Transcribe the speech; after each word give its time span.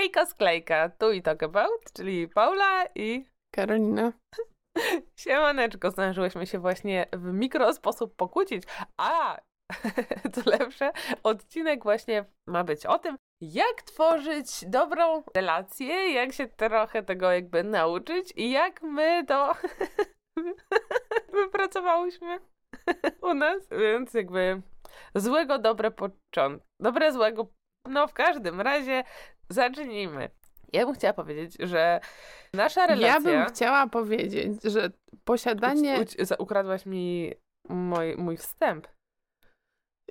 Hejka 0.00 0.26
sklejka, 0.26 0.88
tu 0.88 1.12
i 1.12 1.22
talk 1.22 1.42
about, 1.42 1.92
czyli 1.92 2.28
Paula 2.28 2.84
i 2.94 3.26
Karolina. 3.54 4.12
Siemaneczko, 5.16 5.90
zdążyłyśmy 5.90 6.46
się 6.46 6.58
właśnie 6.58 7.06
w 7.12 7.32
mikro 7.32 7.72
sposób 7.72 8.16
pokłócić, 8.16 8.62
a 8.96 9.40
to 10.34 10.50
lepsze, 10.50 10.92
odcinek 11.22 11.82
właśnie 11.82 12.24
ma 12.48 12.64
być 12.64 12.86
o 12.86 12.98
tym, 12.98 13.16
jak 13.40 13.82
tworzyć 13.84 14.64
dobrą 14.66 15.22
relację, 15.34 16.12
jak 16.12 16.32
się 16.32 16.48
trochę 16.48 17.02
tego 17.02 17.30
jakby 17.32 17.64
nauczyć 17.64 18.32
i 18.36 18.50
jak 18.50 18.82
my 18.82 19.24
to 19.26 19.54
wypracowałyśmy 21.42 22.38
u 23.22 23.34
nas, 23.34 23.68
więc 23.70 24.14
jakby 24.14 24.62
złego 25.14 25.58
dobre 25.58 25.90
początki, 25.90 26.68
dobre 26.80 27.12
złego, 27.12 27.46
no 27.88 28.06
w 28.06 28.12
każdym 28.12 28.60
razie 28.60 29.04
zacznijmy. 29.50 30.30
Ja 30.72 30.86
bym 30.86 30.94
chciała 30.94 31.14
powiedzieć, 31.14 31.56
że 31.60 32.00
nasza 32.54 32.86
relacja... 32.86 33.08
Ja 33.08 33.20
bym 33.20 33.54
chciała 33.54 33.86
powiedzieć, 33.86 34.62
że 34.64 34.90
posiadanie... 35.24 36.00
Uć, 36.00 36.16
uć, 36.16 36.28
ukradłaś 36.38 36.86
mi 36.86 37.32
mój, 37.68 38.16
mój 38.16 38.36
wstęp. 38.36 38.86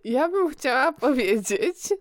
Ja 0.04 0.30
bym 0.30 0.50
chciała 0.50 0.92
powiedzieć... 0.92 1.94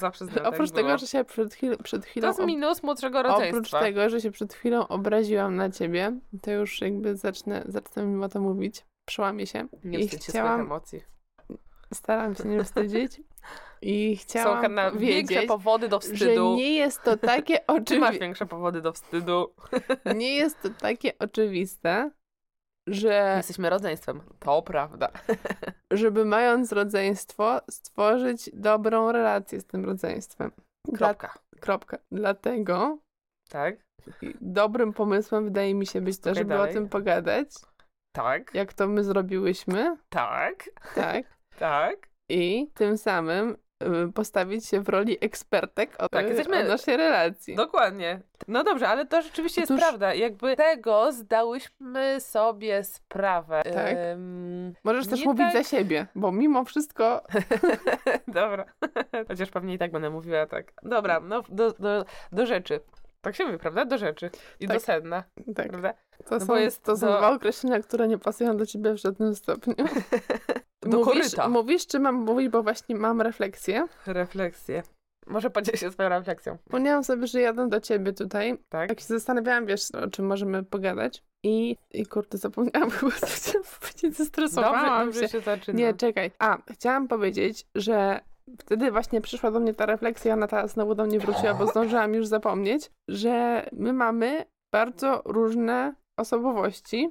Zawsze 0.00 0.24
Oprócz 0.44 0.70
tego, 0.70 0.98
że 0.98 1.06
się 1.06 1.24
przed, 1.24 1.54
chwil, 1.54 1.76
przed 1.82 2.06
chwilą... 2.06 2.22
To 2.22 2.28
jest 2.28 2.46
minus 2.46 2.82
młodszego 2.82 3.22
rodzeństwa. 3.22 3.58
Oprócz 3.58 3.70
tego, 3.70 4.08
że 4.08 4.20
się 4.20 4.30
przed 4.30 4.54
chwilą 4.54 4.88
obraziłam 4.88 5.56
na 5.56 5.70
ciebie, 5.70 6.20
to 6.42 6.50
już 6.50 6.80
jakby 6.80 7.16
zacznę, 7.16 7.64
zacznę 7.68 8.06
mimo 8.06 8.28
to 8.28 8.40
mówić. 8.40 8.84
Przełamię 9.08 9.46
się. 9.46 9.68
Nie 9.84 9.98
I 9.98 10.08
chciałam- 10.08 10.60
emocji. 10.60 11.02
Staram 11.94 12.34
się 12.34 12.44
nie 12.44 12.64
wstydzić. 12.64 13.20
I 13.82 14.16
chciałam 14.16 14.62
Są 14.62 14.68
na 14.68 14.90
większe 14.90 15.42
powody 15.42 15.88
do 15.88 16.00
że 16.00 16.12
wstydu. 16.14 16.54
nie 16.56 16.74
jest 16.74 17.02
to 17.02 17.16
takie 17.34 17.58
Ty 17.58 17.64
masz 17.68 17.78
oczywiste. 17.80 18.18
większe 18.18 18.46
powody 18.46 18.80
do 18.82 18.92
wstydu. 18.92 19.54
Nie 20.16 20.34
jest 20.34 20.62
to 20.62 20.68
takie 20.70 21.18
oczywiste, 21.18 22.10
że 22.86 23.34
Jesteśmy 23.36 23.70
rodzeństwem. 23.70 24.20
To 24.38 24.62
prawda. 24.62 25.10
żeby 25.90 26.24
mając 26.24 26.72
rodzeństwo, 26.72 27.60
stworzyć 27.70 28.50
dobrą 28.54 29.12
relację 29.12 29.60
z 29.60 29.64
tym 29.66 29.84
rodzeństwem. 29.84 30.50
Dla, 30.88 30.98
Kropka. 31.14 31.38
kropka. 31.60 31.98
Dlatego 32.12 32.98
Tak? 33.48 33.76
dobrym 34.40 34.92
pomysłem 34.92 35.44
wydaje 35.44 35.74
mi 35.74 35.86
się 35.86 36.00
być 36.00 36.18
to, 36.18 36.34
żeby 36.34 36.48
dalej. 36.48 36.70
o 36.70 36.74
tym 36.74 36.88
pogadać, 36.88 37.48
Tak. 38.12 38.54
jak 38.54 38.72
to 38.72 38.88
my 38.88 39.04
zrobiłyśmy, 39.04 39.96
Tak. 40.08 40.70
tak? 40.94 41.26
Tak. 41.58 42.08
I 42.28 42.70
tym 42.74 42.98
samym 42.98 43.56
postawić 44.14 44.66
się 44.66 44.80
w 44.80 44.88
roli 44.88 45.16
ekspertek 45.20 45.96
o, 45.98 46.08
Tak, 46.08 46.24
y, 46.24 46.28
jesteśmy- 46.28 46.60
o 46.64 46.68
naszej 46.68 46.96
relacji. 46.96 47.54
Dokładnie. 47.56 48.20
No 48.48 48.64
dobrze, 48.64 48.88
ale 48.88 49.06
to 49.06 49.22
rzeczywiście 49.22 49.60
jest 49.60 49.70
Otóż- 49.72 49.80
prawda. 49.80 50.14
Jakby 50.14 50.56
tego 50.56 51.12
zdałyśmy 51.12 52.20
sobie 52.20 52.84
sprawę. 52.84 53.62
Tak. 53.74 53.96
Możesz 54.84 55.06
też 55.06 55.24
mówić 55.24 55.42
tak- 55.52 55.52
za 55.52 55.64
siebie, 55.76 56.06
bo 56.14 56.32
mimo 56.32 56.64
wszystko 56.64 57.22
Dobra. 58.28 58.64
Chociaż 59.28 59.50
pewnie 59.50 59.74
i 59.74 59.78
tak 59.78 59.92
będę 59.92 60.10
mówiła 60.10 60.46
tak. 60.46 60.72
Dobra, 60.82 61.20
no 61.20 61.42
do, 61.48 61.72
do, 61.72 62.04
do 62.32 62.46
rzeczy. 62.46 62.80
Tak 63.22 63.36
się 63.36 63.44
mówi, 63.46 63.58
prawda? 63.58 63.84
Do 63.84 63.98
rzeczy. 63.98 64.30
I 64.60 64.66
Tak. 64.68 64.76
do 64.76 64.80
sedna, 64.80 65.24
tak, 65.56 65.68
prawda? 65.68 65.94
to, 66.28 66.38
No 66.38 66.46
są, 66.46 66.56
jest 66.56 66.82
to 66.82 66.96
są 66.96 67.06
do- 67.06 67.18
dwa 67.18 67.30
określenia, 67.30 67.80
które 67.80 68.08
nie 68.08 68.18
pasują 68.18 68.56
do 68.56 68.66
ciebie 68.66 68.92
w 68.92 68.96
żadnym 68.96 69.34
stopniu. 69.34 69.74
Do 70.82 70.98
mówisz, 70.98 71.14
koryta. 71.24 71.48
mówisz, 71.48 71.86
czy 71.86 71.98
mam 72.00 72.14
mówić, 72.14 72.48
bo 72.48 72.62
właśnie 72.62 72.94
mam 72.96 73.20
refleksję. 73.20 73.86
Refleksję. 74.06 74.82
Może 75.26 75.50
podziel 75.50 75.76
się 75.76 75.90
swoją 75.92 76.08
refleksją. 76.08 76.58
Przypomniałam 76.58 77.04
sobie, 77.04 77.26
że 77.26 77.40
jadę 77.40 77.68
do 77.68 77.80
ciebie 77.80 78.12
tutaj. 78.12 78.58
Tak? 78.68 78.88
Jak 78.90 79.00
się 79.00 79.06
zastanawiałam, 79.06 79.66
wiesz, 79.66 79.90
o 79.90 80.10
czym 80.10 80.26
możemy 80.26 80.62
pogadać. 80.62 81.22
I, 81.42 81.76
i 81.90 82.06
kurde, 82.06 82.38
zapomniałam 82.38 82.90
chyba, 83.00 83.12
co 83.12 83.26
chciałam 83.26 83.64
powiedzieć, 83.80 84.02
Dobrze, 84.02 84.16
zestresowałam 84.24 85.06
dobrze 85.06 85.20
się. 85.20 85.28
się 85.28 85.40
zaczyna. 85.40 85.78
Nie, 85.78 85.94
czekaj. 85.94 86.30
A, 86.38 86.58
chciałam 86.72 87.08
powiedzieć, 87.08 87.66
że 87.74 88.20
wtedy 88.58 88.90
właśnie 88.90 89.20
przyszła 89.20 89.50
do 89.50 89.60
mnie 89.60 89.74
ta 89.74 89.86
refleksja, 89.86 90.34
ona 90.34 90.46
teraz 90.46 90.70
znowu 90.70 90.94
do 90.94 91.04
mnie 91.04 91.18
wróciła, 91.18 91.54
bo 91.54 91.66
zdążyłam 91.66 92.14
już 92.14 92.26
zapomnieć, 92.26 92.90
że 93.08 93.66
my 93.72 93.92
mamy 93.92 94.44
bardzo 94.72 95.22
różne 95.24 95.94
osobowości 96.16 97.10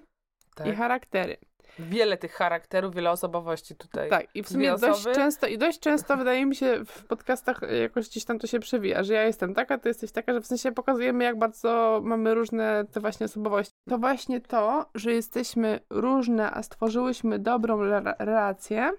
tak. 0.55 0.67
i 0.67 0.71
charaktery. 0.71 1.37
Wiele 1.79 2.17
tych 2.17 2.33
charakterów, 2.33 2.95
wiele 2.95 3.11
osobowości 3.11 3.75
tutaj. 3.75 4.09
Tak, 4.09 4.35
i 4.35 4.43
w 4.43 4.49
sumie 4.49 4.75
dość 4.81 5.03
często, 5.03 5.47
i 5.47 5.57
dość 5.57 5.79
często 5.79 6.17
wydaje 6.17 6.45
mi 6.45 6.55
się 6.55 6.85
w 6.85 7.05
podcastach 7.05 7.61
jakoś 7.81 8.09
gdzieś 8.09 8.25
tam 8.25 8.39
to 8.39 8.47
się 8.47 8.59
przewija, 8.59 9.03
że 9.03 9.13
ja 9.13 9.23
jestem 9.23 9.53
taka, 9.53 9.77
ty 9.77 9.89
jesteś 9.89 10.11
taka, 10.11 10.33
że 10.33 10.41
w 10.41 10.47
sensie 10.47 10.71
pokazujemy 10.71 11.23
jak 11.23 11.39
bardzo 11.39 12.01
mamy 12.03 12.33
różne 12.33 12.85
te 12.91 12.99
właśnie 12.99 13.25
osobowości. 13.25 13.73
To 13.89 13.97
właśnie 13.97 14.41
to, 14.41 14.85
że 14.95 15.13
jesteśmy 15.13 15.79
różne, 15.89 16.51
a 16.51 16.63
stworzyłyśmy 16.63 17.39
dobrą 17.39 17.81
re- 17.81 18.15
relację, 18.19 18.91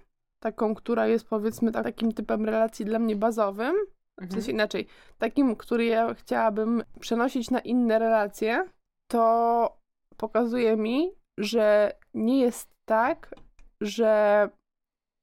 taką, 0.43 0.75
która 0.75 1.07
jest 1.07 1.29
powiedzmy 1.29 1.73
tak- 1.73 1.85
takim 1.85 2.13
typem 2.13 2.45
relacji 2.45 2.85
dla 2.85 2.99
mnie 2.99 3.17
bazowym, 3.17 3.75
w 4.19 4.23
Mhm. 4.23 4.33
sensie 4.33 4.53
inaczej, 4.53 4.87
takim, 5.19 5.57
który 5.57 5.85
ja 5.85 6.15
chciałabym 6.15 6.83
przenosić 7.01 7.51
na 7.51 7.61
inne 7.61 7.99
relacje, 7.99 8.65
to 9.07 9.77
pokazuje 10.17 10.77
mi, 10.77 11.11
że 11.39 11.93
nie 12.15 12.41
jest 12.41 12.71
tak, 12.85 13.35
że 13.81 14.49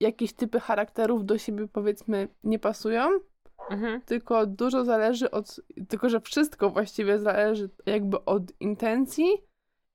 jakieś 0.02 0.34
typy 0.34 0.59
charakterów 0.59 1.25
do 1.25 1.38
siebie 1.38 1.68
powiedzmy 1.68 2.28
nie 2.44 2.59
pasują, 2.59 3.09
Mhm. 3.69 4.01
tylko 4.01 4.46
dużo 4.46 4.86
zależy 4.86 5.31
od, 5.31 5.62
tylko 5.90 6.09
że 6.09 6.19
wszystko 6.22 6.69
właściwie 6.69 7.19
zależy 7.19 7.69
jakby 7.86 8.25
od 8.25 8.44
intencji 8.59 9.30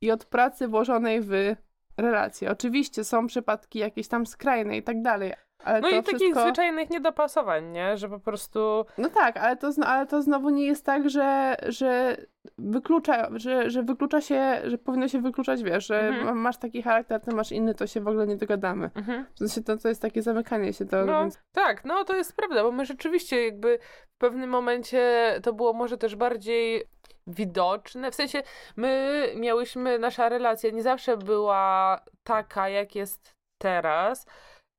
i 0.00 0.10
od 0.10 0.24
pracy 0.24 0.68
włożonej 0.68 1.20
w 1.20 1.56
relacje. 1.96 2.50
Oczywiście 2.50 3.04
są 3.04 3.26
przypadki 3.26 3.78
jakieś 3.78 4.08
tam 4.08 4.26
skrajne 4.26 4.76
i 4.76 4.82
tak 4.82 5.02
dalej, 5.02 5.32
ale 5.64 5.80
No 5.80 5.90
to 5.90 5.96
i 5.96 6.02
takich 6.02 6.18
wszystko... 6.18 6.40
zwyczajnych 6.42 6.90
niedopasowań, 6.90 7.70
nie? 7.70 7.96
Że 7.96 8.08
po 8.08 8.18
prostu... 8.20 8.86
No 8.98 9.08
tak, 9.10 9.36
ale 9.36 9.56
to, 9.56 9.70
ale 9.86 10.06
to 10.06 10.22
znowu 10.22 10.50
nie 10.50 10.66
jest 10.66 10.86
tak, 10.86 11.10
że, 11.10 11.56
że 11.68 12.16
wyklucza, 12.58 13.28
że, 13.34 13.70
że 13.70 13.82
wyklucza 13.82 14.20
się, 14.20 14.60
że 14.64 14.78
powinno 14.78 15.08
się 15.08 15.20
wykluczać, 15.20 15.62
wiesz, 15.62 15.86
że 15.86 16.00
Mhm. 16.08 16.38
masz 16.38 16.56
taki 16.56 16.82
charakter, 16.82 17.20
ty 17.20 17.34
masz 17.34 17.52
inny, 17.52 17.74
to 17.74 17.86
się 17.86 18.00
w 18.00 18.08
ogóle 18.08 18.26
nie 18.26 18.36
dogadamy. 18.36 18.90
Mhm. 18.94 19.26
W 19.34 19.38
sensie 19.38 19.62
to, 19.62 19.76
to 19.76 19.88
jest 19.88 20.02
takie 20.02 20.22
zamykanie 20.22 20.72
się, 20.72 20.84
to 20.84 21.04
No 21.04 21.20
więc... 21.20 21.38
tak, 21.52 21.84
no 21.84 22.04
to 22.04 22.16
jest 22.16 22.36
prawda, 22.36 22.62
bo 22.62 22.72
my 22.72 22.86
rzeczywiście 22.86 23.44
jakby 23.44 23.78
w 24.14 24.18
pewnym 24.18 24.50
momencie 24.50 25.34
to 25.42 25.52
było 25.52 25.72
może 25.72 25.98
też 25.98 26.16
bardziej 26.16 26.82
widoczne. 27.26 28.10
W 28.10 28.14
sensie 28.14 28.42
my 28.76 29.26
miałyśmy, 29.36 29.98
nasza 29.98 30.28
relacja 30.28 30.70
nie 30.70 30.82
zawsze 30.82 31.16
była 31.16 32.00
taka, 32.24 32.68
jak 32.68 32.94
jest 32.94 33.34
teraz. 33.58 34.26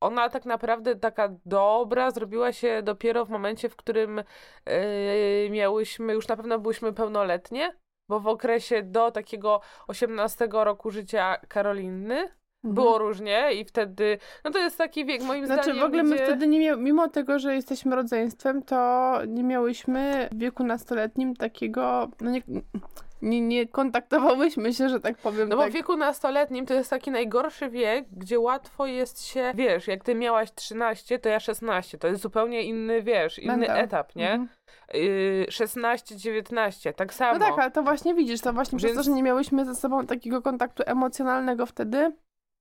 Ona 0.05 0.29
tak 0.29 0.45
naprawdę 0.45 0.95
taka 0.95 1.29
dobra 1.45 2.11
zrobiła 2.11 2.53
się 2.53 2.83
dopiero 2.83 3.25
w 3.25 3.29
momencie, 3.29 3.69
w 3.69 3.75
którym 3.75 4.23
yy, 4.65 5.49
miałyśmy, 5.49 6.13
już 6.13 6.27
na 6.27 6.37
pewno 6.37 6.59
byłyśmy 6.59 6.93
pełnoletnie, 6.93 7.75
bo 8.09 8.19
w 8.19 8.27
okresie 8.27 8.83
do 8.83 9.11
takiego 9.11 9.61
18 9.87 10.47
roku 10.51 10.91
życia 10.91 11.37
Karoliny 11.47 12.29
było 12.65 12.97
różnie 12.97 13.53
i 13.53 13.65
wtedy, 13.65 14.17
no 14.43 14.51
to 14.51 14.59
jest 14.59 14.77
taki 14.77 15.05
wiek 15.05 15.23
moim 15.23 15.45
Znaczy 15.45 15.63
zdaniem, 15.63 15.81
w 15.81 15.85
ogóle 15.85 16.03
my 16.03 16.15
gdzie... 16.15 16.25
wtedy 16.25 16.47
nie 16.47 16.59
miał, 16.59 16.77
mimo 16.77 17.07
tego, 17.07 17.39
że 17.39 17.55
jesteśmy 17.55 17.95
rodzeństwem, 17.95 18.63
to 18.63 19.11
nie 19.27 19.43
miałyśmy 19.43 20.29
w 20.31 20.37
wieku 20.37 20.63
nastoletnim 20.63 21.35
takiego, 21.35 22.09
no 22.21 22.31
nie, 22.31 22.41
nie, 23.21 23.41
nie 23.41 23.67
kontaktowałyśmy 23.67 24.73
się, 24.73 24.89
że 24.89 24.99
tak 24.99 25.17
powiem. 25.17 25.49
No 25.49 25.55
bo 25.55 25.61
tak. 25.61 25.71
w 25.71 25.73
wieku 25.73 25.97
nastoletnim 25.97 26.65
to 26.65 26.73
jest 26.73 26.89
taki 26.89 27.11
najgorszy 27.11 27.69
wiek, 27.69 28.05
gdzie 28.11 28.39
łatwo 28.39 28.85
jest 28.85 29.25
się, 29.25 29.51
wiesz, 29.55 29.87
jak 29.87 30.03
ty 30.03 30.15
miałaś 30.15 30.53
13, 30.53 31.19
to 31.19 31.29
ja 31.29 31.39
16, 31.39 31.97
to 31.97 32.07
jest 32.07 32.21
zupełnie 32.21 32.63
inny, 32.63 33.01
wiesz, 33.01 33.39
inny 33.39 33.57
Mental. 33.57 33.77
etap, 33.77 34.15
nie? 34.15 34.31
Mhm. 34.31 34.49
Yy, 34.93 35.45
16, 35.49 36.17
19, 36.17 36.93
tak 36.93 37.13
samo. 37.13 37.39
No 37.39 37.45
tak, 37.45 37.59
ale 37.59 37.71
to 37.71 37.83
właśnie 37.83 38.13
widzisz, 38.13 38.41
to 38.41 38.53
właśnie 38.53 38.77
przez 38.77 38.91
to, 38.91 38.95
Więc- 38.95 39.05
że 39.05 39.11
nie 39.11 39.23
miałyśmy 39.23 39.65
ze 39.65 39.75
sobą 39.75 40.05
takiego 40.05 40.41
kontaktu 40.41 40.83
emocjonalnego 40.85 41.65
wtedy, 41.65 42.11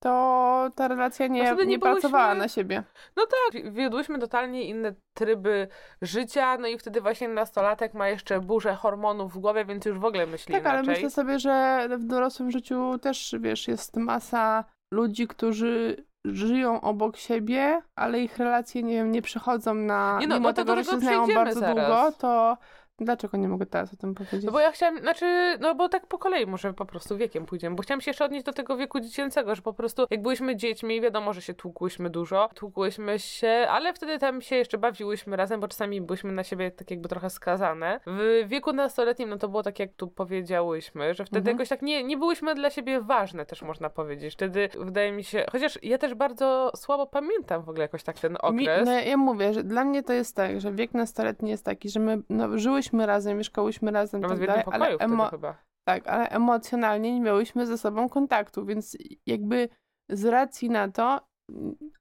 to 0.04 0.70
ta 0.74 0.88
relacja 0.88 1.26
nie, 1.26 1.42
No 1.42 1.46
wtedy 1.48 1.66
nie, 1.66 1.70
nie 1.70 1.78
pracowała 1.78 2.24
byłyśmy- 2.24 2.38
na 2.44 2.48
siebie. 2.48 2.82
No 3.16 3.22
tak, 3.26 3.72
wiodłyśmy 3.72 4.18
totalnie 4.18 4.62
inne 4.64 4.94
tryby 5.14 5.68
życia, 6.02 6.58
no 6.58 6.68
i 6.68 6.78
wtedy 6.78 7.00
właśnie 7.00 7.28
nastolatek 7.28 7.94
ma 7.94 8.08
jeszcze 8.08 8.40
burzę 8.40 8.74
hormonów 8.74 9.32
w 9.34 9.38
głowie, 9.38 9.64
więc 9.64 9.84
już 9.84 9.98
w 9.98 10.04
ogóle 10.04 10.26
myśli 10.26 10.54
Tak, 10.54 10.66
ale 10.66 10.78
inaczej. 10.78 10.94
myślę 10.94 11.10
sobie, 11.10 11.38
że 11.38 11.86
w 11.98 12.04
dorosłym 12.04 12.50
życiu 12.50 12.98
też, 12.98 13.34
wiesz, 13.40 13.68
jest 13.68 13.96
masa 13.96 14.64
ludzi, 14.94 15.28
którzy 15.28 16.04
żyją 16.24 16.80
obok 16.80 17.16
siebie, 17.16 17.82
ale 17.96 18.20
ich 18.20 18.38
relacje, 18.38 18.82
nie 18.82 18.94
wiem, 18.94 19.12
nie 19.12 19.22
przychodzą 19.22 19.74
na... 19.74 20.18
Nie 20.20 20.26
no, 20.26 20.34
mimo 20.34 20.48
no 20.48 20.52
tego, 20.54 20.76
że 20.76 20.84
się 20.84 21.00
znają 21.00 21.26
bardzo 21.34 21.60
długo, 21.60 22.12
to, 22.18 22.56
Dlaczego 23.00 23.36
nie 23.36 23.48
mogę 23.48 23.66
teraz 23.66 23.92
o 23.92 23.96
tym 23.96 24.14
powiedzieć? 24.14 24.44
No 24.44 24.52
bo 24.52 24.60
ja 24.60 24.72
chciałam, 24.72 24.98
znaczy, 25.00 25.26
no 25.60 25.74
bo 25.74 25.88
tak 25.88 26.06
po 26.06 26.18
kolei 26.18 26.46
może 26.46 26.74
po 26.74 26.84
prostu 26.86 27.16
wiekiem 27.16 27.46
pójdziemy, 27.46 27.76
bo 27.76 27.82
chciałam 27.82 28.00
się 28.00 28.10
jeszcze 28.10 28.24
odnieść 28.24 28.44
do 28.46 28.52
tego 28.52 28.76
wieku 28.76 29.00
dziecięcego, 29.00 29.54
że 29.54 29.62
po 29.62 29.72
prostu 29.72 30.06
jak 30.10 30.22
byliśmy 30.22 30.56
dziećmi, 30.56 31.00
wiadomo, 31.00 31.32
że 31.32 31.42
się 31.42 31.54
tłukłyśmy 31.54 32.10
dużo, 32.10 32.48
tłukłyśmy 32.54 33.18
się, 33.18 33.66
ale 33.70 33.92
wtedy 33.94 34.18
tam 34.18 34.42
się 34.42 34.56
jeszcze 34.56 34.78
bawiłyśmy 34.78 35.36
razem, 35.36 35.60
bo 35.60 35.68
czasami 35.68 36.00
byliśmy 36.00 36.32
na 36.32 36.44
siebie 36.44 36.70
tak 36.70 36.90
jakby 36.90 37.08
trochę 37.08 37.30
skazane. 37.30 38.00
W 38.06 38.44
wieku 38.48 38.72
nastoletnim, 38.72 39.28
no 39.28 39.36
to 39.38 39.48
było 39.48 39.62
tak, 39.62 39.78
jak 39.78 39.92
tu 39.92 40.08
powiedziałyśmy, 40.08 41.14
że 41.14 41.24
wtedy 41.24 41.38
Mhm. 41.50 41.56
jakoś 41.56 41.68
tak 41.68 41.82
nie, 41.82 42.04
nie 42.04 42.16
byłyśmy 42.16 42.54
dla 42.54 42.70
siebie 42.70 43.00
ważne, 43.00 43.46
też 43.46 43.62
można 43.62 43.90
powiedzieć. 43.90 44.34
Wtedy 44.34 44.68
wydaje 44.78 45.12
mi 45.12 45.24
się, 45.24 45.44
chociaż 45.52 45.78
ja 45.82 45.98
też 45.98 46.14
bardzo 46.14 46.72
słabo 46.76 47.06
pamiętam 47.06 47.62
w 47.62 47.68
ogóle 47.68 47.82
jakoś 47.82 48.02
tak 48.02 48.18
ten 48.20 48.32
Mi, 48.32 48.38
okres. 48.68 48.86
no 48.86 48.92
ja 48.92 49.16
mówię, 49.16 49.52
że 49.54 49.64
dla 49.64 49.84
mnie 49.84 50.02
to 50.02 50.12
jest 50.12 50.36
tak, 50.36 50.60
że 50.60 50.72
wiek 50.72 50.94
nastoletni 50.94 51.50
jest 51.50 51.64
taki, 51.64 51.88
że 51.88 52.00
my 52.00 52.18
no, 52.28 52.58
żyłyśmy 52.58 52.83
razem, 52.92 53.38
mieszkałyśmy 53.38 53.90
razem, 53.90 54.20
Nawet 54.20 54.38
tak 54.38 54.38
w 54.38 54.40
jednym 54.40 54.56
dalej, 54.56 54.96
pokoju 54.96 54.98
ale, 55.00 55.14
emo- 55.14 55.30
chyba. 55.30 55.54
tak, 55.88 56.08
ale 56.08 56.28
emocjonalnie 56.28 57.14
nie 57.14 57.20
miałyśmy 57.20 57.66
ze 57.66 57.78
sobą 57.78 58.08
kontaktu, 58.08 58.64
więc 58.64 58.96
jakby 59.26 59.68
z 60.08 60.24
racji 60.24 60.70
na 60.70 60.88
to, 60.88 61.20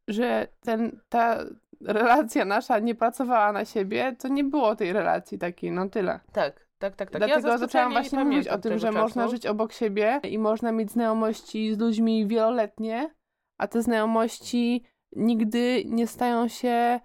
że 0.08 0.48
ten, 0.60 1.00
ta 1.10 1.38
relacja 1.82 2.46
nasza 2.46 2.80
nie 2.80 2.96
pracowała 2.96 3.52
na 3.52 3.66
siebie, 3.66 4.16
to 4.20 4.28
nie 4.28 4.44
było 4.44 4.76
tej 4.76 4.94
relacji 4.94 5.38
takiej, 5.38 5.72
no 5.72 5.90
tyle. 5.90 6.20
Tak, 6.32 6.68
tak, 6.78 6.96
tak, 6.96 7.12
tak. 7.12 7.18
Dlatego 7.22 7.48
ja 7.48 7.52
za 7.52 7.58
zaczęłam 7.58 7.92
właśnie 7.92 8.24
mówić 8.26 8.48
o 8.48 8.58
tym, 8.58 8.80
że 8.80 8.88
czasu. 8.88 9.00
można 9.00 9.28
żyć 9.28 9.46
obok 9.46 9.74
siebie 9.74 10.20
i 10.24 10.40
można 10.40 10.72
mieć 10.72 10.92
znajomości 10.92 11.76
z 11.76 11.80
ludźmi 11.80 12.28
wieloletnie, 12.28 13.14
a 13.58 13.68
te 13.68 13.82
znajomości 13.82 14.84
nigdy 15.16 15.84
nie 15.86 16.08
stają 16.08 16.48
się 16.48 17.00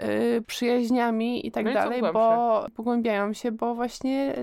y, 0.00 0.42
przyjaźniami 0.46 1.46
i 1.46 1.50
tak 1.50 1.64
No 1.64 1.70
i 1.70 1.74
dalej, 1.74 2.02
bo 2.12 2.66
pogłębiają 2.76 3.32
się, 3.32 3.52
bo 3.52 3.74
właśnie 3.74 4.34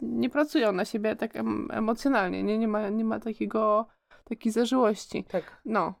nie 0.00 0.30
pracują 0.30 0.72
na 0.72 0.84
siebie 0.84 1.16
tak 1.16 1.36
em, 1.36 1.68
emocjonalnie, 1.72 2.42
nie, 2.42 2.58
nie, 2.58 2.68
ma, 2.68 2.88
nie 2.88 3.04
ma 3.04 3.20
takiego, 3.20 3.86
takiej 4.24 4.52
zażyłości. 4.52 5.24
Tak. 5.24 5.60
No, 5.64 5.94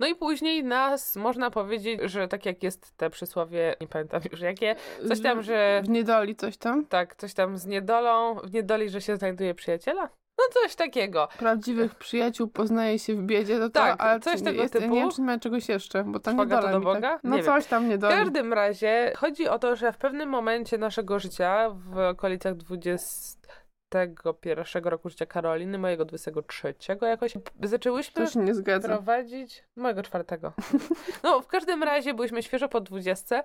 No 0.00 0.06
i 0.06 0.14
później 0.14 0.64
nas, 0.64 1.16
można 1.16 1.50
powiedzieć, 1.50 2.00
że 2.04 2.28
tak 2.28 2.46
jak 2.46 2.62
jest 2.62 2.96
te 2.96 3.10
przysłowie, 3.10 3.76
nie 3.80 3.86
pamiętam 3.86 4.20
już 4.32 4.40
jakie, 4.40 4.76
coś 5.08 5.22
tam, 5.22 5.42
że 5.42 5.82
w 5.84 5.88
niedoli 5.88 6.36
coś 6.36 6.56
tam. 6.56 6.86
tak, 6.86 7.16
coś 7.16 7.34
tam 7.34 7.58
z 7.58 7.66
niedolą, 7.66 8.34
w 8.34 8.52
niedoli, 8.52 8.90
że 8.90 9.00
się 9.00 9.16
znajduje 9.16 9.54
przyjaciela? 9.54 10.08
No 10.38 10.44
coś 10.62 10.74
takiego. 10.74 11.28
Prawdziwych 11.38 11.94
przyjaciół 11.94 12.48
poznaje 12.48 12.98
się 12.98 13.14
w 13.14 13.22
biedzie, 13.22 13.58
to, 13.58 13.70
to 13.70 13.80
Tak, 13.80 14.00
ale 14.00 14.20
coś 14.20 14.42
tego 14.42 14.62
jest, 14.62 14.72
typu. 14.72 14.94
Nie 14.94 15.00
wiem, 15.00 15.10
czy 15.10 15.22
ma 15.22 15.38
czegoś 15.38 15.68
jeszcze, 15.68 16.04
bo 16.04 16.20
tam 16.20 16.36
to 16.36 16.44
niedola 16.44 16.72
do 16.72 16.78
mi 16.78 16.84
Boga? 16.84 17.00
Tak, 17.00 17.20
no 17.24 17.36
Nie 17.36 17.42
wiem. 17.42 17.52
coś 17.54 17.66
tam 17.66 17.84
W 17.84 17.88
niedoli. 17.88 18.14
każdym 18.16 18.52
razie 18.52 19.12
chodzi 19.16 19.48
o 19.48 19.58
to, 19.58 19.76
że 19.76 19.92
w 19.92 19.96
pewnym 19.98 20.28
momencie 20.28 20.78
naszego 20.78 21.18
życia, 21.18 21.70
w 21.70 21.98
okolicach 21.98 22.54
21 22.54 24.84
roku 24.84 25.08
życia 25.08 25.26
Karoliny, 25.26 25.78
mojego 25.78 26.04
23 26.04 26.74
jakoś, 27.02 27.34
zaczęłyśmy 27.62 28.24
To 28.26 28.30
się 28.30 28.40
nie 28.40 28.54
zgadza. 28.54 28.88
prowadzić 28.88 29.64
mojego 29.76 30.02
czwartego. 30.02 30.52
No, 31.22 31.40
w 31.40 31.46
każdym 31.46 31.82
razie 31.82 32.14
byliśmy 32.14 32.42
świeżo 32.42 32.68
po 32.68 32.80
20 32.80 33.42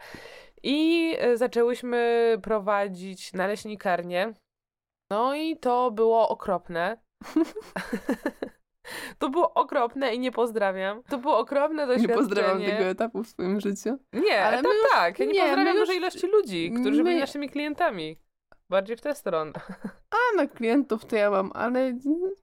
i 0.63 1.15
e, 1.19 1.37
zaczęłyśmy 1.37 2.37
prowadzić 2.43 3.33
naleśnikarnię. 3.33 4.33
No 5.11 5.35
i 5.35 5.57
to 5.57 5.91
było 5.91 6.29
okropne. 6.29 6.97
To 9.19 9.29
było 9.29 9.53
okropne 9.53 10.15
i 10.15 10.19
nie 10.19 10.31
pozdrawiam. 10.31 11.03
To 11.03 11.17
było 11.17 11.37
okropne 11.37 11.81
Nie 11.81 11.87
doświadczenie. 11.87 12.17
pozdrawiam 12.17 12.61
tego 12.61 12.83
etapu 12.83 13.23
w 13.23 13.27
swoim 13.27 13.59
życiu. 13.61 13.97
Nie, 14.13 14.45
Ale 14.45 14.61
my 14.61 14.69
już- 14.69 14.91
tak. 14.91 15.19
Ja 15.19 15.25
nie, 15.25 15.31
nie, 15.33 15.41
pozdrawiam 15.41 15.77
dużej 15.77 15.97
ilości 15.97 16.27
ludzi, 16.27 16.71
którzy 16.81 17.03
byli 17.03 17.15
my- 17.15 17.21
naszymi 17.21 17.49
klientami. 17.49 18.17
Bardziej 18.69 18.97
w 18.97 19.01
tę 19.01 19.15
stronę. 19.15 19.51
A 20.11 20.37
na 20.37 20.47
klientów 20.47 21.05
to 21.05 21.15
ja 21.15 21.31
mam, 21.31 21.51
ale. 21.53 21.97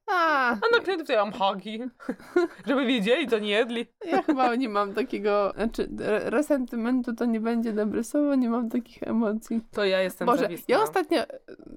A, 0.06 0.50
A 0.50 0.76
na 0.76 0.80
klientów 0.82 1.06
to 1.06 1.12
ja 1.12 1.24
mam 1.24 1.32
hagi. 1.34 1.80
Żeby 2.66 2.86
wiedzieli, 2.86 3.26
to 3.28 3.38
nie 3.38 3.50
jedli. 3.50 3.86
ja 4.04 4.22
chyba 4.22 4.54
nie 4.54 4.68
mam 4.68 4.94
takiego. 4.94 5.52
Znaczy, 5.56 5.88
re- 6.00 6.30
resentymentu 6.30 7.14
to 7.14 7.24
nie 7.24 7.40
będzie 7.40 7.72
dobre 7.72 8.04
słowo, 8.04 8.34
nie 8.34 8.48
mam 8.50 8.70
takich 8.70 9.02
emocji. 9.02 9.60
To 9.72 9.84
ja 9.84 10.00
jestem 10.02 10.26
Boże, 10.26 10.42
zawistna. 10.42 10.74
ja 10.76 10.82
ostatnio. 10.82 11.22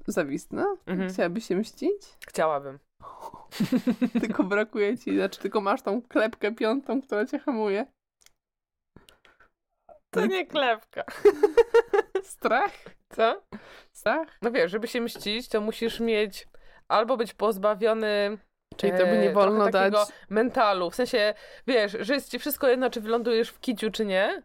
Zawistna? 0.08 0.66
Mhm. 0.86 1.10
Chciałabyś 1.10 1.46
się 1.48 1.56
mścić? 1.56 2.02
Chciałabym. 2.28 2.80
Tylko 4.22 4.44
brakuje 4.44 4.98
ci, 4.98 5.16
znaczy 5.16 5.40
tylko 5.40 5.62
masz 5.62 5.82
tą 5.82 6.02
klepkę 6.02 6.52
piątą, 6.52 7.02
która 7.02 7.26
cię 7.26 7.40
hamuje. 7.40 7.86
To 10.12 10.26
nie 10.26 10.46
klepka. 10.46 11.04
Strach? 12.24 12.72
Co? 13.20 13.42
Strach? 13.96 14.28
No 14.42 14.52
wiesz, 14.52 14.72
żeby 14.72 14.88
się 14.88 15.02
mścić, 15.02 15.50
to 15.50 15.62
musisz 15.62 16.00
mieć 16.00 16.48
albo 16.88 17.18
być 17.18 17.34
pozbawiony 17.34 18.38
Czyli 18.78 18.92
to 18.92 18.98
by 18.98 19.04
e, 19.12 19.22
nie 19.22 19.32
wolno 19.32 19.70
dać. 19.70 19.94
mentalu. 20.30 20.92
W 20.92 20.96
sensie, 20.96 21.34
wiesz, 21.68 21.98
że 22.00 22.14
jest 22.14 22.32
ci 22.32 22.40
wszystko 22.40 22.68
jedno, 22.68 22.90
czy 22.90 23.02
wylądujesz 23.02 23.50
w 23.50 23.60
kiciu, 23.60 23.92
czy 23.92 24.06
nie. 24.06 24.44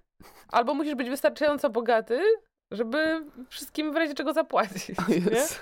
Albo 0.53 0.75
musisz 0.75 0.95
być 0.95 1.11
wystarczająco 1.11 1.71
bogaty, 1.71 2.21
żeby 2.73 3.25
wszystkim 3.49 3.93
w 3.93 3.97
razie 3.97 4.15
czego 4.15 4.33
zapłacić. 4.33 4.99
O 4.99 5.03
nie? 5.11 5.17
Jezu. 5.17 5.55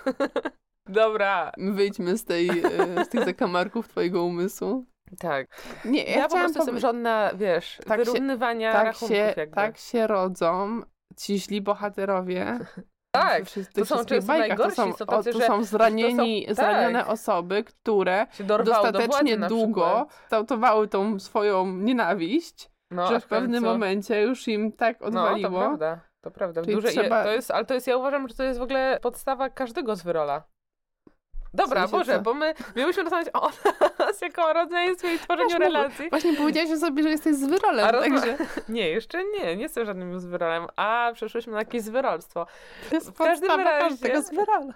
Dobra. 0.89 1.53
Wyjdźmy 1.59 2.17
z, 2.19 2.25
tej, 2.25 2.49
e, 2.51 3.05
z 3.05 3.09
tych 3.09 3.25
zakamarków 3.25 3.89
twojego 3.89 4.25
umysłu. 4.25 4.87
Tak. 5.19 5.47
Nie, 5.85 6.05
Ja, 6.05 6.19
ja, 6.19 6.29
po 6.29 6.37
prostu 6.37 6.59
jestem 6.59 6.79
żadna, 6.79 7.31
wiesz, 7.35 7.79
Tak 7.87 7.99
się- 8.01 8.05
wyrównywania 8.05 8.73
tak 8.73 8.85
rachunków 8.85 9.09
się, 9.17 9.35
jakby. 9.37 9.55
tak 9.57 9.79
się 9.79 10.07
rodzą 10.07 10.81
ci 11.17 11.39
źli 11.41 11.61
bohaterowie. 11.61 12.59
Tak, 13.13 13.43
to 13.75 13.85
są 13.87 14.05
często 14.05 14.33
najgorsi, 14.33 14.77
to 14.77 14.83
są, 14.97 15.07
o, 15.07 15.23
to 15.23 15.41
są 15.41 15.65
zranieni, 15.65 16.43
to 16.47 16.49
są- 16.49 16.55
zranione 16.55 16.99
tak. 16.99 17.09
osoby, 17.09 17.65
które 17.65 18.27
do 18.41 18.59
dostatecznie 18.59 19.37
na 19.37 19.49
długo 19.49 20.07
kształtowały 20.25 20.89
tą 20.89 21.19
swoją 21.21 21.67
nienawiść, 21.67 22.71
no, 22.91 23.07
że 23.07 23.21
w 23.21 23.27
pewnym 23.27 23.51
końcu- 23.63 23.67
momencie 23.67 24.23
już 24.23 24.49
im 24.49 24.73
tak 24.73 25.01
No, 25.01 25.07
odwaliło. 25.07 25.51
to 25.51 25.59
prawda. 25.59 26.01
To 26.21 26.31
prawda. 26.31 26.63
Czyli 26.63 26.83
trzeba- 26.83 27.25
to 27.25 27.33
jest, 27.33 27.51
ale 27.51 27.65
to 27.65 27.75
jest, 27.75 27.87
ja 27.87 27.97
uważam, 27.97 28.29
że 28.29 28.35
to 28.35 28.43
jest 28.43 28.59
w 28.59 28.63
ogóle 28.63 28.99
podstawa 29.03 29.51
każdego 29.51 29.97
zwyrola. 29.97 30.43
Dobra, 31.55 31.89
Boże, 31.89 32.13
co? 32.17 32.21
bo 32.23 32.35
my 32.35 32.55
miałyśmy 32.77 33.03
rozmawiać 33.03 33.29
o 33.33 33.51
nas 33.99 34.21
jako 34.21 34.45
o 34.47 34.53
rodzeństwie 34.53 35.15
i 35.15 35.19
tworzeniu 35.19 35.51
mogę. 35.53 35.65
relacji. 35.65 36.11
Właśnie 36.11 36.37
powiedziałaś 36.37 36.79
sobie, 36.79 37.03
że 37.03 37.09
jesteś 37.11 37.35
zwyrolem, 37.37 37.85
A 37.87 37.93
rozma- 37.93 38.21
także 38.21 38.37
Nie, 38.69 38.89
jeszcze 38.91 39.19
nie, 39.25 39.57
nie 39.57 39.63
jestem 39.63 39.87
żadnym 39.87 40.21
zwyrolem, 40.21 40.67
a 40.77 41.11
przeszłyśmy 41.15 41.53
na 41.53 41.59
jakieś 41.59 41.83
zwyrolstwo. 41.83 42.47
to 42.91 42.95
jest 42.95 43.11
W 43.11 43.13
każdym 43.19 43.61
razie- 43.61 44.23
zwyrola. 44.23 44.73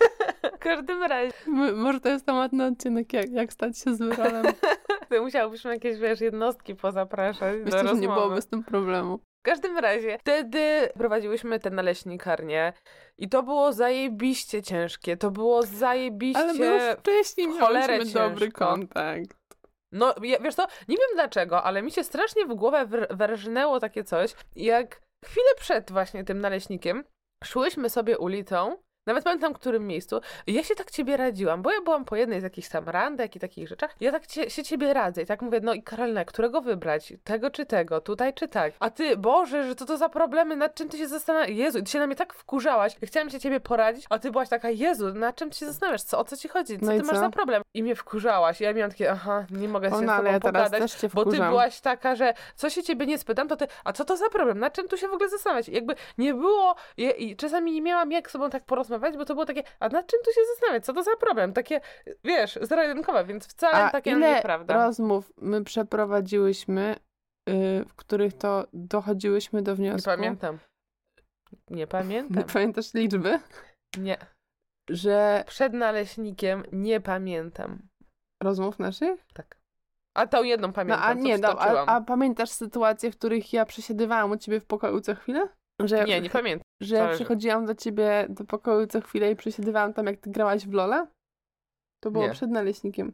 W 0.54 0.58
każdym 0.58 1.02
razie, 1.02 1.32
M- 1.48 1.76
Może 1.76 2.00
to 2.00 2.08
jest 2.08 2.26
temat 2.26 2.52
na 2.52 2.66
odcinek, 2.66 3.12
jak, 3.12 3.30
jak 3.30 3.52
stać 3.52 3.78
się 3.78 3.94
zwyrolem. 3.94 4.44
to 5.08 5.22
musiałbyśmy 5.22 5.74
jakieś, 5.74 5.98
wiesz, 5.98 6.20
jednostki 6.20 6.74
pozapraszać 6.74 7.58
do 7.58 7.64
Myślę, 7.64 7.78
że 7.78 7.84
nie 7.84 7.90
rozmowy. 7.90 8.20
byłoby 8.20 8.42
z 8.42 8.46
tym 8.46 8.64
problemu. 8.64 9.18
W 9.38 9.42
każdym 9.42 9.78
razie, 9.78 10.18
wtedy 10.18 10.88
prowadziłyśmy 10.94 11.60
tę 11.60 11.70
naleśnikarnię 11.70 12.72
i 13.18 13.28
to 13.28 13.42
było 13.42 13.72
zajebiście 13.72 14.62
ciężkie, 14.62 15.16
to 15.16 15.30
było 15.30 15.62
zajebiście... 15.62 16.40
Ale 16.40 16.54
my 16.54 16.66
już 16.66 16.98
wcześniej 16.98 17.48
mieliśmy 17.48 18.04
dobry 18.04 18.46
ciężko. 18.46 18.66
kontakt. 18.66 19.38
No, 19.92 20.14
wiesz 20.40 20.54
co, 20.54 20.66
nie 20.88 20.96
wiem 20.96 21.08
dlaczego, 21.14 21.62
ale 21.62 21.82
mi 21.82 21.90
się 21.90 22.04
strasznie 22.04 22.46
w 22.46 22.54
głowę 22.54 22.86
wrżnęło 23.10 23.80
takie 23.80 24.04
coś, 24.04 24.34
jak 24.56 25.00
chwilę 25.24 25.50
przed 25.60 25.92
właśnie 25.92 26.24
tym 26.24 26.40
naleśnikiem 26.40 27.04
szłyśmy 27.44 27.90
sobie 27.90 28.18
ulicą, 28.18 28.76
nawet 29.08 29.24
pamiętam, 29.24 29.54
w 29.54 29.56
którym 29.56 29.86
miejscu, 29.86 30.20
ja 30.46 30.62
się 30.62 30.74
tak 30.74 30.90
ciebie 30.90 31.16
radziłam, 31.16 31.62
bo 31.62 31.72
ja 31.72 31.80
byłam 31.80 32.04
po 32.04 32.16
jednej 32.16 32.40
z 32.40 32.42
jakichś 32.42 32.68
tam 32.68 32.88
randek 32.88 33.36
i 33.36 33.40
takich 33.40 33.68
rzeczach, 33.68 33.96
ja 34.00 34.12
tak 34.12 34.26
cie, 34.26 34.50
się 34.50 34.64
ciebie 34.64 34.94
radzę 34.94 35.22
i 35.22 35.26
tak 35.26 35.42
mówię, 35.42 35.60
no 35.62 35.74
i 35.74 35.82
Karolina, 35.82 36.24
którego 36.24 36.60
wybrać? 36.60 37.12
Tego 37.24 37.50
czy 37.50 37.66
tego? 37.66 38.00
Tutaj 38.00 38.34
czy 38.34 38.48
tak? 38.48 38.72
A 38.80 38.90
ty, 38.90 39.16
Boże, 39.16 39.64
że 39.64 39.74
to 39.74 39.84
to 39.86 39.96
za 39.96 40.08
problemy, 40.08 40.56
nad 40.56 40.74
czym 40.74 40.88
ty 40.88 40.98
się 40.98 41.08
zastanawiasz? 41.08 41.50
Jezu, 41.50 41.82
ty 41.82 41.90
się 41.90 41.98
na 41.98 42.06
mnie 42.06 42.16
tak 42.16 42.34
wkurzałaś, 42.34 42.96
ja 43.02 43.08
chciałam 43.08 43.30
się 43.30 43.40
ciebie 43.40 43.60
poradzić, 43.60 44.06
a 44.10 44.18
ty 44.18 44.30
byłaś 44.30 44.48
taka, 44.48 44.70
Jezu, 44.70 45.14
nad 45.14 45.36
czym 45.36 45.50
ty 45.50 45.56
się 45.56 45.66
zastanawiasz? 45.66 46.02
Co, 46.02 46.18
o 46.18 46.24
co 46.24 46.36
ci 46.36 46.48
chodzi? 46.48 46.78
Co 46.78 46.86
No 46.86 46.92
ty 46.92 46.98
masz 46.98 47.16
co? 47.16 47.20
za 47.20 47.30
problem? 47.30 47.62
I 47.74 47.82
mnie 47.82 47.94
wkurzałaś, 47.94 48.60
ja 48.60 48.72
miałam 48.72 48.90
takie, 48.90 49.10
aha, 49.10 49.46
nie 49.50 49.68
mogę 49.68 49.88
się 49.88 49.94
O, 49.94 49.98
z 49.98 50.02
no, 50.02 50.06
tobą 50.06 50.18
ale 50.18 50.32
ja 50.32 50.40
teraz 50.40 50.70
pogadać. 50.70 50.96
Bo 51.14 51.24
ty 51.24 51.36
byłaś 51.36 51.80
taka, 51.80 52.14
że 52.16 52.34
co 52.56 52.70
się 52.70 52.82
ciebie 52.82 53.06
nie 53.06 53.18
spytam, 53.18 53.48
to 53.48 53.56
ty, 53.56 53.66
a 53.84 53.92
co 53.92 54.04
to 54.04 54.16
za 54.16 54.28
problem? 54.28 54.58
Nad 54.58 54.72
czym 54.72 54.88
tu 54.88 54.96
się 54.96 55.08
w 55.08 55.12
ogóle 55.12 55.28
zastanawiać? 55.28 55.68
Jakby 55.68 55.94
nie 56.18 56.34
było, 56.34 56.74
i, 56.96 57.30
i 57.30 57.36
czasami 57.36 57.72
nie 57.72 57.82
miałam 57.82 58.12
jak 58.12 58.28
z 58.28 58.32
sobą 58.32 58.50
tak 58.50 58.64
porozmawiać, 58.64 58.97
bo 59.00 59.24
to 59.24 59.34
było 59.34 59.46
takie, 59.46 59.62
a 59.80 59.88
nad 59.88 60.06
czym 60.06 60.20
tu 60.24 60.32
się 60.32 60.40
zastanawiać? 60.54 60.84
Co 60.84 60.92
to 60.92 61.02
za 61.02 61.16
problem? 61.20 61.52
Takie, 61.52 61.80
wiesz, 62.24 62.58
zero-jedynkowe, 62.62 63.24
więc 63.24 63.46
wcale 63.46 63.84
A 63.84 63.90
takie 63.90 64.10
ile 64.10 64.34
nieprawda. 64.34 64.74
rozmów 64.74 65.32
my 65.36 65.64
przeprowadziłyśmy, 65.64 66.96
y, 67.48 67.84
w 67.88 67.94
których 67.94 68.34
to 68.34 68.66
dochodziłyśmy 68.72 69.62
do 69.62 69.70
Nie 69.72 69.76
wniosku? 69.76 70.10
pamiętam. 70.10 70.58
Nie 71.70 71.76
Nie 71.76 71.86
pamiętam. 71.86 72.44
pamiętasz 72.52 72.94
liczby? 72.94 73.40
Nie. 73.98 74.16
Że 74.90 75.44
Przed 75.46 75.72
naleśnikiem 75.72 76.62
nie 76.72 77.00
pamiętam. 77.00 77.78
rozmów 78.42 78.78
naszych? 78.78 79.26
Tak. 79.34 79.58
A 80.16 80.26
tą 80.26 80.42
jedną 80.42 80.66
No 80.68 80.72
pamiętam, 80.72 81.04
a 81.04 81.14
co 81.14 81.20
nie, 81.20 81.38
no, 81.38 81.48
a, 81.60 81.86
a 81.86 82.00
pamiętasz 82.00 82.50
sytuacje, 82.50 83.12
w 83.12 83.16
których 83.18 83.52
ja 83.52 83.66
przesiadywałam 83.66 84.30
u 84.30 84.36
ciebie 84.36 84.60
w 84.60 84.64
pokoju 84.64 85.00
co 85.00 85.14
chwilę? 85.14 85.48
Że 85.84 86.04
Nie, 86.04 86.20
nie 86.20 86.30
pamiętam. 86.30 86.62
Że 86.80 86.96
Zależy. 86.96 87.14
przychodziłam 87.14 87.66
do 87.66 87.74
ciebie 87.74 88.26
do 88.28 88.44
pokoju 88.44 88.86
co 88.86 89.00
chwilę 89.00 89.30
i 89.30 89.36
przesiadywałam 89.36 89.92
tam, 89.92 90.06
jak 90.06 90.16
ty 90.16 90.30
grałaś 90.30 90.66
w 90.66 90.72
Lola? 90.72 91.06
To 92.02 92.10
było 92.10 92.24
Nie. 92.26 92.30
przed 92.32 92.50
naleśnikiem. 92.50 93.12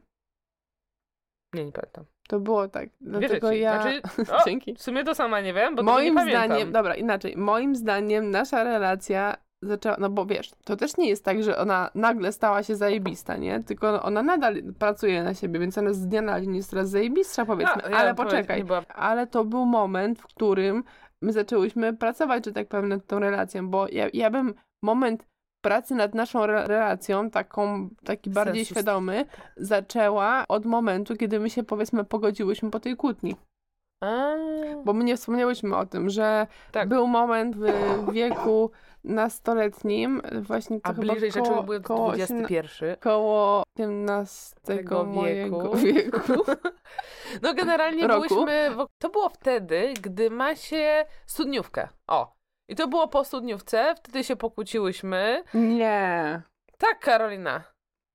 Nie, 1.55 1.65
nie 1.65 1.73
pamiętam. 1.73 2.05
To 2.29 2.41
było 2.41 2.69
tak. 2.69 2.89
Dlatego 3.01 3.53
ja... 3.53 3.83
Znaczy, 3.83 4.03
o, 4.37 4.45
Dzięki. 4.45 4.75
w 4.75 4.83
sumie 4.83 5.05
to 5.05 5.15
sama 5.15 5.41
nie 5.41 5.55
wiem, 5.55 5.75
bo 5.77 5.83
Moim 5.83 6.15
nie 6.15 6.21
pamiętam. 6.21 6.45
zdaniem, 6.47 6.73
dobra, 6.73 6.95
inaczej. 6.95 7.37
Moim 7.37 7.77
zdaniem 7.77 8.31
nasza 8.31 8.65
relacja 8.65 9.37
zaczęła, 9.63 9.97
no 9.99 10.11
bo 10.11 10.27
wiesz, 10.27 10.51
to 10.65 10.77
też 10.77 10.97
nie 10.97 11.09
jest 11.09 11.25
tak, 11.25 11.43
że 11.43 11.59
ona 11.59 11.91
nagle 11.95 12.33
stała 12.33 12.63
się 12.63 12.77
zajebista, 12.77 13.37
nie? 13.37 13.61
Tylko 13.63 14.03
ona 14.03 14.23
nadal 14.23 14.63
pracuje 14.79 15.23
na 15.23 15.35
siebie, 15.35 15.61
więc 15.61 15.79
ona 15.79 15.93
z 15.93 16.07
dnia 16.09 16.23
na 16.23 16.41
dzień 16.41 16.57
jest 16.57 16.71
coraz 16.71 16.91
zajebistsza, 16.91 17.45
powiedzmy. 17.47 17.85
A, 17.85 17.91
ja 17.91 17.97
Ale 17.97 18.15
poczekaj, 18.15 18.65
była- 18.65 18.85
ale 18.89 19.27
to 19.27 19.45
był 19.45 19.67
moment, 19.67 20.19
w 20.19 20.27
którym 20.27 20.85
my 21.25 21.33
zaczęłyśmy 21.33 21.97
pracować, 21.97 22.45
że 22.45 22.53
tak 22.53 22.69
powiem, 22.69 22.89
nad 22.89 23.07
tą 23.07 23.19
relacją, 23.19 23.69
bo 23.69 23.89
ja, 23.89 24.09
ja 24.13 24.31
bym 24.31 24.55
moment 24.83 25.27
pracy 25.61 25.95
nad 25.95 26.15
naszą 26.15 26.43
re- 26.45 26.67
relacją, 26.67 27.31
taką, 27.31 27.89
taki 28.05 28.31
bardziej 28.31 28.65
Sensu- 28.65 28.71
świadomy, 28.71 29.25
zaczęła 29.57 30.45
od 30.49 30.65
momentu, 30.67 31.17
kiedy 31.17 31.41
my 31.41 31.51
się, 31.51 31.63
powiedzmy, 31.63 32.05
pogodziłyśmy 32.05 32.71
po 32.71 32.81
tej 32.81 32.97
kłótni. 32.97 33.37
A, 34.03 34.35
Bo 34.85 34.93
my 34.93 35.05
nie 35.05 35.17
wspomniałyśmy 35.17 35.77
o 35.77 35.87
tym, 35.87 36.11
że 36.11 36.47
Tak. 36.73 36.89
był 36.89 37.07
moment 37.07 37.57
w 37.57 38.13
wieku 38.13 38.71
nastoletnim, 39.05 40.23
właśnie 40.43 40.81
to 40.81 40.89
a 40.91 40.93
chyba 40.95 41.13
bliżej 41.13 41.33
koło, 41.33 41.45
rzeczy 41.45 41.63
był 41.67 41.83
koło, 41.83 42.09
osiemna- 42.13 42.17
21. 42.47 42.97
koło 42.97 43.63
15 43.77 44.55
Tego 44.65 45.07
wieku. 45.07 45.77
wieku. 45.77 46.21
No 47.43 47.55
generalnie 47.55 48.07
Roku. 48.07 48.29
byłyśmy, 48.29 48.71
to 48.99 49.09
było 49.09 49.29
wtedy, 49.29 49.95
gdy 50.01 50.31
ma 50.31 50.57
się 50.57 51.05
studniówkę. 51.27 51.89
O. 52.09 52.35
I 52.69 52.75
to 52.77 52.89
było 52.89 53.09
po 53.09 53.25
studniówce, 53.25 53.95
wtedy 53.97 54.25
się 54.25 54.37
pokłóciłyśmy. 54.37 55.43
Nie, 55.55 56.43
Tak, 56.79 57.01
Karolina. 57.01 57.65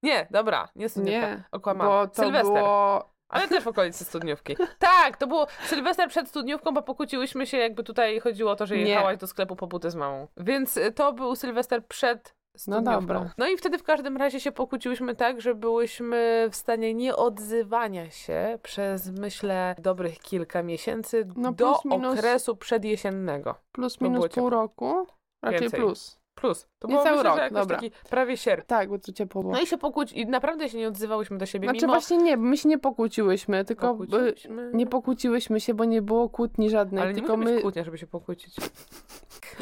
Nie, 0.03 0.27
dobra, 0.31 0.69
nie 0.75 0.89
studniówka. 0.89 1.27
nie, 1.29 1.43
Okłamałam. 1.51 2.07
bo 2.07 2.15
to 2.15 2.21
Sylwester. 2.23 2.53
było... 2.53 3.13
Ale 3.29 3.47
też 3.47 3.63
w 3.63 3.67
okolicy 3.67 4.05
studniówki. 4.05 4.55
Tak, 4.79 5.17
to 5.17 5.27
było 5.27 5.47
Sylwester 5.65 6.09
przed 6.09 6.29
studniówką, 6.29 6.73
bo 6.73 6.81
pokłóciłyśmy 6.81 7.47
się, 7.47 7.57
jakby 7.57 7.83
tutaj 7.83 8.19
chodziło 8.19 8.51
o 8.51 8.55
to, 8.55 8.65
że 8.65 8.77
jechałaś 8.77 9.17
do 9.17 9.27
sklepu 9.27 9.55
po 9.55 9.67
buty 9.67 9.91
z 9.91 9.95
mamą. 9.95 10.27
Więc 10.37 10.77
y, 10.77 10.91
to 10.91 11.13
był 11.13 11.35
Sylwester 11.35 11.85
przed 11.87 12.35
studniówką. 12.57 12.91
dobra. 13.01 13.33
No 13.37 13.47
i 13.47 13.57
wtedy 13.57 13.77
w 13.77 13.83
każdym 13.83 14.17
razie 14.17 14.39
się 14.39 14.51
pokłóciłyśmy 14.51 15.15
tak, 15.15 15.41
że 15.41 15.55
byłyśmy 15.55 16.47
w 16.51 16.55
stanie 16.55 16.93
nieodzywania 16.93 18.09
się 18.09 18.59
przez, 18.63 19.11
myślę, 19.11 19.75
dobrych 19.79 20.19
kilka 20.19 20.63
miesięcy 20.63 21.27
No 21.35 21.51
do 21.51 21.73
minus- 21.85 22.17
okresu 22.17 22.55
przedjesiennego. 22.55 23.55
Plus 23.71 24.01
minus 24.01 24.27
pół 24.27 24.49
roku, 24.49 25.07
raczej 25.43 25.59
Więcej. 25.59 25.79
plus. 25.79 26.18
Plus. 26.41 26.67
To 26.79 26.87
było 26.87 27.03
cały 27.03 27.15
myślę, 27.17 27.29
rok, 27.29 27.37
że 27.37 27.43
jakoś 27.43 27.59
dobra. 27.59 27.75
taki 27.77 27.91
prawie 28.09 28.37
sierp. 28.37 28.65
Tak, 28.65 28.89
bo 28.89 28.99
to 28.99 29.11
ciepło 29.11 29.41
było. 29.41 29.53
No 29.53 29.61
i 29.61 29.67
się 29.67 29.77
pokłóci... 29.77 30.19
I 30.19 30.25
naprawdę 30.27 30.69
się 30.69 30.77
nie 30.77 30.87
odzywałyśmy 30.87 31.37
do 31.37 31.45
siebie, 31.45 31.67
Znaczy 31.67 31.81
mimo... 31.85 31.93
właśnie 31.93 32.17
nie, 32.17 32.37
my 32.37 32.57
się 32.57 32.69
nie 32.69 32.77
pokłóciłyśmy, 32.79 33.65
tylko 33.65 33.93
by, 33.95 34.07
Pokłóciłyśmy. 34.07 34.71
nie 34.73 34.87
pokłóciłyśmy 34.87 35.59
się, 35.59 35.73
bo 35.73 35.85
nie 35.85 36.01
było 36.01 36.29
kłótni 36.29 36.69
żadnej, 36.69 37.01
Ale 37.03 37.13
nie 37.13 37.19
tylko 37.19 37.37
musi 37.37 37.45
my... 37.49 37.53
być 37.53 37.61
kłótnia, 37.61 37.83
żeby 37.83 37.97
się 37.97 38.07
pokłócić. 38.07 38.55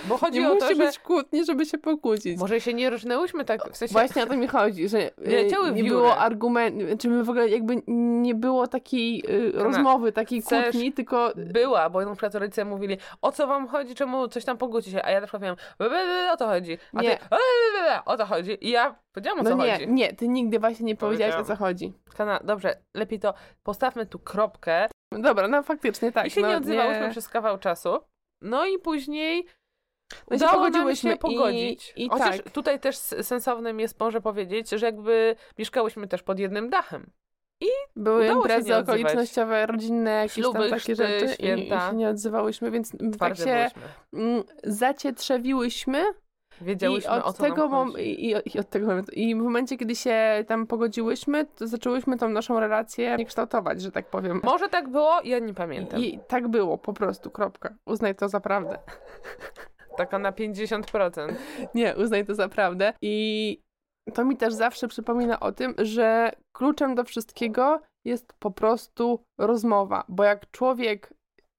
Bo 0.08 0.18
chodzi 0.28 0.40
nie 0.40 0.50
o 0.52 0.54
musi 0.54 0.68
to, 0.68 0.76
że 0.76 0.86
być 0.86 1.00
kłótni, 1.00 1.46
żeby 1.46 1.66
się 1.66 1.78
pokłócić. 1.78 2.40
może 2.40 2.62
się 2.62 2.74
nie 2.74 2.90
różnęłyśmy 2.90 3.46
tak, 3.46 3.72
w 3.74 3.78
sensie... 3.78 3.94
Właśnie 3.94 4.24
o 4.24 4.26
to 4.26 4.38
mi 4.38 4.48
chodzi, 4.48 4.90
że 4.90 4.98
Nie 5.28 5.40
y, 5.40 5.44
leciały 5.44 5.72
nie 5.72 5.84
było 5.84 6.18
argumentu, 6.18 6.98
czy 7.00 7.10
my 7.10 7.24
w 7.24 7.30
ogóle 7.30 7.50
jakby 7.50 7.76
nie 8.22 8.36
było 8.36 8.68
takiej 8.68 9.24
y, 9.30 9.52
rozmowy, 9.52 10.12
takiej 10.12 10.42
chcesz- 10.42 10.72
kłótni, 10.72 10.94
tylko 10.94 11.32
Była, 11.36 11.90
bo 11.90 12.06
na 12.06 12.12
przykład 12.12 12.36
rodzice 12.36 12.66
mówili, 12.66 12.98
o 13.22 13.32
co 13.32 13.48
wam 13.48 13.68
chodzi, 13.68 13.96
czemu 13.96 14.28
coś 14.28 14.46
tam 14.46 14.58
pogódźcie 14.58 14.92
się, 14.92 15.04
a 15.06 15.12
ja 15.12 15.20
na 15.22 15.28
przykład 15.28 15.42
miałam, 15.44 15.58
"Be, 15.80 15.90
be, 15.90 16.06
be, 16.06 16.30
o 16.34 16.38
to 16.38 16.48
chodzi, 16.48 16.67
a 16.94 17.02
Nie. 17.02 17.18
ty, 17.18 17.26
"E, 17.32 18.06
o 18.06 18.18
to 18.18 18.26
chodzi 18.26 18.58
i 18.68 18.70
ja 18.70 18.96
powiedziałam 19.12 19.40
o 19.40 19.44
no 19.44 19.50
co 19.50 19.56
nie, 19.66 19.72
chodzi. 19.74 19.88
nie, 19.88 20.14
ty 20.14 20.28
nigdy 20.28 20.60
właśnie 20.60 20.86
nie 20.86 20.96
powiedziałaś 20.96 21.36
o 21.36 21.44
co 21.44 21.56
chodzi. 21.56 21.94
Kana, 22.18 22.40
dobrze, 22.44 22.78
lepiej 22.96 23.20
to 23.20 23.34
postawmy 23.64 24.06
tu 24.06 24.20
kropkę 24.20 24.90
Dobra, 25.12 25.48
no 25.48 25.64
faktycznie 25.64 26.12
tak. 26.12 26.28
i 26.28 26.30
się 26.30 26.42
no, 26.42 26.48
nie 26.50 26.58
odzywałyśmy 26.58 27.10
przez 27.12 27.30
kawał 27.30 27.58
czasu. 27.58 28.00
No 28.42 28.66
i 28.66 28.80
później 28.80 29.46
No 30.32 30.38
się 30.38 30.46
udało 30.46 30.52
nam 30.62 30.72
pogodziłyśmy 30.72 31.10
się 31.10 31.16
i- 31.16 31.20
pogodzić. 31.20 31.94
i 31.96 32.10
Chociaż 32.10 32.38
tak. 32.38 32.50
tutaj 32.52 32.80
też 32.80 32.98
sensownym 32.98 33.80
jest 33.80 34.00
może 34.00 34.22
powiedzieć, 34.22 34.70
że 34.70 34.86
jakby 34.86 35.36
mieszkałyśmy 35.58 36.08
też 36.08 36.24
pod 36.24 36.40
jednym 36.40 36.70
dachem. 36.70 37.12
Były 37.96 38.22
udało 38.26 38.34
się 38.34 38.38
imprezy 38.38 38.70
nie 38.70 38.78
okolicznościowe, 38.78 39.66
rodzinne, 39.66 40.12
jakieś 40.12 40.34
Śluby, 40.34 40.60
tam 40.60 40.70
takie 40.70 40.96
rzeczy 40.96 41.26
i, 41.26 41.30
i 41.30 41.34
święta. 41.34 41.90
się 41.90 41.96
nie 41.96 42.10
odzywałyśmy, 42.10 42.72
więc 42.72 42.92
tak 42.92 43.12
Twarde 43.14 43.36
się 43.44 43.44
byłyśmy. 43.46 43.82
mm, 44.14 44.44
zacietrzewiłyśmy 46.62 46.64
i 46.64 46.66
Wiedziałyśmy 46.66 47.12
o 47.12 47.26
od, 47.26 47.38
co 47.38 47.44
tego 47.44 47.70
mom- 47.70 48.00
i, 48.00 48.26
i, 48.26 48.36
i 48.56 48.60
od 48.60 48.70
tego 48.70 48.88
momentu. 48.88 49.12
I 49.12 49.36
w 49.36 49.38
momencie, 49.38 49.78
kiedy 49.78 49.96
się 49.96 50.44
tam 50.48 50.68
pogodziłyśmy, 50.68 51.46
to 51.46 51.68
zaczęłyśmy 51.68 52.18
tą 52.18 52.30
naszą 52.30 52.60
relację 52.60 53.26
kształtować, 53.26 53.82
że 53.82 53.92
tak 53.92 54.10
powiem. 54.10 54.42
Może 54.44 54.70
tak 54.70 54.90
było, 54.90 55.22
ja 55.24 55.40
nie 55.40 55.54
pamiętam. 55.54 56.00
I 56.00 56.20
tak 56.28 56.48
było, 56.48 56.78
po 56.78 56.94
prostu, 56.94 57.32
kropka. 57.32 57.74
Uznaj 57.86 58.16
to 58.16 58.30
za 58.30 58.40
prawdę. 58.40 58.78
Taka 59.98 60.20
na 60.20 60.32
50%. 60.32 61.34
Nie, 61.76 61.96
uznaj 61.96 62.26
to 62.26 62.36
za 62.36 62.50
prawdę. 62.50 62.94
I 63.02 63.60
to 64.14 64.26
mi 64.26 64.38
też 64.38 64.54
zawsze 64.54 64.88
przypomina 64.88 65.40
o 65.40 65.52
tym, 65.52 65.74
że 65.78 66.32
kluczem 66.56 66.96
do 66.96 67.04
wszystkiego 67.04 67.82
jest 68.06 68.34
po 68.40 68.52
prostu 68.52 69.24
rozmowa. 69.38 70.04
Bo 70.10 70.24
jak 70.24 70.52
człowiek 70.52 71.14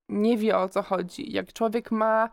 nie 0.09 0.37
wie 0.37 0.59
o 0.59 0.69
co 0.69 0.83
chodzi, 0.83 1.33
jak 1.33 1.52
człowiek 1.52 1.90
ma 1.90 2.31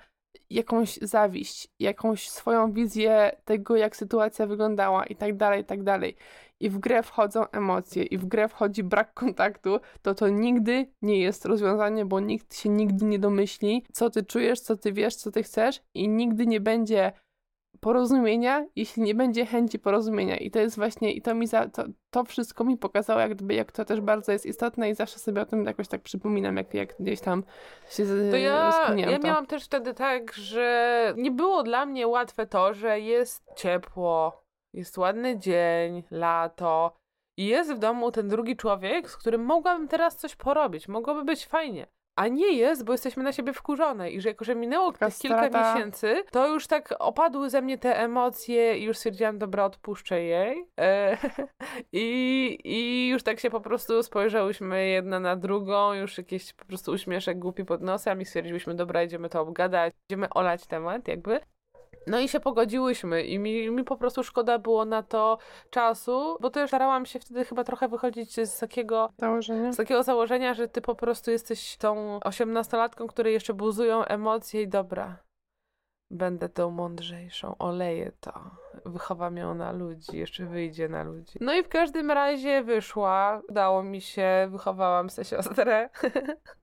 jakąś 0.50 0.98
zawiść, 1.02 1.68
jakąś 1.80 2.30
swoją 2.30 2.72
wizję 2.72 3.32
tego, 3.46 3.76
jak 3.76 3.96
sytuacja 3.96 4.48
wyglądała 4.48 5.06
i 5.06 5.16
tak 5.16 5.38
dalej, 5.38 5.62
i 5.62 5.66
tak 5.66 5.84
dalej. 5.84 6.16
I 6.60 6.70
w 6.70 6.78
grę 6.78 7.04
wchodzą 7.04 7.50
emocje, 7.52 8.04
i 8.04 8.18
w 8.18 8.26
grę 8.26 8.48
wchodzi 8.48 8.84
brak 8.84 9.14
kontaktu, 9.14 9.80
to 10.02 10.16
to 10.16 10.30
nigdy 10.30 10.88
nie 11.02 11.20
jest 11.20 11.46
rozwiązanie, 11.46 12.06
bo 12.06 12.20
nikt 12.20 12.56
się 12.56 12.70
nigdy 12.70 13.06
nie 13.06 13.20
domyśli, 13.20 13.86
co 13.94 14.10
ty 14.10 14.24
czujesz, 14.24 14.60
co 14.60 14.78
ty 14.78 14.94
wiesz, 14.94 15.16
co 15.16 15.32
ty 15.32 15.44
chcesz, 15.44 15.82
i 15.94 16.10
nigdy 16.10 16.48
nie 16.48 16.60
będzie 16.60 17.12
porozumienia, 17.86 18.66
jeśli 18.76 19.04
nie 19.04 19.16
będzie 19.16 19.46
chęci 19.46 19.80
porozumienia. 19.80 20.38
I 20.38 20.52
to 20.52 20.60
jest 20.60 20.76
właśnie, 20.76 21.14
i 21.14 21.22
to 21.22 21.36
mi 21.36 21.48
za, 21.48 21.70
to, 21.70 21.84
to 22.10 22.24
wszystko 22.24 22.64
mi 22.64 22.78
pokazało, 22.78 23.20
jak 23.20 23.36
gdyby, 23.36 23.54
jak 23.54 23.72
to 23.72 23.86
też 23.86 24.02
bardzo 24.02 24.32
jest 24.32 24.46
istotne 24.46 24.90
i 24.90 24.96
zawsze 24.96 25.20
sobie 25.20 25.42
o 25.42 25.46
tym 25.46 25.66
jakoś 25.66 25.88
tak 25.88 26.02
przypominam, 26.02 26.58
jak, 26.58 26.74
jak 26.74 26.96
gdzieś 27.00 27.22
tam 27.22 27.44
się 27.90 28.04
To 28.32 28.38
ja, 28.38 28.96
ja 28.96 29.20
to. 29.20 29.28
miałam 29.28 29.46
też 29.46 29.66
wtedy 29.66 29.94
tak, 29.94 30.34
że 30.34 31.14
nie 31.18 31.32
było 31.32 31.64
dla 31.64 31.86
mnie 31.86 32.08
łatwe 32.08 32.48
to, 32.48 32.74
że 32.74 33.00
jest 33.00 33.44
ciepło, 33.56 34.44
jest 34.74 34.98
ładny 34.98 35.40
dzień, 35.40 36.04
lato 36.12 36.98
i 37.38 37.46
jest 37.46 37.74
w 37.74 37.80
domu 37.80 38.12
ten 38.12 38.28
drugi 38.28 38.56
człowiek, 38.56 39.10
z 39.10 39.18
którym 39.18 39.46
mogłabym 39.46 39.88
teraz 39.88 40.18
coś 40.18 40.36
porobić, 40.36 40.88
mogłoby 40.88 41.24
być 41.24 41.46
fajnie. 41.46 41.88
A 42.16 42.28
nie 42.28 42.52
jest, 42.52 42.86
bo 42.86 42.92
jesteśmy 42.92 43.24
na 43.24 43.34
siebie 43.34 43.54
wkurzone 43.54 44.12
i 44.12 44.22
że 44.22 44.30
jako, 44.30 44.46
że 44.46 44.56
minęło 44.56 44.92
Taka 44.92 45.06
tych 45.06 45.18
kilka 45.20 45.48
strata. 45.48 45.74
miesięcy, 45.74 46.24
to 46.32 46.48
już 46.48 46.68
tak 46.68 46.94
opadły 47.00 47.50
ze 47.50 47.62
mnie 47.62 47.78
te 47.78 48.00
emocje 48.00 48.78
i 48.78 48.84
już 48.84 48.98
stwierdziłam, 48.98 49.38
dobra, 49.38 49.66
odpuszczę 49.66 50.24
jej. 50.24 50.66
E, 50.80 51.18
i, 51.94 52.58
I 52.64 53.08
już 53.08 53.24
tak 53.24 53.40
się 53.40 53.50
po 53.50 53.62
prostu 53.62 54.04
spojrzałyśmy 54.04 54.88
jedna 54.88 55.20
na 55.20 55.36
drugą, 55.36 55.94
już 55.94 56.18
jakiś 56.18 56.54
po 56.54 56.66
prostu 56.66 56.92
uśmieszek 56.92 57.40
głupi 57.40 57.66
pod 57.66 57.82
nosem 57.82 58.22
i 58.22 58.26
stwierdziłyśmy, 58.26 58.76
dobra, 58.76 59.04
idziemy 59.04 59.30
to 59.30 59.42
obgadać, 59.42 59.94
idziemy 60.10 60.30
olać 60.30 60.68
temat 60.68 61.08
jakby. 61.08 61.40
No 62.08 62.20
i 62.20 62.28
się 62.28 62.40
pogodziłyśmy 62.40 63.24
i 63.24 63.40
mi, 63.40 63.72
mi 63.72 63.84
po 63.84 63.98
prostu 63.98 64.24
szkoda 64.24 64.60
było 64.60 64.86
na 64.86 65.04
to 65.04 65.38
czasu, 65.70 66.38
bo 66.42 66.50
też 66.50 66.70
starałam 66.70 67.06
się 67.06 67.20
wtedy 67.20 67.46
chyba 67.46 67.64
trochę 67.64 67.88
wychodzić 67.88 68.40
z 68.48 68.60
takiego 68.60 69.10
Założenie? 69.18 69.74
z 69.74 69.78
takiego 69.78 70.04
założenia, 70.04 70.54
że 70.54 70.68
ty 70.68 70.82
po 70.82 70.96
prostu 70.96 71.32
jesteś 71.32 71.78
tą 71.78 72.20
osiemnastolatką, 72.24 73.08
której 73.08 73.34
jeszcze 73.34 73.54
buzują 73.54 74.06
emocje 74.06 74.62
i 74.62 74.68
dobra, 74.68 75.18
będę 76.12 76.50
tą 76.50 76.72
mądrzejszą, 76.72 77.56
oleję 77.60 78.12
to, 78.20 78.34
wychowam 78.86 79.38
ją 79.38 79.56
na 79.56 79.72
ludzi, 79.72 80.18
jeszcze 80.18 80.46
wyjdzie 80.46 80.90
na 80.90 81.04
ludzi. 81.04 81.38
No 81.42 81.54
i 81.56 81.64
w 81.64 81.70
każdym 81.70 82.12
razie 82.12 82.64
wyszła, 82.64 83.42
udało 83.50 83.84
mi 83.84 84.02
się, 84.02 84.48
wychowałam 84.52 85.10
sobie 85.10 85.26
siostrę. 85.26 85.90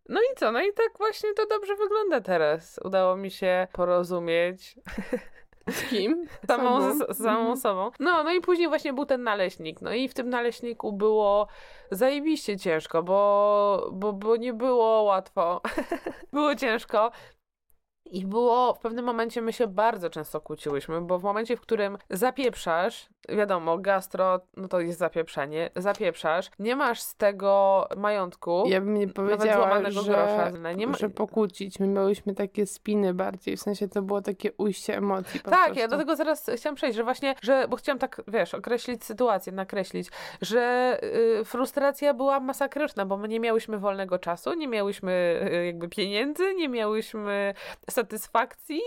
No 0.08 0.20
i 0.20 0.37
co? 0.37 0.52
No 0.52 0.61
i 0.62 0.72
tak 0.72 0.99
właśnie 0.99 1.34
to 1.34 1.46
dobrze 1.46 1.76
wygląda 1.76 2.20
teraz. 2.20 2.80
Udało 2.84 3.16
mi 3.16 3.30
się 3.30 3.66
porozumieć 3.72 4.76
Z 5.70 5.82
kim? 5.90 6.26
samą, 6.49 6.94
z, 6.94 7.16
samą 7.18 7.38
Mhm. 7.38 7.56
sobą. 7.56 7.90
No, 8.00 8.25
no 8.25 8.32
i 8.32 8.40
później 8.40 8.68
właśnie 8.68 8.92
był 8.92 9.06
ten 9.06 9.22
naleśnik. 9.22 9.80
No 9.80 9.92
i 9.92 10.08
w 10.08 10.14
tym 10.14 10.28
naleśniku 10.28 10.92
było 10.92 11.46
zajebiście 11.90 12.56
ciężko, 12.58 13.02
bo, 13.02 13.90
bo, 13.92 14.12
bo 14.12 14.37
nie 14.37 14.52
było 14.52 15.02
łatwo. 15.02 15.61
było 16.32 16.54
ciężko. 16.54 17.11
I 18.12 18.26
było, 18.26 18.75
w 18.75 18.78
pewnym 18.78 19.04
momencie 19.04 19.42
my 19.42 19.52
się 19.52 19.66
bardzo 19.66 20.11
często 20.11 20.40
kłóciłyśmy, 20.40 21.00
bo 21.00 21.19
w 21.19 21.23
momencie, 21.23 21.57
w 21.57 21.61
którym 21.61 21.99
zapieprzasz, 22.11 23.09
wiadomo, 23.28 23.78
gastro, 23.78 24.40
no 24.57 24.69
to 24.69 24.81
jest 24.81 24.99
zapieprzenie, 24.99 25.71
zapieprzasz, 25.76 26.50
nie 26.59 26.76
masz 26.76 27.00
z 27.00 27.14
tego 27.14 27.88
majątku, 27.97 28.64
Ja 28.66 28.81
bym 28.81 28.95
nie 28.95 29.09
powiedziała, 29.09 29.90
że, 29.90 30.02
grosza. 30.02 30.50
Nie 30.76 30.87
ma... 30.87 30.97
że 30.97 31.09
pokłócić. 31.09 31.81
My 31.81 31.87
miałyśmy 31.87 32.35
takie 32.35 32.66
spiny 32.66 33.14
bardziej, 33.14 33.57
w 33.57 33.61
sensie 33.61 33.88
to 33.88 34.02
było 34.02 34.23
takie 34.23 34.52
ujście 34.52 34.97
emocji 34.97 35.40
Tak, 35.40 35.64
prostu. 35.64 35.81
ja 35.81 35.88
do 35.88 35.99
tego 35.99 36.16
zaraz 36.16 36.50
chciałam 36.57 36.76
przejść, 36.76 36.97
że 36.97 37.04
właśnie, 37.04 37.35
że, 37.42 37.66
bo 37.69 37.76
chciałam 37.76 37.99
tak, 37.99 38.23
wiesz, 38.28 38.54
określić 38.54 39.04
sytuację, 39.04 39.52
nakreślić, 39.52 40.09
że 40.40 40.99
y, 41.40 41.45
frustracja 41.45 42.14
była 42.14 42.40
masakryczna, 42.40 43.07
bo 43.07 43.16
my 43.16 43.28
nie 43.28 43.40
miałyśmy 43.40 43.78
wolnego 43.78 44.19
czasu, 44.19 44.54
nie 44.54 44.69
miałyśmy 44.69 45.40
y, 45.52 45.66
jakby 45.66 45.88
pieniędzy, 45.88 46.54
nie 46.54 46.69
miałyśmy 46.69 47.54
satysfakcji. 48.06 48.80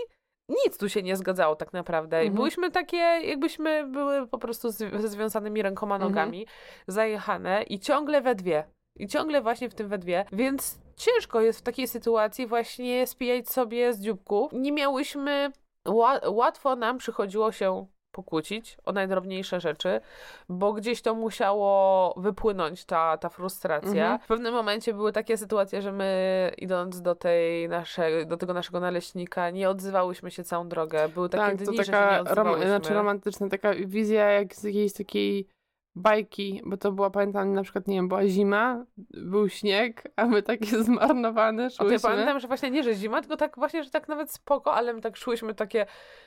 Nic 0.48 0.78
tu 0.78 0.88
się 0.88 1.02
nie 1.02 1.16
zgadzało 1.16 1.56
tak 1.56 1.72
naprawdę. 1.72 2.16
Mhm. 2.16 2.34
byłyśmy 2.34 2.70
takie, 2.70 2.96
jakbyśmy 3.24 3.86
były 3.86 4.26
po 4.26 4.38
prostu 4.38 4.70
z, 4.70 4.76
ze 4.78 5.08
związanymi 5.08 5.62
rękoma, 5.62 5.94
Mhm. 5.94 6.12
nogami, 6.12 6.46
zajechane 6.86 7.62
i 7.62 7.80
ciągle 7.80 8.20
we 8.20 8.34
dwie. 8.34 8.64
I 8.98 9.06
ciągle 9.08 9.40
właśnie 9.42 9.68
w 9.68 9.74
tym 9.74 9.88
we 9.88 9.98
dwie. 9.98 10.24
Więc 10.32 10.78
ciężko 10.96 11.40
jest 11.40 11.58
w 11.58 11.62
takiej 11.62 11.88
sytuacji 11.88 12.46
właśnie 12.46 13.06
spijać 13.06 13.48
sobie 13.48 13.92
z 13.92 14.00
dzióbków. 14.00 14.52
Nie 14.52 14.72
miałyśmy 14.72 15.50
ła- 15.84 16.20
łatwo 16.30 16.76
nam 16.76 16.98
przychodziło 16.98 17.52
się 17.52 17.86
pokłócić 18.16 18.78
o 18.84 18.92
najdrobniejsze 18.92 19.60
rzeczy, 19.60 20.00
bo 20.48 20.72
gdzieś 20.72 21.02
to 21.02 21.14
musiało 21.14 22.14
wypłynąć 22.16 22.84
ta, 22.84 23.18
ta 23.18 23.28
frustracja. 23.28 24.02
Mhm. 24.02 24.18
W 24.18 24.26
pewnym 24.26 24.54
momencie 24.54 24.94
były 24.94 25.12
takie 25.12 25.36
sytuacje, 25.36 25.82
że 25.82 25.92
my 25.92 26.52
idąc 26.58 27.02
do 27.02 27.14
tej 27.14 27.68
naszej, 27.68 28.26
do 28.26 28.36
tego 28.36 28.52
naszego 28.54 28.80
naleśnika 28.80 29.50
nie 29.50 29.70
odzywałyśmy 29.70 30.30
się 30.30 30.44
całą 30.44 30.68
drogę. 30.68 31.08
Były 31.08 31.28
takie 31.28 31.44
tak, 31.44 31.56
dni, 31.56 31.66
to 31.66 31.72
że 31.72 31.84
się 31.84 31.92
taka 31.92 32.18
nie 32.18 32.30
rom- 32.30 32.66
znaczy 32.66 32.94
romantyczna 32.94 33.48
taka 33.48 33.74
wizja 33.74 34.30
jak 34.30 34.54
z 34.54 34.64
jakiejś 34.64 34.92
takiej 34.92 35.55
bajki, 35.96 36.62
bo 36.64 36.76
to 36.76 36.92
była, 36.92 37.10
pamiętam, 37.10 37.52
na 37.52 37.62
przykład, 37.62 37.88
nie 37.88 37.96
wiem, 37.96 38.08
była 38.08 38.26
zima, 38.26 38.84
był 39.10 39.48
śnieg, 39.48 40.12
a 40.16 40.26
my 40.26 40.42
takie 40.42 40.82
zmarnowane 40.84 41.70
to 41.70 41.76
szłyśmy. 41.76 41.92
ja 41.92 42.00
pamiętam, 42.00 42.40
że 42.40 42.48
właśnie 42.48 42.70
nie, 42.70 42.82
że 42.82 42.94
zima, 42.94 43.20
tylko 43.20 43.36
tak 43.36 43.56
właśnie, 43.56 43.84
że 43.84 43.90
tak 43.90 44.08
nawet 44.08 44.30
spoko, 44.30 44.74
ale 44.74 44.94
my 44.94 45.00
tak 45.00 45.16
szłyśmy 45.16 45.54
takie 45.54 45.86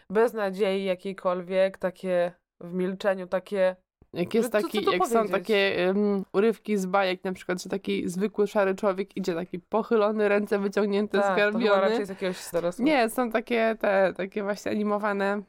bez 0.09 0.33
nadziei 0.33 0.83
jakiejkolwiek, 0.83 1.77
takie 1.77 2.31
w 2.61 2.73
milczeniu, 2.73 3.27
takie 3.27 3.75
Jak 4.13 4.33
jest 4.33 4.51
Co- 4.51 4.57
co 4.57 4.67
taki, 4.67 4.85
tu 4.85 4.91
jak 4.91 5.07
są 5.07 5.27
takie 5.27 5.85
um, 5.87 6.25
urywki 6.33 6.77
z 6.77 6.85
bajek, 6.85 7.23
na 7.23 7.33
przykład, 7.33 7.63
że 7.63 7.69
taki 7.69 8.09
zwykły 8.09 8.47
szary 8.47 8.75
człowiek 8.75 9.17
idzie 9.17 9.33
taki 9.33 9.59
pochylony, 9.59 10.29
ręce 10.29 10.59
wyciągnięte, 10.59 11.19
tak, 11.19 11.27
to 11.27 11.35
chyba 11.35 11.49
zgarbiony. 11.51 11.81
raczej 11.81 12.05
z 12.05 12.09
jakiegoś 12.09 12.51
dorosłego. 12.53 12.91
Nie, 12.91 13.09
są 13.09 13.31
takie 13.31 13.75
te, 13.79 14.13
takie 14.17 14.43
właśnie 14.43 14.71
animowane 14.71 15.43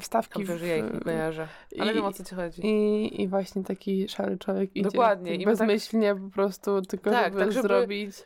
wstawki. 0.00 0.38
Dobrze, 0.38 0.58
że 0.58 0.66
ja 0.66 0.76
ich 0.76 0.92
nie 0.94 1.00
kojarzę. 1.00 1.48
Ale 1.80 1.92
i- 1.92 1.94
wiem 1.94 2.04
o 2.04 2.12
co 2.12 2.24
ci 2.24 2.34
chodzi. 2.34 2.66
I, 2.66 3.22
I 3.22 3.28
właśnie 3.28 3.64
taki 3.64 4.08
szary 4.08 4.38
człowiek 4.38 4.76
idzie 4.76 4.88
Dokładnie, 4.90 5.32
tak 5.32 5.40
i 5.40 5.44
tak- 5.44 5.52
bezmyślnie 5.52 6.14
po 6.16 6.30
prostu 6.30 6.82
tylko 6.82 7.10
Tak, 7.10 7.24
żeby, 7.32 7.44
tak, 7.44 7.52
żeby 7.52 7.68
zrobić. 7.68 8.16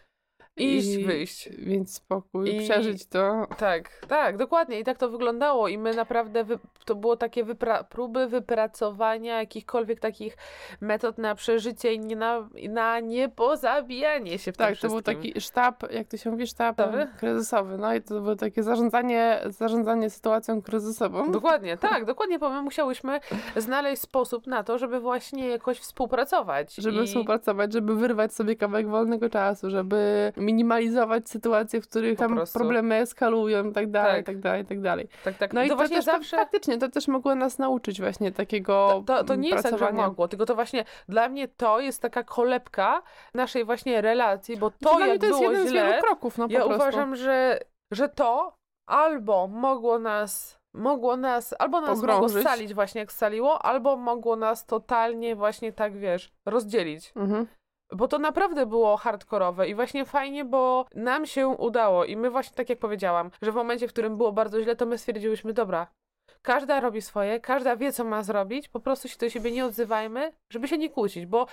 Iść, 0.57 0.89
i- 0.89 1.05
wyjść. 1.05 1.49
Więc 1.59 1.95
spokój, 1.95 2.57
I- 2.57 2.61
przeżyć 2.61 3.07
to. 3.07 3.47
Tak, 3.59 4.07
tak, 4.09 4.37
dokładnie. 4.37 4.81
I 4.81 4.85
tak 4.85 4.99
to 4.99 5.11
wyglądało. 5.11 5.69
I 5.69 5.79
my 5.79 5.95
naprawdę, 5.95 6.45
wy... 6.45 6.59
to 6.85 6.95
było 6.95 7.17
takie 7.17 7.45
wypra... 7.45 7.85
próby 7.85 8.27
wypracowania 8.27 9.39
jakichkolwiek 9.39 10.01
takich 10.01 10.37
metod 10.81 11.19
na 11.19 11.35
przeżycie 11.35 11.93
i 11.95 12.01
nie 12.01 12.17
na, 12.17 12.49
na 12.69 13.01
niepozabijanie 13.01 14.39
się 14.39 14.53
w 14.53 14.57
Tak, 14.57 14.69
tym 14.71 14.77
to 14.77 14.89
był 14.89 15.03
taki 15.03 15.41
sztab, 15.41 15.93
jak 15.93 16.09
to 16.09 16.17
się 16.17 16.31
mówi, 16.31 16.47
sztab 16.47 16.77
Kryzysowy? 16.77 17.09
kryzysowy. 17.19 17.79
No 17.79 17.95
i 17.95 18.03
to 18.03 18.21
było 18.21 18.37
takie 18.37 18.63
zarządzanie, 18.63 19.41
zarządzanie 19.47 20.11
sytuacją 20.11 20.63
kryzysową. 20.63 21.31
Dokładnie, 21.33 21.77
tak, 21.77 22.05
dokładnie, 22.05 22.39
bo 22.39 22.51
my 22.51 22.63
musiałyśmy 22.63 23.21
znaleźć 23.57 24.03
sposób 24.03 24.47
na 24.47 24.65
to, 24.65 24.79
żeby 24.79 25.01
właśnie 25.01 25.49
jakoś 25.49 25.79
współpracować. 25.79 26.75
Żeby 26.75 27.05
I... 27.05 27.07
współpracować, 27.07 27.73
żeby 27.73 27.97
wyrwać 27.97 28.35
sobie 28.35 28.57
kawałek 28.57 28.89
wolnego 28.89 29.31
czasu, 29.31 29.71
żeby 29.71 30.33
minimalizować 30.45 31.29
sytuacje, 31.29 31.81
w 31.81 31.89
których 31.89 32.19
tam 32.19 32.41
problemy 32.53 32.95
eskalują 32.95 33.71
i 33.71 33.73
tak 33.73 33.91
dalej, 33.91 34.13
Tak. 34.13 34.23
i 34.23 34.25
tak 34.27 34.39
dalej, 34.43 34.65
tak 34.65 34.81
dalej. 34.81 35.09
Tak, 35.25 35.35
tak. 35.39 35.53
No 35.53 35.63
i 35.63 35.69
to 35.69 35.73
to 35.73 35.77
właśnie 35.77 35.97
też 35.97 36.05
zawsze... 36.05 36.37
faktycznie, 36.37 36.79
to 36.79 36.89
też 36.89 37.09
mogło 37.09 37.35
nas 37.35 37.59
nauczyć 37.59 38.01
właśnie 38.01 38.31
To, 38.31 38.37
takiego 38.37 39.03
to, 39.07 39.25
to 39.25 39.35
nie 39.35 39.49
jest 39.49 39.63
tak, 39.63 39.79
że 39.79 39.93
mogło, 39.93 40.29
tylko 40.29 40.47
to 40.47 40.55
właśnie 40.55 40.85
dla 41.09 41.29
mnie 41.29 41.49
to 41.49 41.81
jest 41.81 42.03
taka 42.03 42.23
kolebka 42.23 43.03
naszej 43.35 43.65
właśnie 43.65 44.01
relacji, 44.01 44.57
bo 44.57 44.71
to 44.71 45.01
jak 45.01 45.21
to 45.21 45.27
jest 45.27 45.39
było 45.39 45.51
jeden 45.53 45.67
z 45.67 45.71
źle, 45.71 45.87
wielu 45.87 46.03
kroków, 46.03 46.39
no 46.39 46.47
po 46.47 46.53
ja 46.55 46.61
prostu. 46.61 46.77
uważam, 46.83 47.17
że, 47.17 47.61
że 47.93 48.09
to 48.09 48.57
albo 48.87 49.49
mogło 49.49 49.99
nas, 49.99 50.59
mogło 50.75 51.17
nas, 51.17 51.55
albo 51.59 51.81
nas 51.81 51.91
mogło 51.91 52.09
Pogrążyć. 52.15 52.41
scalić 52.43 52.75
właśnie 52.75 53.01
jak 53.01 53.13
scaliło, 53.13 53.63
albo 53.63 53.97
mogło 53.97 54.37
nas 54.37 54.67
totalnie 54.67 55.37
właśnie 55.37 55.73
tak, 55.73 55.97
wiesz, 55.99 56.33
rozdzielić. 56.47 57.13
Mhm. 57.17 57.47
Bo 57.95 58.09
to 58.09 58.19
naprawdę 58.19 58.67
było 58.67 58.97
hardkorowe 58.97 59.69
i 59.69 59.75
właśnie 59.75 60.05
fajnie, 60.05 60.45
bo 60.45 60.87
nam 60.95 61.27
się 61.27 61.49
udało 61.49 62.05
i 62.05 62.17
my 62.17 62.31
właśnie 62.31 62.57
tak 62.57 62.69
jak 62.69 62.79
powiedziałam, 62.79 63.31
że 63.43 63.53
w 63.53 63.55
momencie, 63.55 63.89
w 63.89 63.93
którym 63.93 64.17
było 64.17 64.33
bardzo 64.33 64.63
źle, 64.63 64.77
to 64.77 64.87
my 64.87 64.99
stwierdziłyśmy, 64.99 65.53
dobra, 65.53 65.87
każda 66.43 66.81
robi 66.81 67.03
swoje, 67.03 67.41
każda 67.41 67.77
wie, 67.77 67.93
co 67.93 68.05
ma 68.05 68.23
zrobić, 68.23 68.69
po 68.69 68.81
prostu 68.81 69.09
się 69.09 69.19
do 69.19 69.31
siebie 69.31 69.51
nie 69.51 69.65
odzywajmy, 69.65 70.33
żeby 70.51 70.69
się 70.69 70.79
nie 70.79 70.91
kłócić, 70.91 71.27
bo 71.27 71.47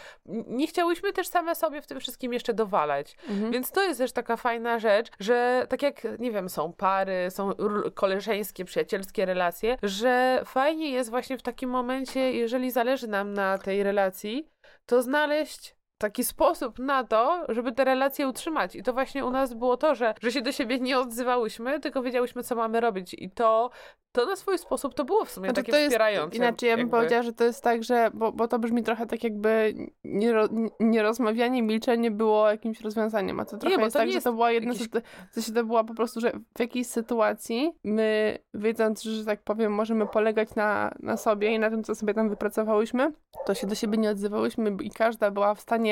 nie 0.48 0.68
chciałyśmy 0.68 1.14
też 1.14 1.28
same 1.28 1.56
sobie 1.56 1.82
w 1.82 1.88
tym 1.88 2.00
wszystkim 2.00 2.34
jeszcze 2.34 2.54
dowalać. 2.54 3.18
Mhm. 3.30 3.52
Więc 3.52 3.72
to 3.72 3.84
jest 3.84 4.00
też 4.00 4.12
taka 4.12 4.38
fajna 4.38 4.80
rzecz, 4.80 5.12
że 5.20 5.66
tak 5.70 5.82
jak, 5.82 6.20
nie 6.20 6.32
wiem, 6.32 6.50
są 6.50 6.74
pary, 6.74 7.28
są 7.30 7.52
koleżeńskie, 7.94 8.66
przyjacielskie 8.66 9.26
relacje, 9.26 9.78
że 9.84 10.42
fajnie 10.46 10.90
jest 10.90 11.10
właśnie 11.10 11.38
w 11.38 11.42
takim 11.42 11.70
momencie, 11.70 12.34
jeżeli 12.34 12.72
zależy 12.72 13.08
nam 13.08 13.34
na 13.34 13.58
tej 13.58 13.84
relacji, 13.84 14.50
to 14.86 15.02
znaleźć 15.02 15.81
taki 16.02 16.24
sposób 16.24 16.80
na 16.80 17.04
to, 17.04 17.46
żeby 17.50 17.72
te 17.72 17.84
relacje 17.84 18.28
utrzymać. 18.28 18.76
I 18.76 18.84
to 18.84 18.94
właśnie 18.94 19.26
u 19.26 19.32
nas 19.32 19.54
było 19.54 19.78
to, 19.78 19.96
że, 19.96 20.14
że 20.22 20.32
się 20.32 20.42
do 20.42 20.52
siebie 20.52 20.80
nie 20.80 21.00
odzywałyśmy, 21.00 21.80
tylko 21.80 22.02
wiedziałyśmy, 22.04 22.44
co 22.44 22.56
mamy 22.56 22.80
robić. 22.80 23.14
I 23.14 23.30
to, 23.32 23.70
to 24.12 24.26
na 24.26 24.36
swój 24.36 24.58
sposób 24.58 24.94
to 24.94 25.06
było 25.06 25.26
w 25.26 25.32
sumie 25.32 25.48
Znaczy, 25.48 25.62
takie 25.62 25.72
to 25.72 25.78
jest, 25.78 25.90
wspierające. 25.90 26.38
Inaczej 26.38 26.70
ja 26.70 26.76
bym 26.76 26.80
jakby. 26.80 26.98
powiedziała, 26.98 27.24
że 27.24 27.34
to 27.34 27.44
jest 27.44 27.64
tak, 27.64 27.84
że, 27.84 28.12
bo, 28.14 28.32
bo 28.32 28.48
to 28.48 28.60
brzmi 28.60 28.84
trochę 28.84 29.06
tak 29.06 29.24
jakby 29.24 29.74
niero, 30.04 30.48
nierozmawianie, 30.80 31.64
milczenie 31.64 32.12
było 32.12 32.50
jakimś 32.52 32.82
rozwiązaniem, 32.82 33.40
a 33.40 33.46
to 33.46 33.58
trochę 33.58 33.78
bo 33.78 33.84
jest 33.84 33.94
to 33.94 34.00
tak, 34.00 34.08
nie 34.08 34.12
że 34.12 34.18
jest 34.18 34.26
to 34.26 34.34
była 34.34 34.52
jedna, 34.52 34.74
jakiś- 34.74 34.90
w 35.32 35.34
sensie 35.34 35.54
to 35.54 35.64
była 35.64 35.84
po 35.84 35.94
prostu, 35.94 36.20
że 36.20 36.32
w 36.56 36.60
jakiejś 36.60 36.88
sytuacji 36.88 37.72
my, 37.84 38.38
wiedząc, 38.54 39.02
że 39.04 39.26
tak 39.26 39.42
powiem, 39.42 39.74
możemy 39.74 40.08
polegać 40.08 40.56
na, 40.56 40.94
na 41.00 41.18
sobie 41.18 41.54
i 41.56 41.60
na 41.60 41.70
tym, 41.70 41.84
co 41.84 41.96
sobie 41.96 42.14
tam 42.14 42.30
wypracowałyśmy, 42.30 43.12
to 43.46 43.54
się 43.54 43.68
do 43.68 43.76
siebie 43.76 43.98
nie 43.98 44.10
odzywałyśmy 44.10 44.78
i 44.82 44.90
każda 44.92 45.32
była 45.32 45.56
w 45.56 45.62
stanie 45.62 45.91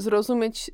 zrozumieć, 0.00 0.70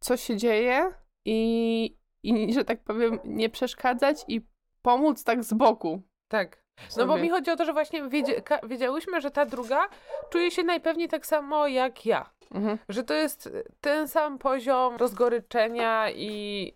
co 0.00 0.16
się 0.16 0.36
dzieje 0.36 0.90
i, 1.24 1.96
i 2.22 2.54
że 2.54 2.64
tak 2.64 2.84
powiem, 2.84 3.18
nie 3.24 3.50
przeszkadzać 3.50 4.24
i 4.28 4.46
pomóc 4.82 5.24
tak 5.24 5.44
z 5.44 5.54
boku. 5.54 6.02
Tak. 6.28 6.66
No 6.96 7.06
bo 7.06 7.16
mi 7.16 7.30
chodzi 7.30 7.50
o 7.50 7.56
to, 7.56 7.64
że 7.64 7.72
właśnie 7.72 8.08
wiedzie, 8.08 8.42
wiedziałyśmy, 8.62 9.20
że 9.20 9.30
ta 9.30 9.46
druga 9.46 9.88
czuje 10.30 10.50
się 10.50 10.62
najpewniej 10.62 11.08
tak 11.08 11.26
samo 11.26 11.66
jak 11.66 12.06
ja. 12.06 12.30
Mhm. 12.54 12.78
Że 12.88 13.02
to 13.02 13.14
jest 13.14 13.50
ten 13.80 14.08
sam 14.08 14.38
poziom 14.38 14.96
rozgoryczenia 14.96 16.10
i 16.10 16.72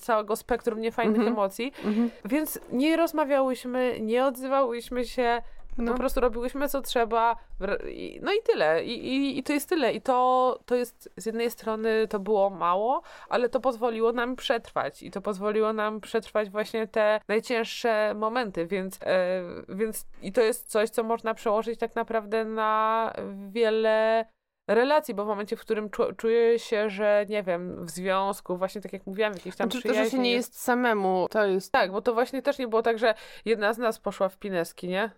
całego 0.00 0.36
spektrum 0.36 0.80
niefajnych 0.80 1.16
Mhm. 1.16 1.32
emocji. 1.32 1.72
Mhm. 1.84 2.10
Więc 2.24 2.60
nie 2.72 2.96
rozmawiałyśmy, 2.96 4.00
nie 4.00 4.26
odzywałyśmy 4.26 5.04
się, 5.04 5.42
No. 5.78 5.92
po 5.92 5.98
prostu 5.98 6.20
robiłyśmy 6.20 6.68
co 6.68 6.82
trzeba. 6.82 7.36
No 8.22 8.32
i 8.32 8.42
tyle. 8.44 8.84
I, 8.84 9.08
i, 9.08 9.38
i 9.38 9.42
to 9.42 9.52
jest 9.52 9.68
tyle. 9.68 9.92
I 9.92 10.00
to, 10.00 10.58
to 10.66 10.74
jest 10.74 11.12
z 11.16 11.26
jednej 11.26 11.50
strony 11.50 12.08
to 12.08 12.18
było 12.18 12.50
mało, 12.50 13.02
ale 13.28 13.48
to 13.48 13.60
pozwoliło 13.60 14.12
nam 14.12 14.36
przetrwać. 14.36 15.02
I 15.02 15.10
to 15.10 15.20
pozwoliło 15.20 15.72
nam 15.72 16.00
przetrwać 16.00 16.50
właśnie 16.50 16.88
te 16.88 17.20
najcięższe 17.28 18.14
momenty. 18.14 18.66
Więc, 18.66 18.98
e, 19.02 19.42
więc 19.68 20.06
i 20.22 20.32
to 20.32 20.40
jest 20.40 20.70
coś, 20.70 20.90
co 20.90 21.02
można 21.02 21.34
przełożyć 21.34 21.80
tak 21.80 21.94
naprawdę 21.94 22.44
na 22.44 23.12
wiele 23.50 24.24
relacji, 24.68 25.14
bo 25.14 25.24
w 25.24 25.28
momencie, 25.28 25.56
w 25.56 25.60
którym 25.60 25.90
czu, 25.90 26.02
czuję 26.16 26.58
się, 26.58 26.90
że 26.90 27.26
nie 27.28 27.42
wiem, 27.42 27.86
w 27.86 27.90
związku, 27.90 28.56
właśnie 28.56 28.80
tak 28.80 28.92
jak 28.92 29.06
mówiłam, 29.06 29.32
jakieś 29.32 29.56
tam 29.56 29.70
Znaczy 29.70 29.88
to, 29.88 29.94
że 29.94 30.10
się 30.10 30.18
nie 30.18 30.32
jest 30.32 30.62
samemu, 30.62 31.26
to 31.30 31.46
jest... 31.46 31.72
tak, 31.72 31.92
bo 31.92 32.02
to 32.02 32.14
właśnie 32.14 32.42
też 32.42 32.58
nie 32.58 32.68
było 32.68 32.82
tak, 32.82 32.98
że 32.98 33.14
jedna 33.44 33.72
z 33.72 33.78
nas 33.78 33.98
poszła 33.98 34.28
w 34.28 34.38
pineski, 34.38 34.88
nie? 34.88 35.10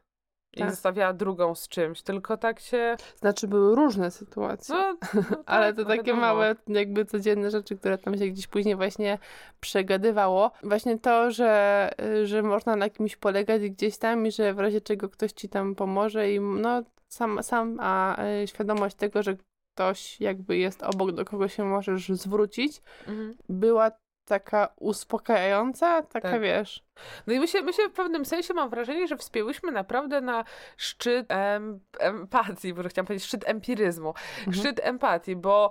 I 0.57 0.61
Tak. 0.61 0.71
zostawiała 0.71 1.12
drugą 1.12 1.55
z 1.55 1.69
czymś, 1.69 2.03
tylko 2.03 2.37
tak 2.37 2.61
się. 2.61 2.97
Znaczy 3.17 3.49
były 3.49 3.77
różne 3.77 4.11
sytuacje. 4.11 4.75
No, 4.75 4.97
no 5.31 5.37
Ale 5.47 5.67
tak, 5.67 5.77
to 5.77 5.83
no 5.83 5.88
takie 5.88 6.03
wiadomo. 6.03 6.21
małe, 6.21 6.55
jakby 6.69 7.05
codzienne 7.05 7.51
rzeczy, 7.51 7.77
które 7.77 7.99
tam 7.99 8.19
się 8.19 8.27
gdzieś 8.29 8.47
później 8.47 8.77
właśnie 8.77 9.19
przegadywało. 9.61 10.51
Właśnie 10.62 10.99
to, 10.99 11.31
że, 11.31 11.90
y, 12.23 12.27
że 12.27 12.43
można 12.43 12.77
na 12.77 12.90
kimś 12.90 13.17
polegać 13.17 13.62
gdzieś 13.62 13.99
tam 13.99 14.27
i 14.27 14.31
że 14.31 14.55
w 14.55 14.59
razie 14.59 14.81
czego 14.81 15.09
ktoś 15.09 15.33
ci 15.33 15.49
tam 15.49 15.75
pomoże 15.75 16.33
i 16.33 16.40
no 16.40 16.83
sam, 17.09 17.43
sam 17.43 17.79
a 17.81 18.23
y, 18.43 18.47
świadomość 18.47 18.97
tego, 18.97 19.23
że 19.23 19.37
ktoś 19.75 20.21
jakby 20.21 20.57
jest 20.57 20.83
obok, 20.83 21.12
do 21.12 21.25
kogo 21.25 21.49
się 21.49 21.64
możesz 21.64 22.09
zwrócić, 22.09 22.83
Mhm. 23.09 23.35
była 23.49 23.90
taka 24.25 24.69
uspokajająca, 24.81 26.03
taka 26.03 26.31
Tak. 26.31 26.41
wiesz. 26.41 26.85
No 27.27 27.33
i 27.35 27.41
my 27.41 27.49
się, 27.49 27.63
my 27.63 27.73
się 27.73 27.89
w 27.89 27.93
pewnym 27.93 28.25
sensie 28.25 28.55
mam 28.55 28.71
wrażenie, 28.71 29.09
że 29.09 29.17
wspięłyśmy 29.17 29.73
naprawdę 29.73 30.21
na 30.21 30.45
szczyt 30.77 31.27
em, 31.29 31.81
empatii, 31.99 32.75
bo 32.75 32.89
chciałam 32.89 33.07
powiedzieć 33.07 33.27
szczyt 33.29 33.49
empiryzmu, 33.49 34.09
Mhm. 34.39 34.53
szczyt 34.55 34.81
empatii, 34.83 35.37
bo, 35.37 35.71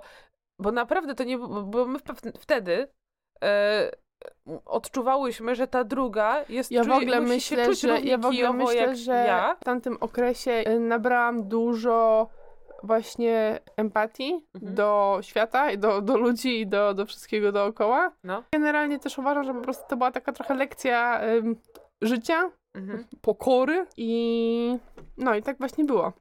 bo 0.60 0.72
naprawdę 0.72 1.14
to 1.14 1.24
nie, 1.24 1.38
bo 1.38 1.86
my 1.86 1.98
wtedy 2.40 2.88
e, 3.44 3.90
odczuwałyśmy, 4.64 5.54
że 5.54 5.66
ta 5.66 5.84
druga 5.84 6.44
jest 6.48 6.70
Ja 6.70 6.84
w 6.84 6.90
ogóle 6.90 7.20
myślę, 7.20 7.74
że 7.74 8.00
ja 8.00 8.18
w 8.18 8.26
ogóle 8.26 8.52
myślę, 8.52 8.96
że 8.96 9.12
ja. 9.12 9.56
w 9.60 9.64
tamtym 9.64 9.96
okresie 10.00 10.50
y, 10.68 10.80
nabrałam 10.80 11.48
dużo 11.48 12.28
właśnie 12.84 13.58
empatii 13.76 14.46
Mhm. 14.54 14.74
do 14.74 15.18
świata 15.22 15.70
i 15.70 15.78
do, 15.78 16.00
do 16.02 16.16
ludzi 16.18 16.60
i 16.60 16.66
do, 16.66 16.94
do 16.94 17.06
wszystkiego 17.06 17.52
dookoła. 17.52 18.12
No. 18.24 18.42
Generalnie 18.52 18.98
też 18.98 19.18
uważam, 19.18 19.44
że 19.44 19.54
po 19.54 19.60
prostu 19.60 19.84
to 19.88 19.96
była 19.96 20.10
taka 20.10 20.32
trochę 20.32 20.54
lekcja 20.54 21.20
ym, 21.24 21.56
życia, 22.02 22.50
Mhm. 22.76 23.04
pokory 23.20 23.86
i 23.96 24.78
no 25.18 25.34
i 25.34 25.42
tak 25.42 25.58
właśnie 25.58 25.84
było. 25.84 26.12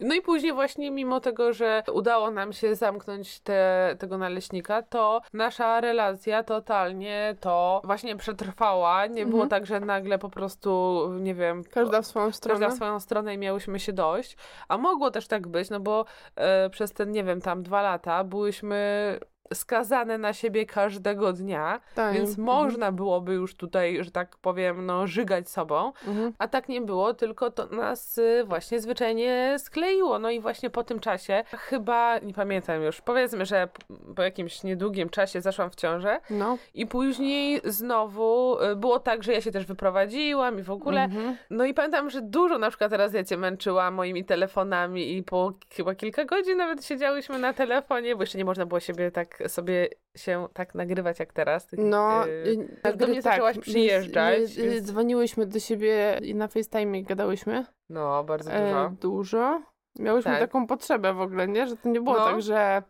No 0.00 0.14
i 0.14 0.22
później 0.22 0.52
właśnie 0.52 0.90
mimo 0.90 1.20
tego, 1.20 1.52
że 1.52 1.82
udało 1.92 2.30
nam 2.30 2.52
się 2.52 2.74
zamknąć 2.74 3.40
te, 3.40 3.94
tego 3.98 4.18
naleśnika, 4.18 4.82
to 4.82 5.20
nasza 5.32 5.80
relacja 5.80 6.42
totalnie 6.42 7.36
to 7.40 7.80
właśnie 7.84 8.16
przetrwała. 8.16 9.06
Nie 9.06 9.26
było 9.26 9.42
Mhm. 9.42 9.48
tak, 9.48 9.66
że 9.66 9.80
nagle 9.80 10.18
po 10.18 10.30
prostu, 10.30 11.00
nie 11.20 11.34
wiem, 11.34 11.64
Każda 11.64 12.02
w 12.02 12.06
swoją 12.06 12.32
stronę. 12.32 12.60
każda 12.60 12.74
w 12.74 12.76
swoją 12.76 13.00
stronę 13.00 13.34
i 13.34 13.38
miałyśmy 13.38 13.80
się 13.80 13.92
dość. 13.92 14.36
A 14.68 14.78
mogło 14.78 15.10
też 15.10 15.26
tak 15.28 15.48
być, 15.48 15.70
no 15.70 15.80
bo 15.80 16.04
e, 16.36 16.70
przez 16.70 16.92
ten, 16.92 17.10
nie 17.12 17.24
wiem, 17.24 17.40
tam 17.40 17.62
dwa 17.62 17.82
lata 17.82 18.24
byłyśmy 18.24 19.18
skazane 19.54 20.18
na 20.18 20.32
siebie 20.32 20.66
każdego 20.66 21.32
dnia, 21.32 21.80
Tak. 21.94 22.14
więc 22.14 22.30
Mhm. 22.38 22.46
można 22.46 22.92
byłoby 22.92 23.32
już 23.34 23.54
tutaj, 23.54 24.04
że 24.04 24.10
tak 24.10 24.36
powiem, 24.36 24.86
no 24.86 25.06
żygać 25.06 25.48
sobą. 25.50 25.92
Mhm. 26.06 26.32
A 26.38 26.48
tak 26.48 26.68
nie 26.68 26.80
było, 26.80 27.14
tylko 27.14 27.50
to 27.50 27.66
nas 27.66 28.18
y, 28.18 28.44
właśnie 28.46 28.80
zwyczajnie 28.80 29.54
skleiło. 29.58 30.18
No 30.18 30.30
i 30.30 30.40
właśnie 30.40 30.70
po 30.70 30.84
tym 30.84 31.00
czasie, 31.00 31.44
chyba, 31.50 32.18
nie 32.18 32.34
pamiętam 32.34 32.82
już, 32.82 33.00
powiedzmy, 33.00 33.46
że 33.46 33.68
po 34.16 34.22
jakimś 34.22 34.62
niedługim 34.62 35.08
czasie 35.08 35.40
zaszłam 35.40 35.70
w 35.70 35.74
ciążę 35.74 36.20
No. 36.30 36.58
i 36.74 36.86
później 36.86 37.60
znowu 37.64 38.58
y, 38.62 38.76
było 38.76 38.98
tak, 39.00 39.22
że 39.22 39.32
ja 39.32 39.40
się 39.40 39.52
też 39.52 39.66
wyprowadziłam 39.66 40.58
i 40.58 40.62
w 40.62 40.70
ogóle. 40.70 41.02
Mhm. 41.04 41.36
No 41.50 41.64
i 41.64 41.74
pamiętam, 41.74 42.10
że 42.10 42.22
dużo 42.22 42.58
na 42.58 42.68
przykład 42.68 42.90
teraz 42.90 43.14
ja 43.14 43.24
cię 43.24 43.36
męczyłam 43.36 43.94
moimi 43.94 44.24
telefonami 44.24 45.16
i 45.16 45.22
po 45.22 45.52
chyba 45.76 45.94
kilka 45.94 46.24
godzin 46.24 46.56
nawet 46.56 46.84
siedziałyśmy 46.84 47.38
na 47.38 47.52
telefonie, 47.52 48.16
bo 48.16 48.22
jeszcze 48.22 48.38
nie 48.38 48.44
można 48.44 48.66
było 48.66 48.80
siebie 48.80 49.10
tak 49.10 49.31
sobie 49.46 49.88
się 50.16 50.48
tak 50.54 50.74
nagrywać 50.74 51.18
jak 51.20 51.32
teraz. 51.32 51.68
No, 51.78 52.26
Y, 52.26 52.30
y, 52.30 52.80
też 52.82 52.96
do 52.96 53.06
mnie 53.06 53.22
zaczęłaś 53.22 53.54
więc, 53.56 53.66
przyjeżdżać, 53.66 54.58
y, 54.58 54.62
y, 54.62 54.70
więc- 54.70 54.86
Dzwoniłyśmy 54.86 55.46
do 55.46 55.58
siebie 55.60 56.18
i 56.22 56.34
na 56.34 56.48
FaceTime 56.48 57.02
gadałyśmy. 57.02 57.64
No, 57.90 58.24
bardzo 58.24 58.52
E, 58.52 58.66
dużo. 58.66 58.90
dużo. 59.00 59.62
Miałyśmy 59.98 60.30
Tak. 60.30 60.40
taką 60.40 60.66
potrzebę 60.66 61.14
w 61.14 61.20
ogóle, 61.20 61.48
nie? 61.48 61.66
Że 61.66 61.76
to 61.76 61.88
nie 61.88 62.00
było 62.00 62.16
No. 62.16 62.24
tak, 62.24 62.42
że 62.42 62.82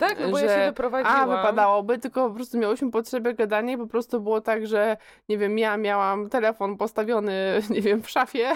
Tak, 0.00 0.20
no 0.20 0.28
bo 0.30 0.38
ja 0.38 0.48
że- 0.48 0.54
się 0.54 0.66
wyprowadziłam. 0.66 1.30
a, 1.30 1.36
wypadałoby, 1.36 1.98
tylko 1.98 2.28
po 2.28 2.34
prostu 2.34 2.58
miałyśmy 2.58 2.90
potrzebę 2.90 3.34
gadania 3.34 3.72
i 3.74 3.76
po 3.76 3.86
prostu 3.86 4.20
było 4.20 4.40
tak, 4.40 4.66
że 4.66 4.96
nie 5.28 5.38
wiem, 5.38 5.58
ja 5.58 5.76
miałam 5.76 6.28
telefon 6.30 6.76
postawiony, 6.76 7.32
nie 7.70 7.80
wiem, 7.80 8.02
w 8.02 8.10
szafie 8.10 8.48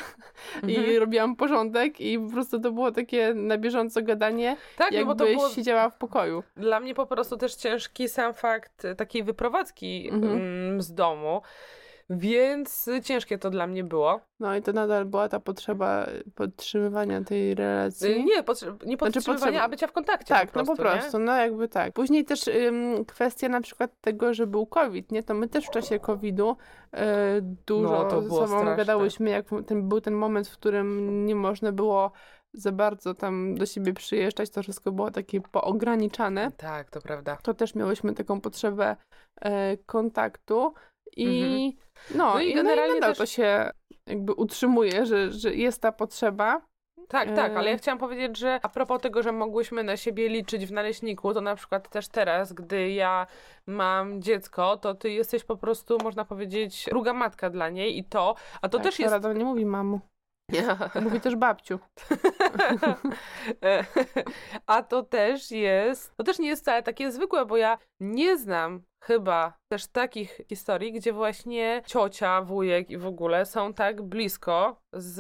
i 0.67 0.77
Mhm. 0.77 0.99
robiłam 0.99 1.37
porządek 1.37 2.01
i 2.01 2.19
po 2.19 2.33
prostu 2.33 2.61
to 2.61 2.71
było 2.73 2.93
takie 2.93 3.35
na 3.35 3.59
bieżąco 3.59 4.03
gadanie, 4.03 4.57
Tak, 4.77 4.93
no 4.93 5.05
bo 5.07 5.15
to 5.15 5.25
jakbyś 5.25 5.43
było 5.43 5.55
siedziała 5.55 5.91
w 5.91 5.97
pokoju. 5.99 6.43
dla 6.57 6.81
mnie 6.81 6.95
po 6.95 7.07
prostu 7.07 7.37
też 7.37 7.55
ciężki 7.55 8.09
sam 8.09 8.35
fakt 8.35 8.87
takiej 8.97 9.25
wyprowadzki 9.25 10.09
Mhm. 10.13 10.33
mm, 10.33 10.83
z 10.83 10.95
domu, 10.95 11.43
więc 12.11 12.91
ciężkie 13.03 13.39
to 13.39 13.51
dla 13.51 13.67
mnie 13.67 13.85
było. 13.85 14.21
No 14.41 14.57
i 14.57 14.63
to 14.63 14.73
nadal 14.73 15.05
była 15.05 15.29
ta 15.29 15.41
potrzeba 15.41 16.07
podtrzymywania 16.35 17.25
tej 17.25 17.53
Y, 17.53 17.55
relacji. 17.55 18.25
Nie, 18.25 18.43
potrze- 18.43 18.87
nie 18.87 18.97
podtrzymywania, 18.97 19.59
potrzeb- 19.59 19.65
a 19.65 19.69
bycia 19.69 19.87
w 19.87 19.93
kontakcie 19.93 20.35
Tak, 20.35 20.47
po 20.47 20.53
prostu, 20.53 20.73
no 20.73 20.77
po 20.77 20.83
prostu, 20.99 21.19
no 21.19 21.37
jakby 21.37 21.69
tak. 21.69 21.93
Później 21.93 22.25
też 22.25 22.49
ym, 22.49 23.05
kwestia 23.05 23.49
na 23.49 23.61
przykład 23.61 23.91
tego, 24.01 24.35
że 24.35 24.47
był 24.47 24.67
COVID, 24.67 25.13
nie? 25.13 25.23
To 25.23 25.35
my 25.35 25.49
też 25.49 25.67
w 25.67 25.71
czasie 25.71 25.99
COVID-u 26.01 26.51
y, 26.51 26.57
dużo 27.67 27.89
No, 27.91 28.05
to 28.11 28.23
ze 28.23 28.29
sobą 28.29 28.47
straszne. 28.47 28.77
gadałyśmy, 28.77 29.31
jak 29.31 29.47
ten, 29.67 29.89
był 29.89 30.01
ten 30.01 30.15
moment, 30.15 30.49
w 30.49 30.53
którym 30.53 31.27
nie 31.27 31.35
można 31.35 31.73
było 31.73 32.13
za 32.53 32.73
bardzo 32.73 33.15
tam 33.15 33.55
do 33.55 33.67
siebie 33.67 33.93
przyjeżdżać, 33.93 34.51
to 34.51 34.63
wszystko 34.63 34.93
było 34.93 35.11
takie 35.11 35.41
poograniczane. 35.41 36.45
nie? 36.45 36.51
Tak, 36.51 36.91
to 36.91 37.01
prawda. 37.01 37.37
To 37.43 37.55
też 37.55 37.75
miałyśmy 37.75 38.15
taką 38.15 38.41
potrzebę 38.41 38.97
e, 39.41 39.77
kontaktu 39.77 40.75
i 41.17 41.77
no, 42.15 42.35
No 42.35 42.41
i 42.41 42.45
i, 42.45 42.47
no 42.47 42.53
i 42.53 42.55
generalnie 42.55 42.95
nadal 42.95 43.11
też- 43.11 43.19
to 43.19 43.27
się 43.27 43.71
jakby 44.07 44.33
utrzymuje, 44.33 45.07
że, 45.07 45.33
że 45.33 45.55
jest 45.55 45.83
ta 45.83 45.93
potrzeba. 45.93 46.61
Tak, 47.09 47.35
tak, 47.37 47.57
ale 47.57 47.69
ja 47.71 47.75
E. 47.75 47.79
chciałam 47.79 47.99
powiedzieć, 47.99 48.39
że 48.39 48.61
a 48.63 48.69
propos 48.69 49.03
tego, 49.03 49.23
że 49.23 49.33
mogłyśmy 49.33 49.83
na 49.85 49.97
siebie 49.97 50.29
liczyć 50.29 50.67
w 50.67 50.73
naleśniku, 50.73 51.35
to 51.35 51.41
na 51.41 51.57
przykład 51.57 51.89
też 51.89 52.09
teraz, 52.09 52.53
gdy 52.53 52.91
ja 52.91 53.27
mam 53.67 54.23
dziecko, 54.23 54.77
to 54.77 54.95
ty 54.95 55.11
jesteś 55.11 55.45
po 55.45 55.57
prostu, 55.57 55.99
można 56.03 56.25
powiedzieć, 56.25 56.85
druga 56.91 57.13
matka 57.13 57.51
dla 57.51 57.69
niej 57.69 57.99
i 57.99 58.05
to, 58.05 58.35
a 58.63 58.69
to 58.69 58.79
tak, 58.79 58.85
też 58.87 58.99
jest... 58.99 59.13
Rada 59.13 59.33
nie 59.33 59.45
mówi 59.45 59.67
mamu, 59.67 60.01
mówi 61.03 61.21
też 61.21 61.37
babciu. 61.37 61.79
A 64.67 64.83
to 64.83 65.03
też 65.03 65.51
jest, 65.51 66.17
to 66.17 66.25
też 66.25 66.39
nie 66.39 66.49
jest 66.49 66.63
wcale 66.63 66.83
takie 66.83 67.13
zwykłe, 67.13 67.47
bo 67.47 67.57
ja 67.57 67.79
nie 68.01 68.39
znam 68.39 68.83
chyba 69.05 69.59
też 69.73 69.87
takich 69.87 70.41
historii, 70.49 70.93
gdzie 70.93 71.13
właśnie 71.13 71.83
ciocia, 71.87 72.43
wujek 72.43 72.91
i 72.91 72.99
w 72.99 73.07
ogóle 73.07 73.47
są 73.47 73.75
tak 73.75 74.03
blisko 74.03 74.81
z 74.93 75.17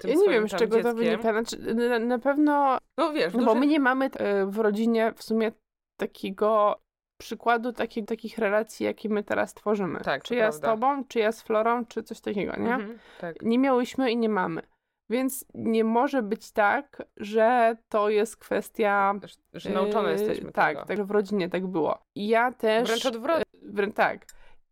tym 0.00 0.10
Ja 0.10 0.16
nie 0.16 0.28
wiem, 0.28 0.48
z 0.48 0.52
czego 0.52 0.76
dzieckiem. 0.76 0.96
to 0.96 0.98
wynika. 0.98 1.32
Znaczy, 1.32 1.74
na, 1.74 1.98
na 1.98 2.18
pewno, 2.18 2.78
No 2.98 3.12
wiesz, 3.12 3.32
no 3.32 3.38
duży... 3.38 3.46
bo 3.46 3.54
my 3.54 3.66
nie 3.66 3.80
mamy 3.80 4.10
e, 4.16 4.46
w 4.46 4.58
rodzinie 4.58 5.12
w 5.16 5.22
sumie 5.22 5.52
takiego 6.00 6.80
przykładu 7.18 7.72
taki, 7.72 8.04
takich 8.04 8.38
relacji, 8.38 8.86
jakie 8.86 9.08
my 9.08 9.22
teraz 9.24 9.54
tworzymy. 9.54 10.00
Tak, 10.00 10.22
czy 10.22 10.34
ja 10.34 10.52
z 10.52 10.60
prawda. 10.60 10.86
tobą, 10.88 11.04
czy 11.08 11.18
ja 11.18 11.32
z 11.32 11.42
Florą, 11.42 11.86
czy 11.86 12.02
coś 12.02 12.20
takiego, 12.20 12.52
nie? 12.56 12.74
Mhm, 12.74 12.98
tak. 13.20 13.42
Nie 13.42 13.58
miałyśmy 13.58 14.10
i 14.12 14.16
nie 14.16 14.28
mamy. 14.28 14.62
Więc 15.10 15.44
nie 15.54 15.84
może 15.84 16.22
być 16.22 16.52
tak, 16.52 17.02
że 17.16 17.76
to 17.88 18.08
jest 18.08 18.36
kwestia. 18.36 19.14
Że 19.52 19.70
nauczone 19.70 20.08
e, 20.08 20.12
jesteśmy 20.12 20.52
Tak, 20.52 20.76
tego. 20.76 20.86
tak, 20.86 21.06
w 21.06 21.10
rodzinie 21.10 21.48
tak 21.48 21.66
było. 21.66 21.98
I 22.14 22.28
ja 22.28 22.52
też. 22.52 22.88
Wręcz 22.88 23.06
odwrotnie. 23.06 23.44
Wrę- 23.72 23.92
tak. 23.92 24.26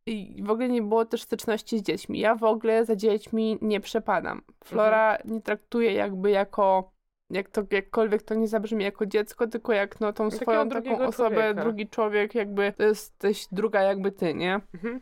I 0.06 0.42
w 0.42 0.50
ogóle 0.50 0.68
nie 0.68 0.82
było 0.82 1.04
też 1.04 1.22
styczności 1.22 1.78
z 1.78 1.82
dziećmi. 1.82 2.18
Ja 2.18 2.34
w 2.34 2.44
ogóle 2.44 2.84
za 2.84 2.96
dziećmi 2.96 3.58
nie 3.62 3.80
przepadam. 3.80 4.42
Flora 4.64 5.12
Mhm. 5.16 5.34
nie 5.34 5.40
traktuje 5.42 5.92
jakby 5.92 6.30
jako, 6.30 6.92
jak 7.30 7.48
to 7.48 7.62
jakkolwiek 7.70 8.22
to 8.22 8.34
nie 8.34 8.48
zabrzmi 8.48 8.84
jako 8.84 9.06
dziecko, 9.06 9.46
tylko 9.46 9.72
jak 9.72 10.00
no 10.00 10.12
tą 10.12 10.30
swoją 10.30 10.68
taką 10.68 10.98
osobę, 10.98 11.30
człowieka. 11.36 11.62
drugi 11.62 11.88
człowiek, 11.88 12.34
jakby 12.34 12.72
to 12.76 12.82
jesteś 12.82 13.46
druga 13.52 13.82
jakby 13.82 14.12
ty, 14.12 14.34
nie? 14.34 14.60
Mhm. 14.74 15.00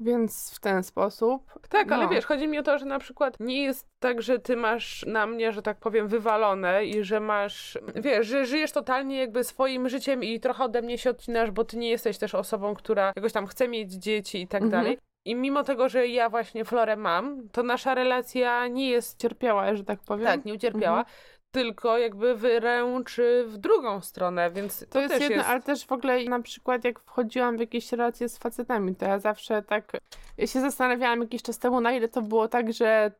Więc 0.00 0.54
w 0.56 0.60
ten 0.60 0.82
sposób. 0.82 1.42
Tak, 1.68 1.92
ale 1.92 2.04
No. 2.04 2.10
wiesz, 2.10 2.26
chodzi 2.26 2.48
mi 2.48 2.58
o 2.58 2.62
to, 2.62 2.78
że 2.78 2.86
na 2.86 2.98
przykład 2.98 3.36
nie 3.40 3.62
jest 3.62 3.86
tak, 3.98 4.22
że 4.22 4.38
ty 4.38 4.56
masz 4.56 5.04
na 5.06 5.26
mnie, 5.26 5.52
że 5.52 5.62
tak 5.62 5.78
powiem, 5.78 6.08
wywalone 6.08 6.84
i 6.84 7.04
że 7.04 7.20
masz, 7.20 7.78
wiesz, 7.94 8.26
że 8.26 8.46
żyjesz 8.46 8.72
totalnie 8.72 9.18
jakby 9.18 9.44
swoim 9.44 9.88
życiem 9.88 10.24
i 10.24 10.40
trochę 10.40 10.64
ode 10.64 10.82
mnie 10.82 10.98
się 10.98 11.10
odcinasz, 11.10 11.50
bo 11.50 11.64
ty 11.64 11.76
nie 11.76 11.90
jesteś 11.90 12.18
też 12.18 12.34
osobą, 12.34 12.74
która 12.74 13.12
jakoś 13.16 13.32
tam 13.32 13.46
chce 13.46 13.68
mieć 13.68 13.92
dzieci 13.92 14.40
i 14.42 14.48
tak 14.48 14.62
Mhm. 14.62 14.82
dalej. 14.82 14.98
I 15.24 15.34
mimo 15.34 15.64
tego, 15.64 15.88
że 15.88 16.06
ja 16.08 16.28
właśnie 16.28 16.64
Florę 16.64 16.96
mam, 16.96 17.48
to 17.48 17.62
nasza 17.62 17.94
relacja 17.94 18.66
nie 18.68 18.90
jest, 18.90 19.18
Cierpiała, 19.20 19.74
że 19.74 19.84
tak 19.84 20.00
powiem. 20.00 20.26
tak, 20.26 20.44
nie 20.44 20.54
ucierpiała, 20.54 20.98
Mhm. 20.98 21.16
Tylko 21.50 21.98
jakby 21.98 22.34
wyręczy 22.34 23.44
w 23.48 23.56
drugą 23.56 24.00
stronę, 24.00 24.50
więc 24.50 24.80
to, 24.80 24.86
To 24.86 25.00
jest 25.00 25.20
jedno, 25.20 25.36
jest... 25.36 25.48
ale 25.48 25.62
też 25.62 25.86
w 25.86 25.92
ogóle 25.92 26.24
na 26.24 26.42
przykład 26.42 26.84
jak 26.84 27.00
wchodziłam 27.00 27.56
w 27.56 27.60
jakieś 27.60 27.92
relacje 27.92 28.28
z 28.28 28.38
facetami, 28.38 28.96
to 28.96 29.06
ja 29.06 29.18
zawsze 29.18 29.62
tak, 29.62 29.92
ja 30.38 30.46
się 30.46 30.60
zastanawiałam 30.60 31.20
jakiś 31.20 31.42
czas 31.42 31.58
temu, 31.58 31.80
na 31.80 31.92
ile 31.92 32.08
to 32.08 32.22
było 32.22 32.48
tak, 32.48 32.72
że 32.72 33.12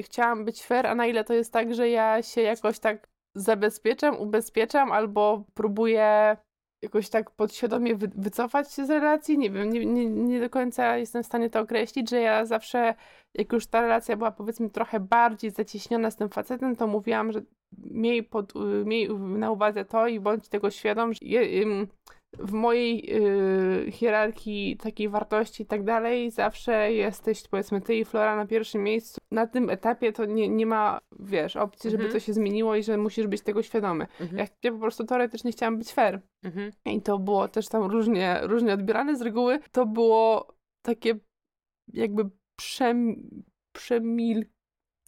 chciałam 0.00 0.44
być 0.44 0.62
fair, 0.62 0.86
a 0.86 0.94
na 0.94 1.06
ile 1.06 1.24
to 1.24 1.34
jest 1.34 1.52
tak, 1.52 1.74
że 1.74 1.88
ja 1.88 2.22
się 2.22 2.42
jakoś 2.42 2.78
tak 2.78 3.08
zabezpieczam, 3.34 4.16
ubezpieczam 4.16 4.92
albo 4.92 5.44
próbuję 5.54 6.36
jakoś 6.82 7.08
tak 7.08 7.30
podświadomie 7.30 7.94
wy, 7.94 8.08
wycofać 8.14 8.72
się 8.72 8.86
z 8.86 8.90
relacji, 8.90 9.38
nie 9.38 9.50
wiem, 9.50 9.72
nie, 9.72 9.86
nie, 9.86 10.06
nie 10.06 10.40
do 10.40 10.50
końca 10.50 10.96
jestem 10.96 11.22
w 11.22 11.26
stanie 11.26 11.50
to 11.50 11.60
określić, 11.60 12.10
że 12.10 12.20
ja 12.20 12.46
zawsze, 12.46 12.94
jak 13.34 13.52
już 13.52 13.66
ta 13.66 13.80
relacja 13.80 14.16
była 14.16 14.30
powiedzmy 14.30 14.70
trochę 14.70 15.00
bardziej 15.00 15.50
zacieśniona 15.50 16.10
z 16.10 16.16
tym 16.16 16.28
facetem, 16.28 16.76
to 16.76 16.86
mówiłam, 16.86 17.32
że 17.32 17.42
miej, 17.78 18.22
pod, 18.22 18.52
miej 18.84 19.08
na 19.18 19.50
uwadze 19.50 19.84
to 19.84 20.06
i 20.06 20.20
bądź 20.20 20.48
tego 20.48 20.70
świadom, 20.70 21.12
że 21.12 21.20
w 22.38 22.52
mojej 22.52 23.06
yy, 23.06 23.92
hierarchii 23.92 24.76
takiej 24.76 25.08
wartości 25.08 25.62
i 25.62 25.66
tak 25.66 25.84
dalej, 25.84 26.30
zawsze 26.30 26.92
jesteś, 26.92 27.48
powiedzmy, 27.48 27.80
ty 27.80 27.94
i 27.94 28.04
Flora 28.04 28.36
na 28.36 28.46
pierwszym 28.46 28.82
miejscu. 28.82 29.20
Na 29.30 29.46
tym 29.46 29.70
etapie 29.70 30.12
to 30.12 30.24
nie, 30.24 30.48
nie 30.48 30.66
ma, 30.66 31.00
wiesz, 31.20 31.56
opcji, 31.56 31.90
żeby 31.90 32.02
Mhm. 32.02 32.20
to 32.20 32.26
się 32.26 32.32
zmieniło 32.32 32.76
i 32.76 32.82
że 32.82 32.96
musisz 32.96 33.26
być 33.26 33.42
tego 33.42 33.62
świadomy. 33.62 34.06
Mhm. 34.20 34.46
Ja, 34.62 34.72
po 34.72 34.78
prostu 34.78 35.04
teoretycznie 35.04 35.52
chciałam 35.52 35.78
być 35.78 35.92
fair. 35.92 36.20
Mhm. 36.44 36.70
I 36.86 37.02
to 37.02 37.18
było 37.18 37.48
też 37.48 37.68
tam 37.68 37.82
różnie, 37.90 38.40
różnie 38.42 38.72
odbierane 38.74 39.16
z 39.16 39.22
reguły. 39.22 39.58
To 39.72 39.86
było 39.86 40.54
takie 40.82 41.14
jakby 41.92 42.30
przem, 42.58 43.16
przemil... 43.72 44.44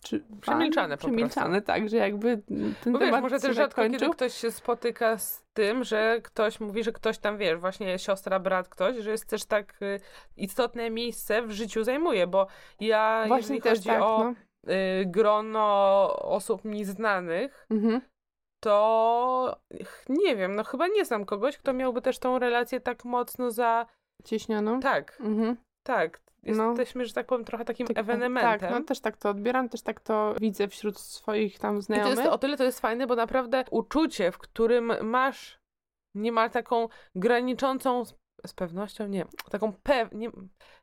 Czy, 0.08 0.22
Przemilczane 0.40 0.96
po 0.96 1.00
Przemilczane, 1.00 1.62
tak, 1.62 1.88
że 1.88 1.96
jakby 1.96 2.42
ten 2.84 2.92
Bo 2.92 2.98
wiesz, 2.98 3.08
temat 3.08 3.22
może 3.22 3.36
się 3.36 3.40
też 3.42 3.56
rzadko 3.56 3.82
kiedy 3.82 3.94
zakończył. 3.94 4.12
ktoś 4.12 4.34
się 4.34 4.50
spotyka 4.50 5.18
z 5.18 5.44
tym, 5.54 5.84
że 5.84 6.20
ktoś 6.22 6.60
mówi, 6.60 6.84
że 6.84 6.92
ktoś 6.92 7.18
tam, 7.18 7.38
wiesz, 7.38 7.58
właśnie 7.58 7.98
siostra, 7.98 8.38
brat, 8.40 8.68
ktoś, 8.68 8.96
że 8.96 9.10
jest 9.10 9.26
też 9.30 9.44
tak 9.44 9.82
y, 9.82 10.00
istotne 10.36 10.90
miejsce 10.90 11.42
w 11.42 11.50
życiu 11.50 11.84
zajmuje, 11.84 12.26
bo 12.26 12.46
ja, 12.80 13.24
Właśnie 13.28 13.56
jeżeli 13.56 13.70
chodzi 13.70 13.88
tak, 13.88 14.02
o 14.02 14.24
no. 14.24 14.72
y, 14.72 15.06
grono 15.06 15.62
osób 16.22 16.64
mi 16.64 16.84
znanych, 16.84 17.66
Mhm. 17.70 18.00
to 18.60 19.56
nie 20.08 20.36
wiem, 20.36 20.54
no 20.54 20.64
chyba 20.64 20.86
nie 20.88 21.04
znam 21.04 21.24
kogoś, 21.24 21.56
kto 21.58 21.72
miałby 21.72 22.02
też 22.02 22.18
tą 22.18 22.38
relację 22.38 22.80
tak 22.80 23.04
mocno 23.04 23.50
za... 23.50 23.86
Cieśnianą. 24.24 24.80
Tak, 24.80 25.18
Mhm. 25.20 25.56
tak. 25.86 26.20
No. 26.46 26.68
Jesteśmy, 26.68 27.06
że 27.06 27.12
tak 27.12 27.26
powiem, 27.26 27.44
trochę 27.44 27.64
takim 27.64 27.86
Tak, 27.86 27.98
ewenementem. 27.98 28.60
Tak, 28.60 28.70
no 28.70 28.80
też 28.82 29.00
tak 29.00 29.16
to 29.16 29.30
odbieram, 29.30 29.68
też 29.68 29.82
tak 29.82 30.00
to 30.00 30.34
widzę 30.40 30.68
wśród 30.68 30.98
swoich 31.00 31.58
tam 31.58 31.74
I 31.74 31.78
to 31.78 31.82
znajomych. 31.82 32.18
jest 32.18 32.30
o 32.30 32.38
tyle 32.38 32.56
to 32.56 32.64
jest 32.64 32.80
fajne, 32.80 33.06
bo 33.06 33.16
naprawdę 33.16 33.64
uczucie, 33.70 34.32
w 34.32 34.38
którym 34.38 34.92
masz 35.06 35.58
niemal 36.14 36.50
taką 36.50 36.88
graniczącą 37.14 38.04
z, 38.04 38.14
z 38.46 38.52
pewnością, 38.54 39.06
nie, 39.06 39.24
taką 39.50 39.72
pew... 39.72 40.08
Nie, 40.12 40.30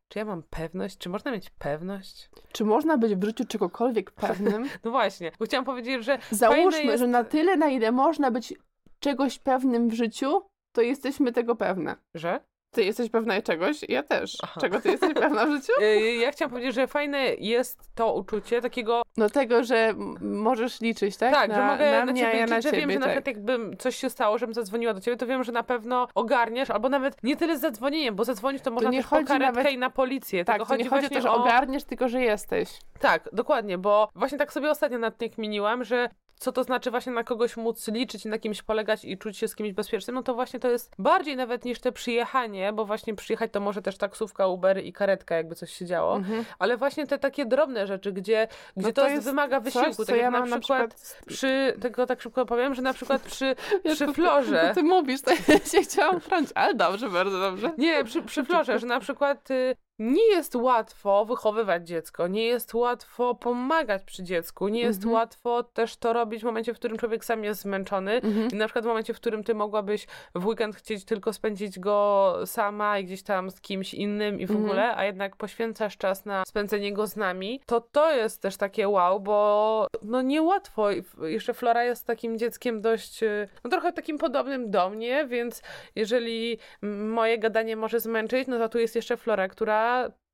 czy 0.07 0.19
ja 0.19 0.25
mam 0.25 0.43
pewność? 0.43 0.97
Czy 0.97 1.09
można 1.09 1.31
mieć 1.31 1.49
pewność? 1.49 2.29
Czy 2.51 2.65
można 2.65 2.97
być 2.97 3.15
w 3.15 3.23
życiu 3.23 3.45
czegokolwiek 3.45 4.11
pewnym? 4.27 4.69
No 4.83 4.91
właśnie, 4.91 5.31
bo 5.39 5.45
chciałam 5.45 5.65
powiedzieć, 5.65 6.05
że 6.05 6.19
Załóżmy, 6.31 6.83
jest- 6.83 6.99
że 6.99 7.07
na 7.07 7.23
tyle, 7.23 7.57
na 7.57 7.67
ile 7.69 7.91
można 7.91 8.31
być 8.31 8.53
czegoś 8.99 9.39
pewnym 9.39 9.89
w 9.89 9.93
życiu, 9.93 10.41
to 10.75 10.81
jesteśmy 10.81 11.31
tego 11.31 11.55
pewne. 11.55 11.95
że? 12.15 12.39
Ty 12.73 12.83
jesteś 12.83 13.09
pewna 13.09 13.41
czegoś? 13.41 13.77
Ja 13.89 14.03
też. 14.03 14.37
Aha. 14.43 14.61
Czego 14.61 14.81
ty 14.81 14.91
jesteś 14.91 15.13
pewna 15.13 15.45
w 15.45 15.51
życiu? 15.51 15.71
Yy, 15.79 16.15
ja 16.23 16.31
chciałam 16.31 16.51
powiedzieć, 16.51 16.75
że 16.75 16.87
fajne 16.87 17.19
jest 17.35 17.79
to 17.95 18.13
uczucie 18.13 18.61
takiego, 18.61 19.01
No 19.17 19.29
tego, 19.29 19.63
że 19.63 19.93
możesz 20.21 20.81
liczyć, 20.81 21.17
tak? 21.17 21.33
tak, 21.33 21.49
na, 21.49 21.55
że 21.55 21.61
mogę 21.67 21.91
na, 21.91 22.05
na, 22.05 22.13
ciebie 22.13 22.37
ja 22.37 22.45
na 22.47 22.61
że 22.61 22.69
ciebie, 22.71 22.77
wiem, 22.79 22.91
że 22.91 22.99
na 22.99 23.05
tak. 23.05 23.15
przykład 23.15 23.35
jakby 23.35 23.77
coś 23.77 23.95
się 23.95 24.09
stało, 24.09 24.37
żebym 24.37 24.53
zadzwoniła 24.53 24.93
do 24.93 25.01
ciebie, 25.01 25.17
to 25.17 25.27
wiem, 25.27 25.43
że 25.43 25.51
na 25.51 25.63
pewno 25.63 26.07
ogarniesz, 26.15 26.69
albo 26.69 26.89
nawet 26.89 27.23
nie 27.23 27.35
tyle 27.35 27.57
z 27.57 27.61
zadzwonieniem, 27.61 28.15
bo 28.15 28.25
zadzwonić 28.25 28.61
to 28.63 28.71
można 28.71 28.89
nie 28.89 28.97
też 28.97 29.09
po 29.09 29.15
chodzi 29.15 29.27
karetkę 29.27 29.57
nawet- 29.57 29.73
i 29.73 29.77
na 29.77 29.89
policję. 29.89 30.45
Tak, 30.45 30.67
to 30.67 30.75
nie 30.75 30.83
chodzi 30.83 30.87
o 30.87 30.89
właśnie 30.89 31.09
to, 31.09 31.21
że 31.21 31.31
ogarniesz, 31.31 31.83
tylko 31.83 32.09
że 32.09 32.21
jesteś. 32.21 32.69
Tak, 32.99 33.29
dokładnie, 33.33 33.77
bo 33.77 34.09
właśnie 34.15 34.37
tak 34.37 34.53
sobie 34.53 34.71
ostatnio 34.71 34.99
nad 34.99 35.17
tym 35.17 35.29
kminiłam, 35.29 35.83
że 35.83 36.09
co 36.43 36.51
to 36.51 36.63
znaczy 36.63 36.91
właśnie 36.91 37.11
na 37.13 37.23
kogoś 37.23 37.57
móc 37.57 37.87
liczyć 37.87 38.25
na 38.25 38.39
kimś 38.39 38.61
polegać 38.61 39.05
i 39.05 39.17
czuć 39.17 39.37
się 39.37 39.47
z 39.47 39.55
kimś 39.55 39.71
bezpiecznym, 39.73 40.15
no 40.15 40.23
to 40.23 40.33
właśnie 40.33 40.59
to 40.59 40.69
jest 40.69 40.95
bardziej 40.99 41.35
nawet 41.37 41.65
niż 41.65 41.79
te 41.79 41.91
przyjechanie, 41.91 42.73
bo 42.73 42.85
właśnie 42.85 43.15
przyjechać 43.15 43.51
to 43.51 43.59
może 43.59 43.81
też 43.81 43.97
taksówka, 43.97 44.47
Uber 44.47 44.83
i 44.83 44.93
karetka, 44.93 45.35
jakby 45.35 45.55
coś 45.55 45.71
się 45.73 45.85
działo, 45.85 46.15
Mhm. 46.15 46.45
ale 46.59 46.77
właśnie 46.77 47.07
te 47.07 47.19
takie 47.19 47.45
drobne 47.45 47.87
rzeczy, 47.87 48.11
gdzie, 48.11 48.47
gdzie 48.77 48.87
No 48.87 48.93
to, 48.93 49.01
to 49.01 49.09
jest, 49.09 49.25
wymaga 49.25 49.61
Coś, 49.61 49.73
wysiłku, 49.73 49.95
co 49.95 50.05
tak 50.05 50.15
jak 50.15 50.23
ja 50.23 50.31
na 50.31 50.39
mam 50.45 50.59
przykład, 50.59 51.17
przy, 51.27 51.73
tego 51.81 52.05
tak 52.07 52.21
szybko 52.21 52.45
powiem, 52.45 52.75
że 52.75 52.81
na 52.81 52.93
przykład 52.93 53.21
przy, 53.21 53.45
Ja 53.83 53.95
przy 53.95 54.05
to- 54.05 54.13
florze... 54.13 54.67
To 54.69 54.73
ty 54.75 54.83
mówisz, 54.83 55.21
to 55.21 55.31
ja 55.31 55.59
się 55.59 55.81
chciałam 55.81 56.19
wtrącić, 56.19 56.51
ale 56.55 56.73
dobrze, 56.73 57.09
bardzo 57.09 57.39
dobrze. 57.39 57.71
Nie, 57.77 58.03
przy, 58.03 58.21
przy 58.21 58.43
florze, 58.53 58.79
że 58.79 58.87
na 58.87 58.99
przykład 58.99 59.51
y, 59.51 59.75
nie 59.99 60.27
jest 60.27 60.55
łatwo 60.55 61.25
wychowywać 61.25 61.87
dziecko, 61.87 62.27
nie 62.27 62.45
jest 62.45 62.73
łatwo 62.73 63.35
pomagać 63.35 64.03
przy 64.03 64.23
dziecku, 64.23 64.67
nie 64.67 64.81
jest 64.81 64.99
Mhm. 64.99 65.13
łatwo 65.13 65.63
też 65.63 65.97
to 65.97 66.13
robić 66.13 66.41
w 66.41 66.45
momencie, 66.45 66.73
w 66.73 66.77
którym 66.77 66.97
człowiek 66.97 67.25
sam 67.25 67.43
jest 67.43 67.61
zmęczony. 67.61 68.11
Mhm. 68.13 68.47
I 68.51 68.55
na 68.55 68.65
przykład 68.65 68.85
w 68.85 68.87
momencie, 68.87 69.13
w 69.13 69.17
którym 69.17 69.43
ty 69.43 69.55
mogłabyś 69.55 70.07
w 70.35 70.45
weekend 70.45 70.75
chcieć 70.75 71.05
tylko 71.05 71.33
spędzić 71.33 71.79
go 71.79 72.35
sama 72.45 72.99
i 72.99 73.05
gdzieś 73.05 73.23
tam 73.23 73.51
z 73.51 73.61
kimś 73.61 73.93
innym 73.93 74.39
i 74.39 74.45
w 74.45 74.51
Mhm. 74.51 74.65
ogóle, 74.65 74.95
a 74.95 75.05
jednak 75.05 75.35
poświęcasz 75.35 75.97
czas 75.97 76.25
na 76.25 76.43
spędzenie 76.47 76.93
go 76.93 77.07
z 77.07 77.15
nami, 77.15 77.61
to 77.65 77.81
to 77.81 78.11
jest 78.11 78.41
też 78.41 78.57
takie 78.57 78.89
wow, 78.89 79.19
bo 79.19 79.87
no 80.01 80.21
niełatwo. 80.21 80.87
Jeszcze 81.21 81.53
Flora 81.53 81.83
jest 81.83 82.07
takim 82.07 82.37
dzieckiem 82.37 82.81
dość, 82.81 83.23
y, 83.23 83.47
no 83.63 83.69
trochę 83.69 83.93
takim 83.93 84.17
podobnym 84.17 84.71
do 84.71 84.89
mnie, 84.89 85.27
więc 85.27 85.61
jeżeli 85.95 86.57
moje 87.09 87.37
gadanie 87.39 87.75
może 87.75 87.99
zmęczyć, 87.99 88.47
no 88.47 88.57
to 88.57 88.69
tu 88.69 88.79
jest 88.79 88.95
jeszcze 88.95 89.17
Flora, 89.17 89.47
która 89.47 89.82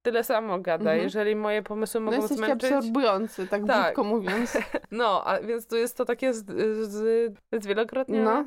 tyle 0.01 0.23
samo 0.23 0.59
gada. 0.59 0.91
Mhm. 0.91 1.03
Jeżeli 1.03 1.35
moje 1.35 1.63
pomysły 1.63 1.99
No 1.99 2.05
mogą 2.05 2.17
jesteś 2.17 2.37
zmęczyć... 2.37 2.71
absorbujący, 2.71 3.47
tak, 3.47 3.65
Tak. 3.65 3.83
brzydko 3.83 4.03
mówiąc. 4.03 4.57
No, 4.91 5.23
a 5.25 5.39
więc 5.39 5.67
tu 5.67 5.77
jest 5.77 5.97
to 5.97 6.05
takie 6.05 6.33
z, 6.33 6.45
z, 6.89 7.33
zwielokrotnie. 7.51 8.21
No. 8.21 8.45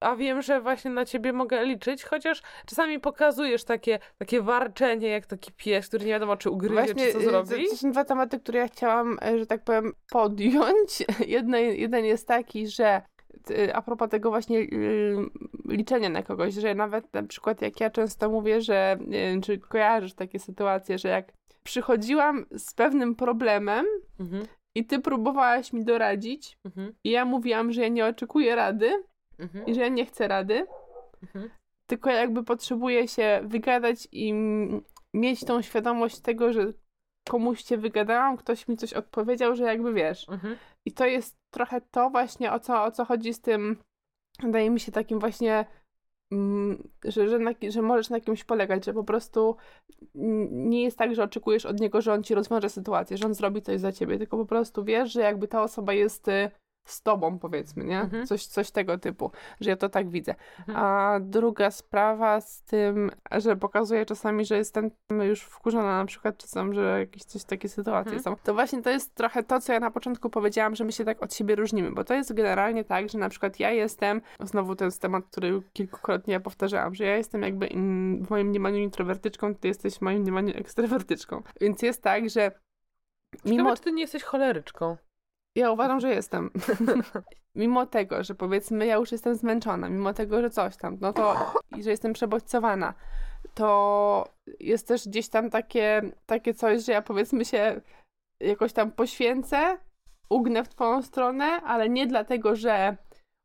A 0.00 0.16
wiem, 0.16 0.42
że 0.42 0.60
właśnie 0.60 0.90
na 0.90 1.04
ciebie 1.04 1.32
mogę 1.32 1.64
liczyć, 1.64 2.04
chociaż 2.04 2.42
czasami 2.66 3.00
pokazujesz 3.00 3.64
takie, 3.64 3.98
takie 4.18 4.40
warczenie, 4.40 5.08
jak 5.08 5.26
taki 5.26 5.52
pies, 5.52 5.88
który 5.88 6.04
nie 6.04 6.12
wiadomo, 6.12 6.36
czy 6.36 6.50
ugryzie, 6.50 6.94
czy 6.94 7.12
co 7.12 7.18
y, 7.18 7.24
zrobi. 7.24 7.68
To, 7.68 7.76
są 7.76 7.92
dwa 7.92 8.04
tematy, 8.04 8.40
które 8.40 8.58
ja 8.58 8.68
chciałam, 8.68 9.18
e, 9.22 9.38
że 9.38 9.46
tak 9.46 9.64
powiem, 9.64 9.92
podjąć. 10.10 11.02
Jeden 11.76 12.04
jest 12.04 12.28
taki, 12.28 12.68
że 12.68 12.96
y, 12.96 13.11
a 13.72 13.82
propos 13.82 14.08
tego 14.08 14.30
właśnie 14.30 14.58
y, 14.58 15.16
liczenia 15.68 16.08
na 16.08 16.22
kogoś, 16.22 16.54
że 16.54 16.74
nawet 16.74 17.14
na 17.14 17.22
przykład 17.22 17.62
jak 17.62 17.80
ja 17.80 17.90
często 17.90 18.30
mówię, 18.30 18.60
że 18.60 18.98
wiem, 19.08 19.40
czy 19.40 19.58
kojarzysz 19.58 20.14
takie 20.14 20.38
sytuacje, 20.38 20.98
że 20.98 21.08
jak 21.08 21.32
przychodziłam 21.64 22.46
z 22.50 22.74
pewnym 22.74 23.14
problemem 23.14 23.86
Mhm, 24.20 24.46
i 24.74 24.84
ty 24.84 24.98
próbowałaś 24.98 25.72
mi 25.72 25.84
doradzić 25.84 26.58
mhm, 26.64 26.94
i 27.04 27.10
ja 27.10 27.24
mówiłam, 27.24 27.72
że 27.72 27.82
ja 27.82 27.88
nie 27.88 28.06
oczekuję 28.06 28.54
rady 28.54 29.02
mhm, 29.38 29.66
i 29.66 29.74
że 29.74 29.80
ja 29.80 29.88
nie 29.88 30.06
chcę 30.06 30.28
rady, 30.28 30.66
mhm. 31.22 31.50
tylko 31.86 32.10
jakby 32.10 32.44
potrzebuję 32.44 33.08
się 33.08 33.40
wygadać 33.44 34.08
i 34.12 34.34
mieć 35.14 35.44
tą 35.44 35.62
świadomość 35.62 36.20
tego, 36.20 36.52
że 36.52 36.72
komuś 37.28 37.64
się 37.64 37.76
wygadałam, 37.76 38.36
ktoś 38.36 38.68
mi 38.68 38.76
coś 38.76 38.92
odpowiedział, 38.92 39.56
że 39.56 39.64
jakby 39.64 39.92
wiesz. 39.92 40.28
mhm. 40.28 40.56
I 40.84 40.92
to 40.92 41.06
jest 41.06 41.36
trochę 41.50 41.80
to 41.80 42.10
właśnie, 42.10 42.52
o 42.52 42.60
co, 42.60 42.84
o 42.84 42.90
co 42.90 43.04
chodzi 43.04 43.34
z 43.34 43.40
tym, 43.40 43.76
wydaje 44.42 44.70
mi 44.70 44.80
się 44.80 44.92
takim 44.92 45.18
właśnie, 45.18 45.64
mm, 46.32 46.88
że, 47.04 47.28
że, 47.28 47.38
na, 47.38 47.50
że 47.68 47.82
możesz 47.82 48.10
na 48.10 48.20
kimś 48.20 48.44
polegać, 48.44 48.84
że 48.84 48.92
po 48.92 49.04
prostu 49.04 49.56
nie 50.50 50.82
jest 50.82 50.98
tak, 50.98 51.14
że 51.14 51.22
oczekujesz 51.22 51.66
od 51.66 51.80
niego, 51.80 52.00
że 52.00 52.12
on 52.12 52.22
ci 52.22 52.34
rozwiąże 52.34 52.68
sytuację, 52.68 53.16
że 53.16 53.26
on 53.26 53.34
zrobi 53.34 53.62
coś 53.62 53.80
za 53.80 53.92
ciebie, 53.92 54.18
tylko 54.18 54.36
po 54.36 54.46
prostu 54.46 54.84
wiesz, 54.84 55.12
że 55.12 55.20
jakby 55.20 55.48
ta 55.48 55.62
osoba 55.62 55.92
jest 55.92 56.28
y, 56.28 56.50
z 56.84 57.02
tobą, 57.02 57.38
powiedzmy, 57.38 57.84
nie? 57.84 58.00
Mhm. 58.00 58.26
Coś, 58.26 58.46
coś 58.46 58.70
tego 58.70 58.98
typu, 58.98 59.30
że 59.60 59.70
ja 59.70 59.76
to 59.76 59.88
tak 59.88 60.08
widzę. 60.08 60.34
Mhm. 60.58 60.78
A 60.78 61.18
druga 61.20 61.70
sprawa 61.70 62.40
z 62.40 62.62
tym, 62.62 63.10
że 63.30 63.56
pokazuje 63.56 64.06
czasami, 64.06 64.44
że 64.44 64.56
jestem 64.56 64.90
już 65.10 65.42
wkurzona 65.42 65.98
na 65.98 66.04
przykład 66.04 66.36
czasem, 66.36 66.74
że 66.74 66.98
jakieś 67.00 67.24
coś 67.24 67.44
takie 67.44 67.68
sytuacje 67.68 68.12
Mhm. 68.12 68.22
są. 68.22 68.42
To 68.44 68.54
właśnie 68.54 68.82
to 68.82 68.90
jest 68.90 69.14
trochę 69.14 69.42
to, 69.42 69.60
co 69.60 69.72
ja 69.72 69.80
na 69.80 69.90
początku 69.90 70.30
powiedziałam, 70.30 70.74
że 70.74 70.84
my 70.84 70.92
się 70.92 71.04
tak 71.04 71.22
od 71.22 71.34
siebie 71.34 71.54
różnimy, 71.54 71.92
bo 71.92 72.04
to 72.04 72.14
jest 72.14 72.32
generalnie 72.32 72.84
tak, 72.84 73.08
że 73.08 73.18
na 73.18 73.28
przykład 73.28 73.60
ja 73.60 73.70
jestem, 73.70 74.20
znowu 74.40 74.76
to 74.76 74.84
jest 74.84 75.02
temat, 75.02 75.24
który 75.26 75.62
kilkukrotnie 75.72 76.32
ja 76.32 76.40
powtarzałam, 76.40 76.94
że 76.94 77.04
ja 77.04 77.16
jestem 77.16 77.42
jakby 77.42 77.66
in, 77.66 78.22
w 78.24 78.30
moim 78.30 78.46
mniemaniu 78.48 78.78
introwertyczką, 78.78 79.54
ty 79.54 79.68
jesteś 79.68 79.94
w 79.94 80.00
moim 80.00 80.22
mniemaniu 80.22 80.52
ekstrawertyczką. 80.56 81.42
Więc 81.60 81.82
jest 81.82 82.02
tak, 82.02 82.30
że 82.30 82.50
mimo 83.44 83.56
Ciekawe, 83.56 83.76
czy 83.76 83.82
ty 83.82 83.92
nie 83.92 84.02
jesteś 84.02 84.22
choleryczką. 84.22 84.96
Ja 85.56 85.70
uważam, 85.70 86.00
że 86.00 86.10
jestem. 86.14 86.50
mimo 87.56 87.86
tego, 87.86 88.24
że 88.24 88.34
powiedzmy 88.34 88.86
ja 88.86 88.94
już 88.96 89.12
jestem 89.12 89.34
zmęczona, 89.34 89.88
mimo 89.88 90.14
tego, 90.14 90.40
że 90.42 90.50
coś 90.50 90.76
tam, 90.76 90.98
no 91.00 91.12
to 91.12 91.52
i 91.76 91.82
że 91.82 91.90
jestem 91.90 92.12
przebodźcowana, 92.12 92.94
to 93.54 94.28
jest 94.60 94.88
też 94.88 95.08
gdzieś 95.08 95.28
tam 95.28 95.50
takie, 95.50 96.02
takie 96.26 96.54
coś, 96.54 96.84
że 96.84 96.92
ja 96.92 97.02
powiedzmy 97.02 97.44
się 97.44 97.80
jakoś 98.40 98.72
tam 98.72 98.92
poświęcę, 98.92 99.78
ugnę 100.30 100.64
w 100.64 100.68
twoją 100.68 101.02
stronę, 101.02 101.44
ale 101.44 101.88
nie 101.88 102.06
dlatego, 102.06 102.56
że 102.56 102.96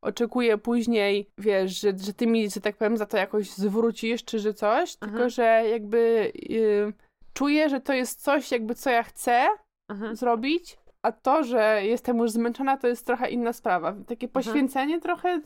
oczekuję 0.03 0.57
później, 0.57 1.29
wiesz, 1.37 1.81
że, 1.81 1.93
że 1.97 2.13
ty 2.13 2.27
mi, 2.27 2.49
że 2.49 2.61
tak 2.61 2.77
powiem, 2.77 2.97
za 2.97 3.05
to 3.05 3.17
jakoś 3.17 3.51
zwrócisz, 3.51 4.25
czy 4.25 4.39
że 4.39 4.53
coś, 4.53 4.93
Mhm. 5.01 5.11
tylko 5.11 5.29
że 5.29 5.43
jakby 5.71 6.31
y, 6.51 6.93
czuję, 7.33 7.69
że 7.69 7.81
to 7.81 7.93
jest 7.93 8.21
coś 8.23 8.51
jakby, 8.51 8.75
co 8.75 8.89
ja 8.89 9.03
chcę, 9.03 9.47
Mhm. 9.91 10.15
zrobić, 10.15 10.77
a 11.07 11.11
to, 11.11 11.43
że 11.43 11.81
jestem 11.83 12.17
już 12.17 12.31
zmęczona, 12.31 12.77
to 12.77 12.87
jest 12.87 13.05
trochę 13.05 13.29
inna 13.29 13.53
sprawa. 13.53 13.95
Takie 14.07 14.27
poświęcenie 14.27 15.01
trochę. 15.01 15.41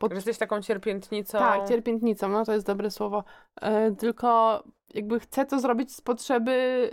Pod... 0.00 0.12
Że 0.12 0.16
jesteś 0.16 0.38
taką 0.38 0.62
cierpiętnicą. 0.62 1.38
Tak, 1.38 1.68
cierpiętnicą, 1.68 2.28
no 2.28 2.44
to 2.44 2.52
jest 2.52 2.66
dobre 2.66 2.90
słowo. 2.90 3.24
E, 3.60 3.92
tylko 3.92 4.62
jakby 4.94 5.20
chcę 5.20 5.46
to 5.46 5.60
zrobić 5.60 5.94
z 5.94 6.00
potrzeby 6.00 6.90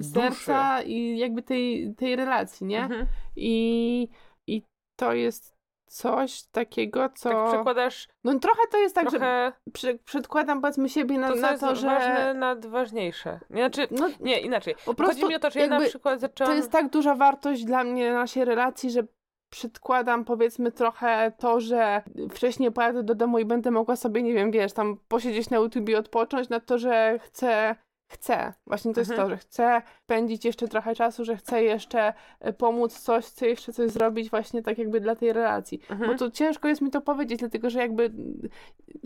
e, 0.00 0.04
serca 0.04 0.82
i 0.82 1.18
jakby 1.18 1.42
tej, 1.42 1.94
tej 1.94 2.16
relacji, 2.16 2.66
nie? 2.66 2.82
Mhm. 2.82 3.06
I, 3.36 4.08
I 4.46 4.62
to 4.98 5.12
jest 5.12 5.57
coś 5.88 6.42
takiego, 6.42 7.08
co... 7.14 7.30
Tak 7.30 7.48
przekładasz 7.48 8.08
No 8.24 8.38
trochę 8.38 8.62
to 8.70 8.78
jest 8.78 8.94
tak, 8.94 9.04
że 9.04 9.10
trochę 9.10 9.52
przy, 9.72 9.98
przedkładam 10.04 10.60
powiedzmy 10.60 10.88
siebie 10.88 11.18
na 11.18 11.28
to, 11.28 11.34
na 11.34 11.58
to 11.58 11.74
że... 11.74 11.86
ważne 11.86 12.34
nad 12.34 12.66
ważniejsze. 12.66 13.40
Znaczy, 13.50 13.88
No, 13.90 14.08
nie, 14.20 14.40
inaczej. 14.40 14.74
po 14.74 14.80
Chodzi 14.84 14.96
prostu 14.96 15.28
mi 15.28 15.34
o 15.34 15.38
to, 15.38 15.50
że 15.50 15.60
ja 15.60 15.66
na 15.66 15.80
przykład 15.80 16.20
zaczęłam... 16.20 16.52
to 16.52 16.56
jest 16.56 16.70
tak 16.70 16.90
duża 16.90 17.14
wartość 17.14 17.64
dla 17.64 17.84
mnie 17.84 18.12
naszej 18.12 18.44
relacji, 18.44 18.90
że 18.90 19.02
przedkładam 19.50 20.24
powiedzmy 20.24 20.72
trochę 20.72 21.32
to, 21.38 21.60
że 21.60 22.02
wcześniej 22.30 22.72
pojadę 22.72 23.02
do 23.02 23.14
domu 23.14 23.38
i 23.38 23.44
będę 23.44 23.70
mogła 23.70 23.96
sobie, 23.96 24.22
nie 24.22 24.34
wiem, 24.34 24.50
wiesz, 24.50 24.72
tam 24.72 24.96
posiedzieć 25.08 25.50
na 25.50 25.56
YouTube 25.56 25.88
i 25.88 25.94
odpocząć, 25.94 26.48
na 26.48 26.60
to, 26.60 26.78
że 26.78 27.18
chcę 27.22 27.76
chcę. 28.08 28.52
Właśnie 28.66 28.94
to 28.94 29.00
jest 29.00 29.10
Mhm. 29.10 29.28
to, 29.28 29.34
że 29.34 29.38
chcę 29.38 29.82
spędzić 30.04 30.44
jeszcze 30.44 30.68
trochę 30.68 30.94
czasu, 30.94 31.24
że 31.24 31.36
chcę 31.36 31.62
jeszcze 31.62 32.12
e, 32.40 32.52
pomóc 32.52 32.98
coś, 32.98 33.24
chcę 33.26 33.48
jeszcze 33.48 33.72
coś 33.72 33.90
zrobić 33.90 34.30
właśnie 34.30 34.62
tak 34.62 34.78
jakby 34.78 35.00
dla 35.00 35.16
tej 35.16 35.32
relacji. 35.32 35.80
Mhm. 35.90 36.10
Bo 36.10 36.18
to 36.18 36.30
ciężko 36.30 36.68
jest 36.68 36.80
mi 36.80 36.90
to 36.90 37.00
powiedzieć, 37.00 37.38
dlatego 37.38 37.70
że 37.70 37.78
jakby 37.78 38.04
mm, 38.04 38.48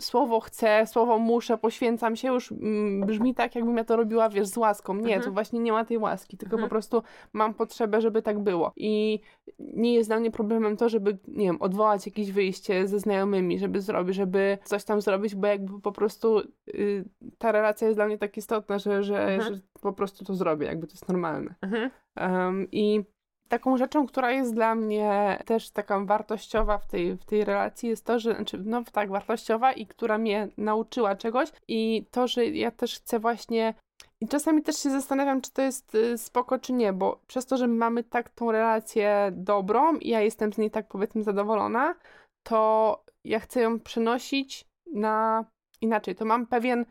słowo 0.01 0.39
chcę, 0.39 0.87
słowo 0.87 1.19
muszę, 1.19 1.57
poświęcam 1.57 2.15
się 2.15 2.27
już 2.27 2.51
mm, 2.51 3.01
brzmi 3.01 3.35
tak, 3.35 3.55
jakbym 3.55 3.77
ja 3.77 3.83
to 3.83 3.95
robiła, 3.95 4.29
wiesz, 4.29 4.47
z 4.47 4.57
łaską. 4.57 4.93
Nie, 4.95 5.01
Mhm. 5.01 5.21
to 5.21 5.31
właśnie 5.31 5.59
nie 5.59 5.71
ma 5.71 5.85
tej 5.85 5.97
łaski, 5.97 6.37
tylko 6.37 6.55
Mhm. 6.55 6.69
po 6.69 6.69
prostu 6.69 7.03
mam 7.33 7.53
potrzebę, 7.53 8.01
żeby 8.01 8.21
tak 8.21 8.39
było. 8.39 8.71
I 8.75 9.19
nie 9.59 9.93
jest 9.93 10.09
dla 10.09 10.19
mnie 10.19 10.31
problemem 10.31 10.77
to, 10.77 10.89
żeby, 10.89 11.17
nie 11.27 11.45
wiem, 11.45 11.61
odwołać 11.61 12.05
jakieś 12.05 12.31
wyjście 12.31 12.87
ze 12.87 12.99
znajomymi, 12.99 13.59
żeby 13.59 13.81
zrobić, 13.81 14.15
żeby 14.15 14.57
coś 14.63 14.83
tam 14.83 15.01
zrobić, 15.01 15.35
bo 15.35 15.47
jakby 15.47 15.81
po 15.81 15.91
prostu 15.91 16.39
y, 16.69 17.05
ta 17.37 17.51
relacja 17.51 17.87
jest 17.87 17.97
dla 17.97 18.05
mnie 18.07 18.17
tak 18.17 18.37
istotna, 18.37 18.79
że, 18.79 18.92
że, 19.01 19.27
Mhm. 19.27 19.55
że 19.55 19.61
po 19.81 19.93
prostu 19.93 20.25
to 20.25 20.35
zrobię, 20.35 20.67
jakby 20.67 20.87
to 20.87 20.93
jest 20.93 21.07
normalne. 21.07 21.55
Mhm. 21.61 21.91
Um, 22.17 22.67
I 22.71 23.03
taką 23.47 23.77
rzeczą, 23.77 24.07
która 24.07 24.31
jest 24.31 24.53
dla 24.53 24.75
mnie 24.75 25.39
też 25.45 25.69
taka 25.69 26.05
wartościowa 26.05 26.77
w 26.77 26.87
tej, 26.87 27.17
w 27.17 27.25
tej 27.25 27.45
relacji 27.45 27.89
jest 27.89 28.05
to, 28.05 28.19
że, 28.19 28.35
znaczy, 28.35 28.61
no 28.65 28.83
tak, 28.91 29.09
wartościowa 29.09 29.73
i 29.73 29.87
która 29.87 30.17
mnie 30.17 30.47
nauczyła 30.57 31.15
czegoś 31.15 31.49
i 31.67 32.05
to, 32.11 32.27
że 32.27 32.45
ja 32.45 32.71
też 32.71 32.95
chcę 32.95 33.19
właśnie 33.19 33.73
i 34.21 34.27
czasami 34.27 34.63
też 34.63 34.77
się 34.77 34.89
zastanawiam, 34.89 35.41
czy 35.41 35.51
to 35.51 35.61
jest 35.61 35.95
y, 35.95 36.17
spoko, 36.17 36.59
czy 36.59 36.73
nie, 36.73 36.93
bo 36.93 37.21
przez 37.27 37.45
to, 37.45 37.57
że 37.57 37.67
mamy 37.67 38.03
tak 38.03 38.29
tą 38.29 38.51
relację 38.51 39.31
dobrą 39.31 39.95
i 39.95 40.09
ja 40.09 40.21
jestem 40.21 40.53
z 40.53 40.57
niej 40.57 40.71
tak 40.71 40.87
powiedzmy 40.87 41.23
zadowolona, 41.23 41.95
to 42.43 43.03
ja 43.23 43.39
chcę 43.39 43.61
ją 43.61 43.79
przenosić 43.79 44.65
na 44.93 45.45
inaczej. 45.81 46.15
To 46.15 46.25
mam 46.25 46.47
pewien, 46.47 46.85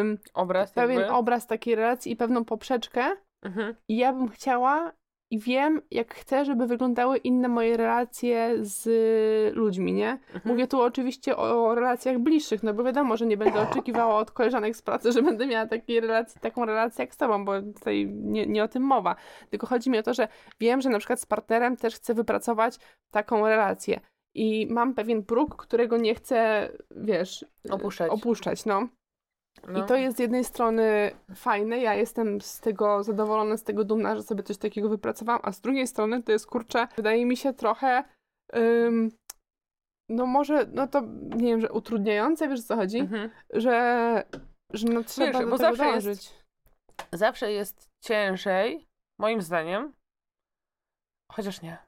ym, 0.00 0.18
Obraz 0.34 0.72
pewien 0.72 0.98
jakby. 0.98 1.12
obraz 1.14 1.46
takiej 1.46 1.74
relacji 1.74 2.12
i 2.12 2.16
pewną 2.16 2.44
poprzeczkę, 2.44 3.04
Mhm. 3.42 3.74
i 3.88 3.96
ja 3.96 4.12
bym 4.12 4.28
chciała 4.28 4.92
i 5.30 5.38
wiem, 5.38 5.82
jak 5.90 6.14
chcę, 6.14 6.44
żeby 6.44 6.66
wyglądały 6.66 7.16
inne 7.16 7.48
moje 7.48 7.76
relacje 7.76 8.54
z 8.60 8.86
ludźmi, 9.56 9.92
nie? 9.92 10.10
Mhm. 10.10 10.40
Mówię 10.44 10.66
tu 10.66 10.80
oczywiście 10.80 11.36
o 11.36 11.74
relacjach 11.74 12.18
bliższych, 12.18 12.62
no 12.62 12.74
bo 12.74 12.84
wiadomo, 12.84 13.16
że 13.16 13.26
nie 13.26 13.36
będę 13.36 13.60
oczekiwała 13.70 14.16
od 14.16 14.30
koleżanek 14.30 14.76
z 14.76 14.82
pracy, 14.82 15.12
że 15.12 15.22
będę 15.22 15.46
miała 15.46 15.66
takiej 15.66 16.00
relacji, 16.00 16.40
taką 16.40 16.64
relację 16.64 17.02
jak 17.04 17.14
z 17.14 17.16
tobą, 17.16 17.44
bo 17.44 17.62
tutaj 17.62 18.06
nie, 18.14 18.46
nie 18.46 18.64
o 18.64 18.68
tym 18.68 18.82
mowa. 18.82 19.16
Tylko 19.50 19.66
chodzi 19.66 19.90
mi 19.90 19.98
o 19.98 20.02
to, 20.02 20.14
że 20.14 20.28
wiem, 20.60 20.80
że 20.80 20.88
na 20.90 20.98
przykład 20.98 21.20
z 21.20 21.26
partnerem 21.26 21.76
też 21.76 21.94
chcę 21.96 22.14
wypracować 22.14 22.76
taką 23.10 23.48
relację. 23.48 24.00
I 24.34 24.66
mam 24.70 24.94
pewien 24.94 25.24
próg, 25.24 25.56
którego 25.56 25.96
nie 25.96 26.14
chcę, 26.14 26.68
wiesz, 26.96 27.44
Opuszczać. 27.70 28.10
opuszczać 28.10 28.64
no. 28.64 28.88
No. 29.68 29.84
I 29.84 29.86
to 29.88 29.96
jest 29.96 30.16
z 30.16 30.20
jednej 30.20 30.44
strony 30.44 31.10
fajne, 31.34 31.78
ja 31.78 31.94
jestem 31.94 32.40
z 32.40 32.60
tego 32.60 33.02
zadowolona, 33.02 33.56
z 33.56 33.62
tego 33.62 33.84
dumna, 33.84 34.16
że 34.16 34.22
sobie 34.22 34.42
coś 34.42 34.58
takiego 34.58 34.88
wypracowałam, 34.88 35.40
a 35.44 35.52
z 35.52 35.60
drugiej 35.60 35.86
strony 35.86 36.22
to 36.22 36.32
jest 36.32 36.46
kurczę, 36.46 36.88
wydaje 36.96 37.26
mi 37.26 37.36
się 37.36 37.52
trochę, 37.52 38.04
ym, 38.56 39.10
no 40.08 40.26
może, 40.26 40.66
no 40.72 40.86
to 40.86 41.00
nie 41.36 41.46
wiem, 41.50 41.60
że 41.60 41.72
utrudniające, 41.72 42.48
wiesz 42.48 42.60
o 42.60 42.62
co 42.62 42.76
chodzi, 42.76 42.98
Mhm. 42.98 43.30
że, 43.52 44.24
że 44.72 44.88
no 44.88 45.04
trzeba 45.04 45.40
do 45.40 45.46
bo 45.46 45.56
zawsze 45.58 45.84
jest- 45.86 46.06
dążyć. 46.06 46.34
Zawsze 47.12 47.52
jest 47.52 47.88
ciężej, 48.04 48.86
moim 49.20 49.42
zdaniem, 49.42 49.92
chociaż 51.32 51.62
nie. 51.62 51.78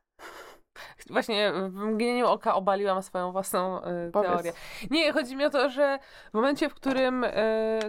Właśnie 1.10 1.52
w 1.68 1.74
mgnieniu 1.74 2.26
oka 2.26 2.54
obaliłam 2.54 3.02
swoją 3.02 3.32
własną 3.32 3.78
y, 3.84 4.12
teorię. 4.12 4.52
Nie, 4.90 5.12
chodzi 5.12 5.36
mi 5.36 5.44
o 5.44 5.50
to, 5.50 5.68
że 5.70 5.98
w 6.30 6.34
momencie, 6.34 6.68
w 6.68 6.74
którym 6.74 7.24
y, 7.24 7.30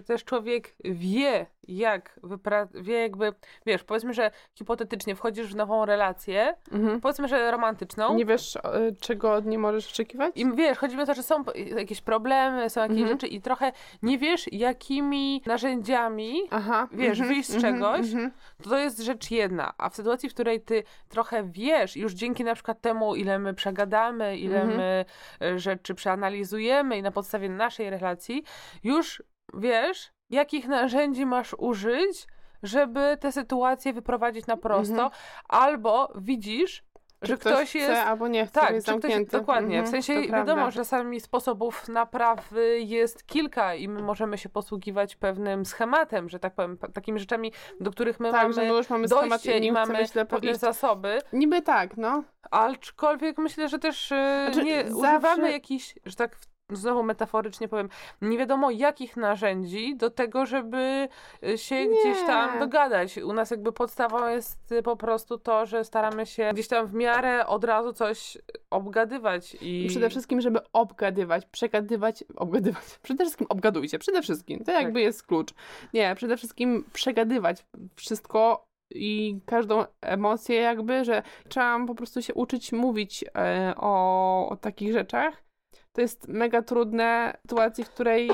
też 0.08 0.23
człowiek 0.25 0.75
wie, 0.84 1.45
jak 1.67 2.19
wypra- 2.23 2.67
wie 2.82 2.99
jakby, 3.01 3.34
wiesz, 3.65 3.84
powiedzmy, 3.84 4.13
że 4.13 4.32
hipotetycznie 4.55 5.15
wchodzisz 5.15 5.53
w 5.53 5.55
nową 5.55 5.86
relację, 5.86 6.55
Mhm. 6.71 7.01
powiedzmy, 7.01 7.27
że 7.27 7.51
romantyczną, 7.51 8.13
Nie 8.15 8.25
wiesz, 8.25 8.55
y, 8.55 8.60
czego 9.01 9.34
od 9.34 9.45
niej 9.45 9.58
możesz 9.58 9.91
oczekiwać? 9.91 10.32
i 10.36 10.51
wiesz, 10.55 10.77
chodzi 10.77 10.95
mi 10.97 11.01
o 11.03 11.05
to, 11.05 11.13
że 11.13 11.23
są 11.23 11.43
jakieś 11.75 12.01
problemy, 12.01 12.69
są 12.69 12.82
jakieś 12.82 12.97
Mhm. 12.97 13.15
rzeczy 13.17 13.27
i 13.27 13.41
trochę 13.41 13.71
nie 14.03 14.17
wiesz, 14.17 14.45
jakimi 14.51 15.41
narzędziami 15.45 16.41
Aha. 16.51 16.88
wiesz, 16.91 17.21
wyjść 17.21 17.49
z 17.49 17.62
czegoś, 17.62 17.99
mhm. 17.99 18.32
to 18.63 18.69
to 18.69 18.77
jest 18.77 18.99
rzecz 18.99 19.32
jedna, 19.32 19.73
a 19.77 19.89
w 19.89 19.95
sytuacji, 19.95 20.29
w 20.29 20.34
której 20.34 20.62
ty 20.62 20.84
trochę 21.10 21.43
wiesz, 21.43 21.95
już 21.97 22.13
dzięki 22.13 22.43
na 22.43 22.53
przykład 22.55 22.82
temu, 22.82 23.09
ile 23.15 23.39
my 23.39 23.54
przegadamy, 23.54 24.38
ile 24.38 24.62
Mhm. 24.62 24.78
my 24.78 25.06
e, 25.41 25.60
rzeczy 25.60 25.95
przeanalizujemy 25.95 26.98
i 26.98 27.02
na 27.02 27.12
podstawie 27.12 27.50
naszej 27.50 27.89
relacji, 27.89 28.43
już 28.84 29.24
wiesz, 29.54 30.12
jakich 30.30 30.67
narzędzi 30.67 31.26
masz 31.26 31.56
użyć, 31.58 32.28
żeby 32.63 33.17
tę 33.19 33.32
sytuację 33.32 33.93
wyprowadzić 33.93 34.48
na 34.48 34.58
prosto, 34.58 34.93
Mhm. 35.04 35.12
albo 35.50 36.13
widzisz, 36.15 36.84
że 37.21 37.38
ktoś, 37.38 37.53
ktoś 37.53 37.69
chce, 37.69 37.77
jest 37.79 38.01
albo 38.01 38.27
nie 38.27 38.45
chce, 38.45 38.60
tak, 38.62 38.73
jest 38.73 38.88
ktoś, 38.91 39.25
dokładnie. 39.32 39.79
Mhm, 39.79 39.86
w 39.86 39.89
sensie 39.89 40.21
wiadomo, 40.27 40.55
prawda. 40.55 40.71
że 40.71 40.79
czasami 40.79 41.19
sposobów 41.19 41.88
naprawy 41.88 42.79
jest 42.79 43.27
kilka 43.27 43.75
i 43.75 43.88
my 43.88 44.01
możemy 44.01 44.38
się 44.38 44.49
posługiwać 44.49 45.15
pewnym 45.15 45.65
schematem, 45.65 46.29
że 46.29 46.39
tak 46.39 46.53
powiem, 46.53 46.77
takimi 46.93 47.19
rzeczami, 47.19 47.53
do 47.79 47.91
których 47.91 48.19
my 48.19 48.32
Tak, 48.32 48.53
że 48.53 48.62
my 48.62 48.67
mamy 48.67 48.77
już 48.77 48.89
mamy 48.89 49.08
schemat 49.08 49.45
i 49.45 49.71
mamy 49.71 50.05
pewne 50.29 50.55
zasoby, 50.55 51.21
Niby 51.34 51.62
tak, 51.62 51.97
no. 51.97 52.23
aczkolwiek 52.51 53.38
myślę, 53.38 53.69
że 53.69 53.79
też 53.79 54.12
e, 54.12 54.45
Znaczy, 54.51 54.65
nie 54.65 54.77
zawsze- 54.84 54.95
używamy 54.95 55.51
jakichś, 55.51 55.95
że 56.05 56.15
tak 56.15 56.36
w- 56.36 56.59
znowu 56.71 57.03
metaforycznie 57.03 57.67
powiem, 57.67 57.89
nie 58.21 58.38
wiadomo 58.38 58.71
jakich 58.71 59.17
narzędzi 59.17 59.95
do 59.95 60.10
tego, 60.10 60.45
żeby 60.45 61.08
e, 61.43 61.58
się 61.58 61.86
gdzieś 61.86 62.17
tam 62.25 62.53
Nie. 62.53 62.60
dogadać. 62.60 63.17
U 63.17 63.34
nas 63.34 63.51
jakby 63.51 63.71
podstawą 63.71 64.27
jest 64.27 64.73
po 64.84 64.95
prostu 64.95 65.38
to, 65.38 65.65
że 65.65 65.84
staramy 65.84 66.25
się 66.25 66.49
gdzieś 66.53 66.67
tam 66.67 66.88
w 66.88 66.93
miarę 66.93 67.47
od 67.47 67.63
razu 67.63 67.93
coś 67.93 68.38
obgadywać 68.69 69.58
i... 69.62 69.86
Przede 69.89 70.10
wszystkim, 70.10 70.41
żeby 70.41 70.60
obgadywać, 70.73 71.45
przegadywać, 71.45 72.23
obgadywać. 72.36 72.84
Przede 73.03 73.23
wszystkim 73.23 73.47
obgadujcie, 73.49 73.99
przede 73.99 74.21
wszystkim. 74.21 74.63
To 74.63 74.71
jakby 74.71 75.01
jest 75.01 75.27
klucz. 75.27 75.53
Nie, 75.93 76.15
przede 76.15 76.38
wszystkim 76.38 76.84
przegadywać 76.93 77.65
wszystko 77.95 78.69
i 78.91 79.39
każdą 79.45 79.86
emocję 80.01 80.55
jakby, 80.55 81.05
że 81.05 81.23
trzeba 81.49 81.86
po 81.86 81.95
prostu 81.95 82.21
się 82.21 82.34
uczyć 82.34 82.71
mówić 82.71 83.25
e, 83.36 83.73
o, 83.77 84.49
o 84.49 84.55
takich 84.55 84.93
rzeczach. 84.93 85.48
To 85.93 86.02
jest 86.02 86.28
mega 86.28 86.62
trudne 86.62 87.38
w 87.38 87.41
sytuacji, 87.41 87.84
w 87.84 87.89
której 87.89 88.30
e, 88.30 88.34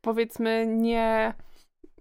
powiedzmy 0.00 0.66
nie 0.66 1.34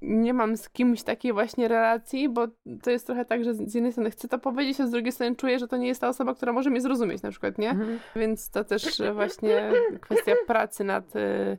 nie 0.01 0.33
mam 0.33 0.57
z 0.57 0.69
kimś 0.69 1.03
takiej 1.03 1.33
właśnie 1.33 1.67
relacji, 1.67 2.29
bo 2.29 2.47
to 2.83 2.91
jest 2.91 3.05
trochę 3.05 3.25
tak, 3.25 3.43
że 3.43 3.53
z 3.53 3.73
jednej 3.73 3.91
strony 3.91 4.11
chcę 4.11 4.27
to 4.27 4.39
powiedzieć, 4.39 4.81
a 4.81 4.87
z 4.87 4.91
drugiej 4.91 5.11
strony 5.11 5.35
czuję, 5.35 5.59
że 5.59 5.67
to 5.67 5.77
nie 5.77 5.87
jest 5.87 6.01
ta 6.01 6.07
osoba, 6.07 6.35
która 6.35 6.53
może 6.53 6.69
mnie 6.69 6.81
zrozumieć 6.81 7.21
na 7.21 7.31
przykład, 7.31 7.57
nie? 7.57 7.69
Mhm. 7.69 7.99
Więc 8.15 8.49
to 8.49 8.63
też 8.63 8.99
e, 8.99 9.13
właśnie 9.13 9.71
kwestia 10.01 10.33
pracy 10.47 10.83
nad, 10.83 11.15
e, 11.15 11.57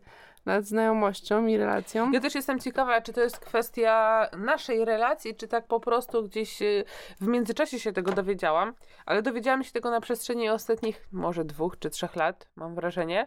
nad 0.49 0.65
znajomością 0.65 1.47
i 1.47 1.57
relacją. 1.57 2.13
Ja 2.13 2.21
też 2.21 2.35
jestem 2.35 2.59
ciekawa, 2.61 3.01
czy 3.01 3.13
to 3.13 3.21
jest 3.21 3.39
kwestia 3.39 4.27
naszej 4.39 4.85
relacji, 4.85 5.37
czy 5.37 5.49
tak 5.49 5.67
po 5.67 5.81
prostu 5.81 6.23
gdzieś 6.23 6.63
y, 6.63 6.85
w 7.21 7.27
międzyczasie 7.27 7.79
się 7.81 7.93
tego 7.93 8.13
dowiedziałam, 8.13 8.75
ale 9.07 9.23
dowiedziałam 9.23 9.65
się 9.65 9.73
tego 9.73 9.91
na 9.91 10.01
przestrzeni 10.01 10.49
ostatnich 10.49 11.09
może 11.13 11.45
dwóch 11.45 11.79
czy 11.79 11.91
trzech 11.91 12.17
lat, 12.17 12.49
mam 12.57 12.75
wrażenie. 12.75 13.27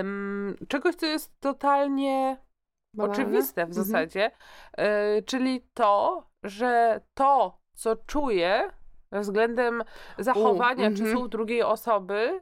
Ym, 0.00 0.56
czegoś, 0.68 0.94
co 0.94 1.06
jest 1.06 1.40
totalnie 1.40 2.36
Banalne. 2.94 3.12
oczywiste 3.22 3.66
w 3.66 3.68
Mhm. 3.68 3.84
zasadzie, 3.84 4.30
y, 5.18 5.22
czyli 5.22 5.66
to, 5.74 6.22
że 6.42 7.00
to, 7.14 7.58
co 7.74 7.96
czuję 7.96 8.70
względem 9.12 9.84
zachowania 10.18 10.88
czy 10.90 11.02
mhm. 11.02 11.12
słów 11.12 11.28
drugiej 11.28 11.62
osoby, 11.62 12.40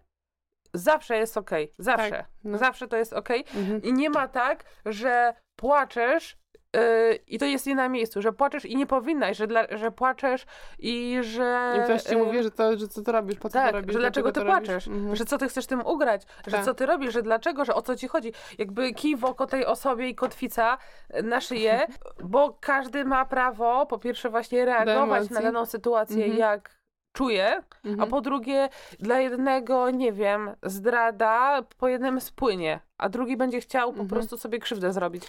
zawsze 0.75 1.17
jest 1.17 1.37
okej. 1.37 1.73
Zawsze. 1.79 2.11
Tak, 2.11 2.27
no. 2.45 2.59
Zawsze 2.59 2.89
to 2.89 2.97
jest 2.97 3.13
okej. 3.13 3.45
Mhm. 3.55 3.83
I 3.83 3.93
nie 3.93 4.11
ma 4.11 4.29
tak, 4.29 4.65
że 4.87 5.35
płaczesz 5.57 6.37
yy, 6.77 6.81
i 7.27 7.39
to 7.39 7.45
jest 7.45 7.67
nie 7.67 7.75
na 7.75 7.89
miejscu, 7.89 8.23
że 8.23 8.33
płaczesz 8.33 8.65
i 8.65 8.77
nie 8.77 8.87
powinnaś, 8.87 9.37
że, 9.37 9.47
dla, 9.47 9.67
że 9.71 9.91
płaczesz 9.91 10.47
i 10.79 11.19
że... 11.23 11.75
I 11.79 11.85
ktoś 11.85 12.03
ci 12.03 12.15
yy, 12.15 12.25
mówi, 12.25 12.43
że, 12.43 12.51
to, 12.51 12.79
że 12.79 12.89
co 12.89 13.03
to 13.03 13.13
robisz, 13.13 13.39
po 13.39 13.49
co 13.49 13.53
tak, 13.53 13.71
to 13.71 13.77
robisz, 13.77 13.93
że 13.93 13.99
dlaczego 13.99 14.33
ty 14.33 14.41
płaczesz, 14.45 14.89
Mhm. 14.89 15.17
że 15.17 15.25
co 15.25 15.39
ty 15.39 15.49
chcesz 15.49 15.67
tym 15.67 15.87
ugrać, 15.87 16.23
że 16.47 16.57
Tak. 16.57 16.65
co 16.65 16.75
ty 16.75 16.87
robisz, 16.87 17.13
że 17.13 17.23
dlaczego, 17.23 17.65
że 17.65 17.75
o 17.75 17.83
co 17.83 17.97
ci 17.97 18.09
chodzi. 18.09 18.33
Jakby 18.59 18.95
kij 18.95 19.17
w 19.17 19.25
oko 19.25 19.47
tej 19.47 19.67
osobie 19.67 20.09
i 20.09 20.15
kotwica 20.15 20.79
na 21.23 21.41
szyję, 21.41 21.87
bo 22.25 22.59
każdy 22.61 23.05
ma 23.05 23.25
prawo 23.25 23.87
po 23.87 23.99
pierwsze 23.99 24.31
właśnie 24.31 24.65
reagować 24.65 25.31
na 25.31 25.41
daną 25.41 25.67
sytuację 25.67 26.25
Mhm. 26.25 26.39
jak 26.39 26.82
czuje, 27.13 27.63
Mhm. 27.85 28.01
a 28.01 28.07
po 28.07 28.21
drugie 28.21 28.69
dla 28.99 29.21
jednego, 29.21 29.91
nie 29.91 30.13
wiem, 30.13 30.51
zdrada 30.63 31.63
po 31.79 31.89
jednym 31.89 32.21
spłynie, 32.21 32.81
a 32.99 33.09
drugi 33.09 33.37
będzie 33.37 33.61
chciał 33.61 33.89
po 33.93 34.01
Mhm. 34.01 34.09
prostu 34.09 34.39
sobie 34.39 34.59
krzywdę 34.59 34.93
zrobić. 34.93 35.23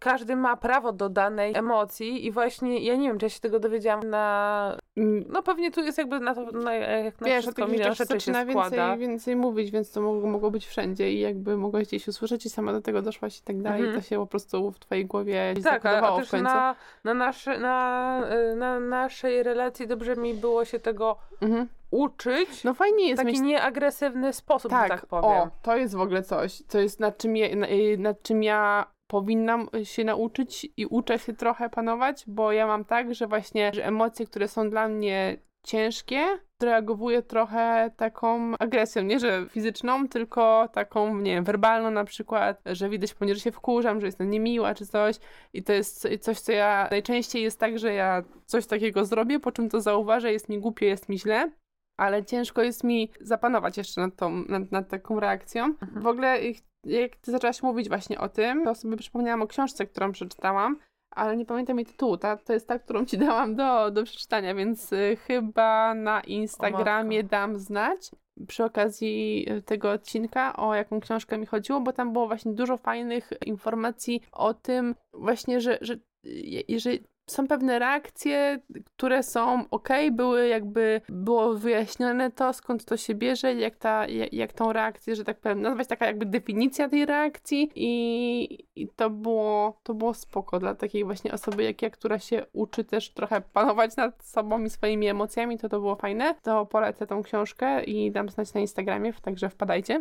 Każdy 0.00 0.36
ma 0.36 0.56
prawo 0.56 0.92
do 0.92 1.08
danej 1.08 1.52
emocji 1.56 2.26
i 2.26 2.30
właśnie, 2.30 2.78
ja 2.78 2.96
nie 2.96 3.08
wiem, 3.08 3.18
czy 3.18 3.26
ja 3.26 3.30
się 3.30 3.40
tego 3.40 3.58
dowiedziałam 3.60 4.10
na... 4.10 4.76
Mm, 4.96 5.24
No 5.28 5.42
pewnie 5.42 5.70
tu 5.70 5.80
jest 5.80 5.98
jakby 5.98 6.20
na 6.20 6.34
to, 6.34 6.44
na, 6.50 6.74
jak 6.74 7.20
na 7.20 7.26
Wiesz, 7.26 7.42
wszystko 7.44 7.66
milion 7.66 7.94
rzeczy 7.94 7.96
się 7.98 8.04
zaczyna 8.04 8.44
składa. 8.50 8.70
więcej, 8.96 9.08
więcej 9.08 9.36
mówić, 9.36 9.70
więc 9.70 9.92
to 9.92 10.00
mogło, 10.00 10.28
mogło 10.30 10.50
być 10.50 10.66
wszędzie 10.66 11.12
i 11.12 11.20
jakby 11.20 11.56
mogłaś 11.56 11.86
gdzieś 11.86 12.08
usłyszeć 12.08 12.46
i 12.46 12.50
sama 12.50 12.72
do 12.72 12.80
tego 12.82 13.02
doszłaś 13.02 13.38
i 13.38 13.42
tak 13.42 13.62
dalej. 13.62 13.80
Mhm. 13.80 13.98
I 13.98 14.02
to 14.02 14.08
się 14.08 14.16
po 14.16 14.26
prostu 14.26 14.70
w 14.70 14.78
twojej 14.78 15.06
głowie 15.06 15.54
Tak, 15.64 15.86
a, 15.86 15.90
a 16.12 16.16
też 16.16 16.28
w 16.28 16.30
końcu. 16.30 16.44
na, 16.44 16.76
na, 17.04 17.14
nasze, 17.14 17.58
na, 17.58 18.20
y, 18.52 18.56
na 18.56 18.80
naszej 18.80 19.42
relacji 19.42 19.86
dobrze 19.86 20.16
mi 20.16 20.34
było 20.34 20.64
się 20.64 20.78
tego 20.78 21.16
Mhm. 21.40 21.68
uczyć 21.90 22.64
No 22.64 22.74
fajnie 22.74 23.04
w 23.04 23.08
jest 23.08 23.22
taki 23.22 23.32
mieć 23.32 23.40
nieagresywny 23.42 24.32
sposób, 24.32 24.70
że 24.72 24.76
tak, 24.78 24.88
tak 24.88 25.06
powiem. 25.06 25.24
o, 25.24 25.48
to 25.62 25.76
jest 25.76 25.94
w 25.94 26.00
ogóle 26.00 26.22
coś, 26.22 26.52
co 26.68 26.78
jest 26.78 27.00
nad 27.00 27.18
czym, 27.18 27.32
na- 27.54 27.68
y, 27.68 27.96
nad 27.98 28.22
czym 28.22 28.42
ja 28.42 28.86
powinnam 29.06 29.68
się 29.84 30.04
nauczyć 30.04 30.66
i 30.76 30.86
uczę 30.86 31.18
się 31.18 31.32
trochę 31.32 31.70
panować, 31.70 32.24
bo 32.26 32.52
ja 32.52 32.66
mam 32.66 32.84
tak, 32.84 33.14
że 33.14 33.26
właśnie 33.26 33.70
że 33.74 33.84
emocje, 33.86 34.26
które 34.26 34.48
są 34.48 34.70
dla 34.70 34.88
mnie 34.88 35.36
ciężkie, 35.66 36.26
reagowuję 36.62 37.22
trochę 37.22 37.90
taką 37.96 38.52
agresją, 38.58 39.02
nie 39.02 39.20
że 39.20 39.46
fizyczną, 39.50 40.08
tylko 40.08 40.68
taką, 40.72 41.16
nie 41.18 41.34
wiem, 41.34 41.44
werbalną 41.44 41.90
na 41.90 42.04
przykład, 42.04 42.62
że 42.66 42.88
widać 42.88 43.14
po 43.14 43.24
mnie, 43.24 43.34
że 43.34 43.40
się 43.40 43.52
wkurzam, 43.52 44.00
że 44.00 44.06
jestem 44.06 44.30
niemiła 44.30 44.74
czy 44.74 44.86
coś. 44.86 45.16
I 45.52 45.62
to 45.62 45.72
jest 45.72 46.00
co- 46.00 46.08
coś, 46.20 46.40
co 46.40 46.52
ja 46.52 46.88
najczęściej 46.90 47.42
jest 47.42 47.60
tak, 47.60 47.78
że 47.78 47.92
ja 47.94 48.22
coś 48.46 48.66
takiego 48.66 49.04
zrobię, 49.04 49.40
po 49.40 49.52
czym 49.52 49.68
to 49.70 49.80
zauważę, 49.80 50.32
jest 50.32 50.48
mi 50.48 50.58
głupie, 50.58 50.86
jest 50.86 51.08
mi 51.08 51.18
źle, 51.18 51.50
ale 51.96 52.24
ciężko 52.24 52.62
jest 52.62 52.84
mi 52.84 53.10
zapanować 53.20 53.76
jeszcze 53.76 54.00
nad, 54.00 54.16
tą, 54.16 54.30
nad, 54.30 54.72
nad 54.72 54.88
taką 54.88 55.20
reakcją. 55.20 55.64
Mhm. 55.64 56.02
W 56.02 56.06
ogóle 56.06 56.38
jak 56.84 57.16
ty 57.16 57.30
zaczęłaś 57.30 57.62
mówić 57.62 57.88
właśnie 57.88 58.20
o 58.20 58.28
tym, 58.28 58.64
to 58.64 58.74
sobie 58.74 58.96
przypomniałam 58.96 59.42
o 59.42 59.46
książce, 59.46 59.86
którą 59.86 60.12
przeczytałam, 60.12 60.78
ale 61.10 61.36
nie 61.36 61.46
pamiętam 61.46 61.78
jej 61.78 61.86
tytułu. 61.86 62.16
Ta, 62.16 62.36
to 62.36 62.52
jest 62.52 62.68
ta, 62.68 62.78
którą 62.78 63.04
ci 63.04 63.18
dałam 63.26 63.54
do, 63.54 63.90
do 63.90 64.04
przeczytania, 64.04 64.54
więc 64.54 64.92
y, 64.92 65.16
chyba 65.26 65.94
na 65.94 66.20
Instagramie 66.20 67.24
dam 67.24 67.58
znać 67.58 68.10
przy 68.48 68.64
okazji 68.64 69.46
y, 69.50 69.62
tego 69.62 69.90
odcinka, 69.90 70.56
o 70.56 70.74
jaką 70.74 71.00
książkę 71.00 71.38
mi 71.38 71.46
chodziło, 71.46 71.80
bo 71.80 71.92
tam 71.92 72.12
było 72.12 72.26
właśnie 72.26 72.52
dużo 72.52 72.76
fajnych 72.76 73.30
informacji 73.46 74.22
o 74.32 74.54
tym 74.54 74.94
właśnie, 75.12 75.60
że, 75.60 75.78
że 75.80 75.94
y, 76.26 76.80
że 76.80 76.90
są 77.26 77.48
pewne 77.48 77.78
reakcje, 77.78 78.58
które 78.84 79.22
są 79.22 79.64
ok, 79.70 79.88
były 80.12 80.48
jakby, 80.48 81.00
było 81.08 81.54
wyjaśnione 81.54 82.30
to, 82.30 82.52
skąd 82.52 82.84
to 82.84 82.96
się 82.96 83.14
bierze, 83.14 83.54
jak, 83.54 83.76
ta, 83.76 84.06
jak, 84.06 84.32
jak 84.32 84.52
tą 84.52 84.72
reakcję, 84.72 85.16
że 85.16 85.24
tak 85.24 85.40
powiem, 85.40 85.62
nazwać 85.62 85.88
taka 85.88 86.06
jakby 86.06 86.26
definicja 86.26 86.88
tej 86.88 87.06
reakcji 87.06 87.70
i, 87.74 88.64
i 88.76 88.88
to 88.88 89.10
było, 89.10 89.78
to 89.82 89.94
było 89.94 90.14
spoko 90.14 90.58
dla 90.58 90.74
takiej 90.74 91.04
właśnie 91.04 91.32
osoby 91.32 91.62
jak 91.62 91.82
ja, 91.82 91.90
która 91.90 92.18
się 92.18 92.46
uczy 92.52 92.84
też 92.84 93.10
trochę 93.10 93.40
panować 93.40 93.96
nad 93.96 94.24
sobą 94.24 94.62
i 94.62 94.70
swoimi 94.70 95.08
emocjami, 95.08 95.58
to 95.58 95.68
to 95.68 95.80
było 95.80 95.96
fajne. 95.96 96.34
To 96.42 96.66
polecę 96.66 97.06
tą 97.06 97.22
książkę 97.22 97.84
i 97.84 98.10
dam 98.10 98.28
znać 98.28 98.54
na 98.54 98.60
Instagramie, 98.60 99.12
także 99.12 99.50
wpadajcie. 99.50 100.00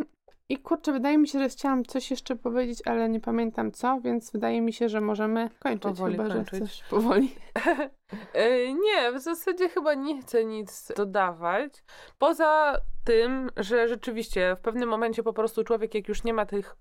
I 0.50 0.58
kurczę, 0.58 0.92
wydaje 0.92 1.18
mi 1.18 1.28
się, 1.28 1.40
że 1.40 1.50
chciałam 1.50 1.86
coś 1.86 2.12
jeszcze 2.12 2.36
powiedzieć, 2.36 2.82
ale 2.86 3.10
nie 3.10 3.20
pamiętam 3.20 3.72
co, 3.72 4.00
więc 4.02 4.32
wydaje 4.32 4.62
mi 4.62 4.74
się, 4.74 4.90
że 4.90 5.02
możemy 5.02 5.50
kończyć 5.60 5.82
Powoli 5.84 6.18
chyba, 6.18 6.30
kończyć. 6.30 6.84
powoli. 6.90 7.36
E, 8.34 8.74
Nie, 8.74 9.12
w 9.12 9.20
zasadzie 9.20 9.70
chyba 9.70 9.94
nie 9.94 10.22
chcę 10.22 10.46
nic 10.46 10.92
dodawać. 10.96 11.84
Poza 12.20 12.78
tym, 13.04 13.50
że 13.58 13.88
rzeczywiście 13.88 14.56
w 14.60 14.62
pewnym 14.62 14.90
momencie 14.90 15.24
po 15.24 15.34
prostu 15.34 15.64
człowiek, 15.64 15.96
jak 15.96 16.08
już 16.08 16.24
nie 16.24 16.34
ma 16.34 16.46
tych 16.46 16.76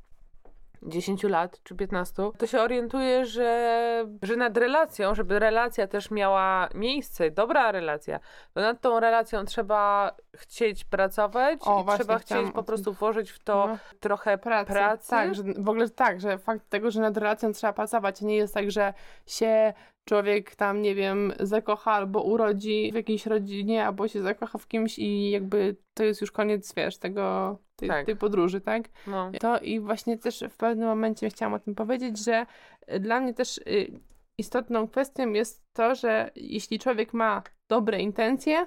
10 0.84 1.22
lat 1.22 1.60
czy 1.62 1.74
15, 1.74 2.22
to 2.38 2.46
się 2.46 2.60
orientuje, 2.60 3.26
że, 3.26 4.04
że 4.22 4.36
nad 4.36 4.56
relacją, 4.56 5.14
żeby 5.14 5.38
relacja 5.38 5.86
też 5.86 6.10
miała 6.10 6.68
miejsce, 6.74 7.30
dobra 7.30 7.72
relacja, 7.72 8.20
to 8.54 8.60
nad 8.60 8.80
tą 8.80 9.00
relacją 9.00 9.44
trzeba 9.44 10.10
chcieć 10.34 10.84
pracować 10.84 11.60
O, 11.64 11.80
i 11.80 11.84
właśnie 11.84 12.04
trzeba 12.04 12.18
chcieć 12.18 12.52
po 12.54 12.62
prostu 12.62 12.92
włożyć 12.92 13.30
w 13.30 13.38
to 13.38 13.66
No. 13.68 13.78
trochę 14.00 14.38
pracy. 14.38 14.72
pracy. 14.72 15.10
Tak, 15.10 15.34
że 15.34 15.42
w 15.42 15.68
ogóle 15.68 15.90
tak, 15.90 16.20
że 16.20 16.38
fakt 16.38 16.68
tego, 16.68 16.90
że 16.90 17.00
nad 17.00 17.16
relacją 17.16 17.52
trzeba 17.52 17.72
pracować, 17.72 18.20
nie 18.22 18.36
jest 18.36 18.54
tak, 18.54 18.70
że 18.70 18.94
się 19.26 19.74
człowiek 20.04 20.54
tam, 20.56 20.82
nie 20.82 20.94
wiem, 20.94 21.32
zakocha 21.40 21.92
albo 21.92 22.22
urodzi 22.22 22.90
w 22.92 22.94
jakiejś 22.94 23.26
rodzinie, 23.26 23.86
albo 23.86 24.08
się 24.08 24.22
zakocha 24.22 24.58
w 24.58 24.68
kimś 24.68 24.98
i 24.98 25.30
jakby 25.30 25.76
to 25.94 26.04
jest 26.04 26.20
już 26.20 26.32
koniec, 26.32 26.74
wiesz, 26.74 26.98
tego, 26.98 27.58
tej, 27.76 27.88
Tak. 27.88 28.06
tej 28.06 28.16
podróży, 28.16 28.60
tak? 28.60 28.88
No. 29.06 29.32
To 29.40 29.58
i 29.58 29.80
właśnie 29.80 30.18
też 30.18 30.44
w 30.50 30.56
pewnym 30.56 30.88
momencie 30.88 31.30
chciałam 31.30 31.54
o 31.54 31.58
tym 31.58 31.74
powiedzieć, 31.74 32.18
że 32.18 32.46
y, 32.92 33.00
dla 33.00 33.20
mnie 33.20 33.34
też 33.34 33.58
y, 33.58 34.00
istotną 34.38 34.88
kwestią 34.88 35.32
jest 35.32 35.64
to, 35.72 35.94
że 35.94 36.30
jeśli 36.36 36.78
człowiek 36.78 37.14
ma 37.14 37.42
dobre 37.68 38.00
intencje, 38.00 38.66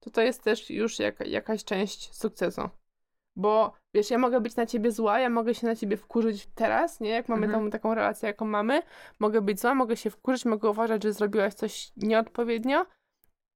to 0.00 0.10
to 0.10 0.22
jest 0.22 0.42
też 0.42 0.70
już 0.70 0.98
jak, 0.98 1.26
jakaś 1.26 1.64
część 1.64 2.14
sukcesu. 2.14 2.68
Bo 3.36 3.72
wiesz, 3.94 4.10
ja 4.10 4.18
mogę 4.18 4.40
być 4.40 4.56
na 4.56 4.66
ciebie 4.66 4.90
zła, 4.90 5.20
ja 5.20 5.30
mogę 5.30 5.54
się 5.54 5.66
na 5.66 5.76
ciebie 5.76 5.96
wkurzyć 5.96 6.48
teraz, 6.54 7.00
nie? 7.00 7.10
Jak 7.10 7.28
mamy 7.28 7.46
Mhm. 7.46 7.64
tą, 7.64 7.70
taką 7.70 7.94
relację, 7.94 8.26
jaką 8.26 8.44
mamy, 8.44 8.82
mogę 9.18 9.40
być 9.40 9.60
zła, 9.60 9.74
mogę 9.74 9.96
się 9.96 10.10
wkurzyć, 10.10 10.44
mogę 10.44 10.70
uważać, 10.70 11.02
że 11.02 11.12
zrobiłaś 11.12 11.54
coś 11.54 11.92
nieodpowiednio, 11.96 12.86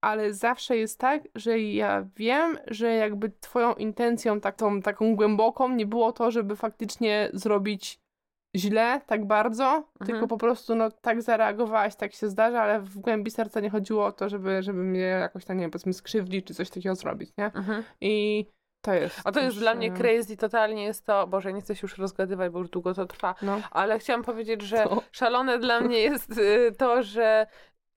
ale 0.04 0.34
zawsze 0.34 0.76
jest 0.76 1.00
tak, 1.00 1.22
że 1.34 1.60
ja 1.60 2.06
wiem, 2.16 2.58
że 2.66 2.92
jakby 2.92 3.30
twoją 3.40 3.74
intencją 3.74 4.40
taką, 4.40 4.82
taką 4.82 5.16
głęboką 5.16 5.68
nie 5.68 5.86
było 5.86 6.12
to, 6.12 6.30
żeby 6.30 6.56
faktycznie 6.56 7.30
zrobić 7.32 8.00
źle 8.56 9.00
tak 9.06 9.26
bardzo, 9.26 9.88
tylko 10.06 10.28
po 10.28 10.36
prostu 10.38 10.74
no 10.74 10.90
tak 10.90 11.22
zareagowałaś, 11.22 11.96
tak 11.96 12.12
się 12.12 12.28
zdarza, 12.28 12.62
ale 12.62 12.80
w 12.80 12.98
głębi 12.98 13.30
serca 13.30 13.60
nie 13.60 13.70
chodziło 13.70 14.06
o 14.06 14.12
to, 14.12 14.28
żeby, 14.28 14.62
żeby 14.62 14.84
mnie 14.84 15.00
jakoś 15.00 15.44
tam, 15.44 15.56
nie 15.56 15.60
wiem, 15.62 15.70
powiedzmy 15.70 15.92
skrzywdzić 15.92 16.46
czy 16.46 16.54
coś 16.54 16.70
takiego 16.70 16.94
zrobić, 16.94 17.30
nie? 17.38 17.44
Mhm. 17.44 17.84
I 18.00 18.46
to 18.82 18.94
jest. 18.94 19.20
A 19.24 19.32
to 19.32 19.40
jest 19.40 19.56
dla 19.58 19.74
mnie 19.74 19.88
e, 19.92 19.96
crazy 19.96 20.36
totalnie 20.36 20.84
jest 20.84 21.06
to, 21.06 21.26
Boże, 21.26 21.52
nie 21.52 21.60
chcę 21.60 21.76
się 21.76 21.80
już 21.82 21.98
rozgadywać, 21.98 22.52
bo 22.52 22.58
już 22.58 22.70
długo 22.70 22.94
to 22.94 23.06
trwa, 23.06 23.34
No. 23.42 23.60
ale 23.70 23.98
chciałam 23.98 24.22
powiedzieć, 24.22 24.62
że 24.62 24.84
To. 24.84 25.02
szalone 25.12 25.58
dla 25.58 25.80
mnie 25.86 25.98
jest 25.98 26.38
y, 26.38 26.72
to, 26.78 27.02
że 27.02 27.46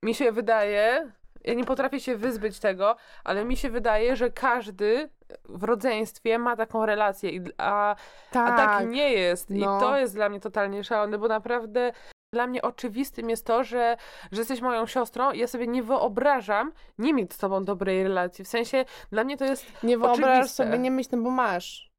mi 0.03 0.15
się 0.15 0.31
wydaje, 0.31 1.11
ja 1.43 1.53
nie 1.53 1.63
potrafię 1.65 1.99
się 1.99 2.15
wyzbyć 2.15 2.59
tego, 2.59 2.95
ale 3.23 3.45
mi 3.45 3.57
się 3.57 3.69
wydaje, 3.69 4.15
że 4.15 4.29
każdy 4.29 5.09
w 5.49 5.63
rodzeństwie 5.63 6.39
ma 6.39 6.55
taką 6.55 6.85
relację, 6.85 7.31
a, 7.57 7.91
a 7.91 7.95
Tak. 8.31 8.55
tak 8.57 8.87
nie 8.89 9.11
jest. 9.13 9.49
no. 9.49 9.77
I 9.77 9.79
to 9.79 9.97
jest 9.97 10.15
dla 10.15 10.29
mnie 10.29 10.39
totalnie 10.39 10.83
szalone, 10.83 11.17
bo 11.17 11.27
naprawdę 11.27 11.91
dla 12.33 12.47
mnie 12.47 12.61
oczywistym 12.61 13.29
jest 13.29 13.45
to, 13.45 13.63
że, 13.63 13.97
że 14.31 14.41
jesteś 14.41 14.61
moją 14.61 14.85
siostrą 14.85 15.31
i 15.31 15.39
ja 15.39 15.47
sobie 15.47 15.67
nie 15.67 15.83
wyobrażam 15.83 16.71
nie 16.97 17.13
mieć 17.13 17.33
z 17.33 17.37
tobą 17.37 17.63
dobrej 17.63 18.03
relacji. 18.03 18.45
W 18.45 18.47
sensie 18.47 18.85
dla 19.11 19.23
mnie 19.23 19.37
to 19.37 19.45
jest, 19.45 19.65
Nie 19.83 19.97
wyobrażasz 19.97 20.37
oczywiste. 20.37 20.63
sobie 20.63 20.77
nie 20.77 20.91
myśl, 20.91 21.09
no 21.11 21.17
bo 21.23 21.29
masz. 21.29 21.91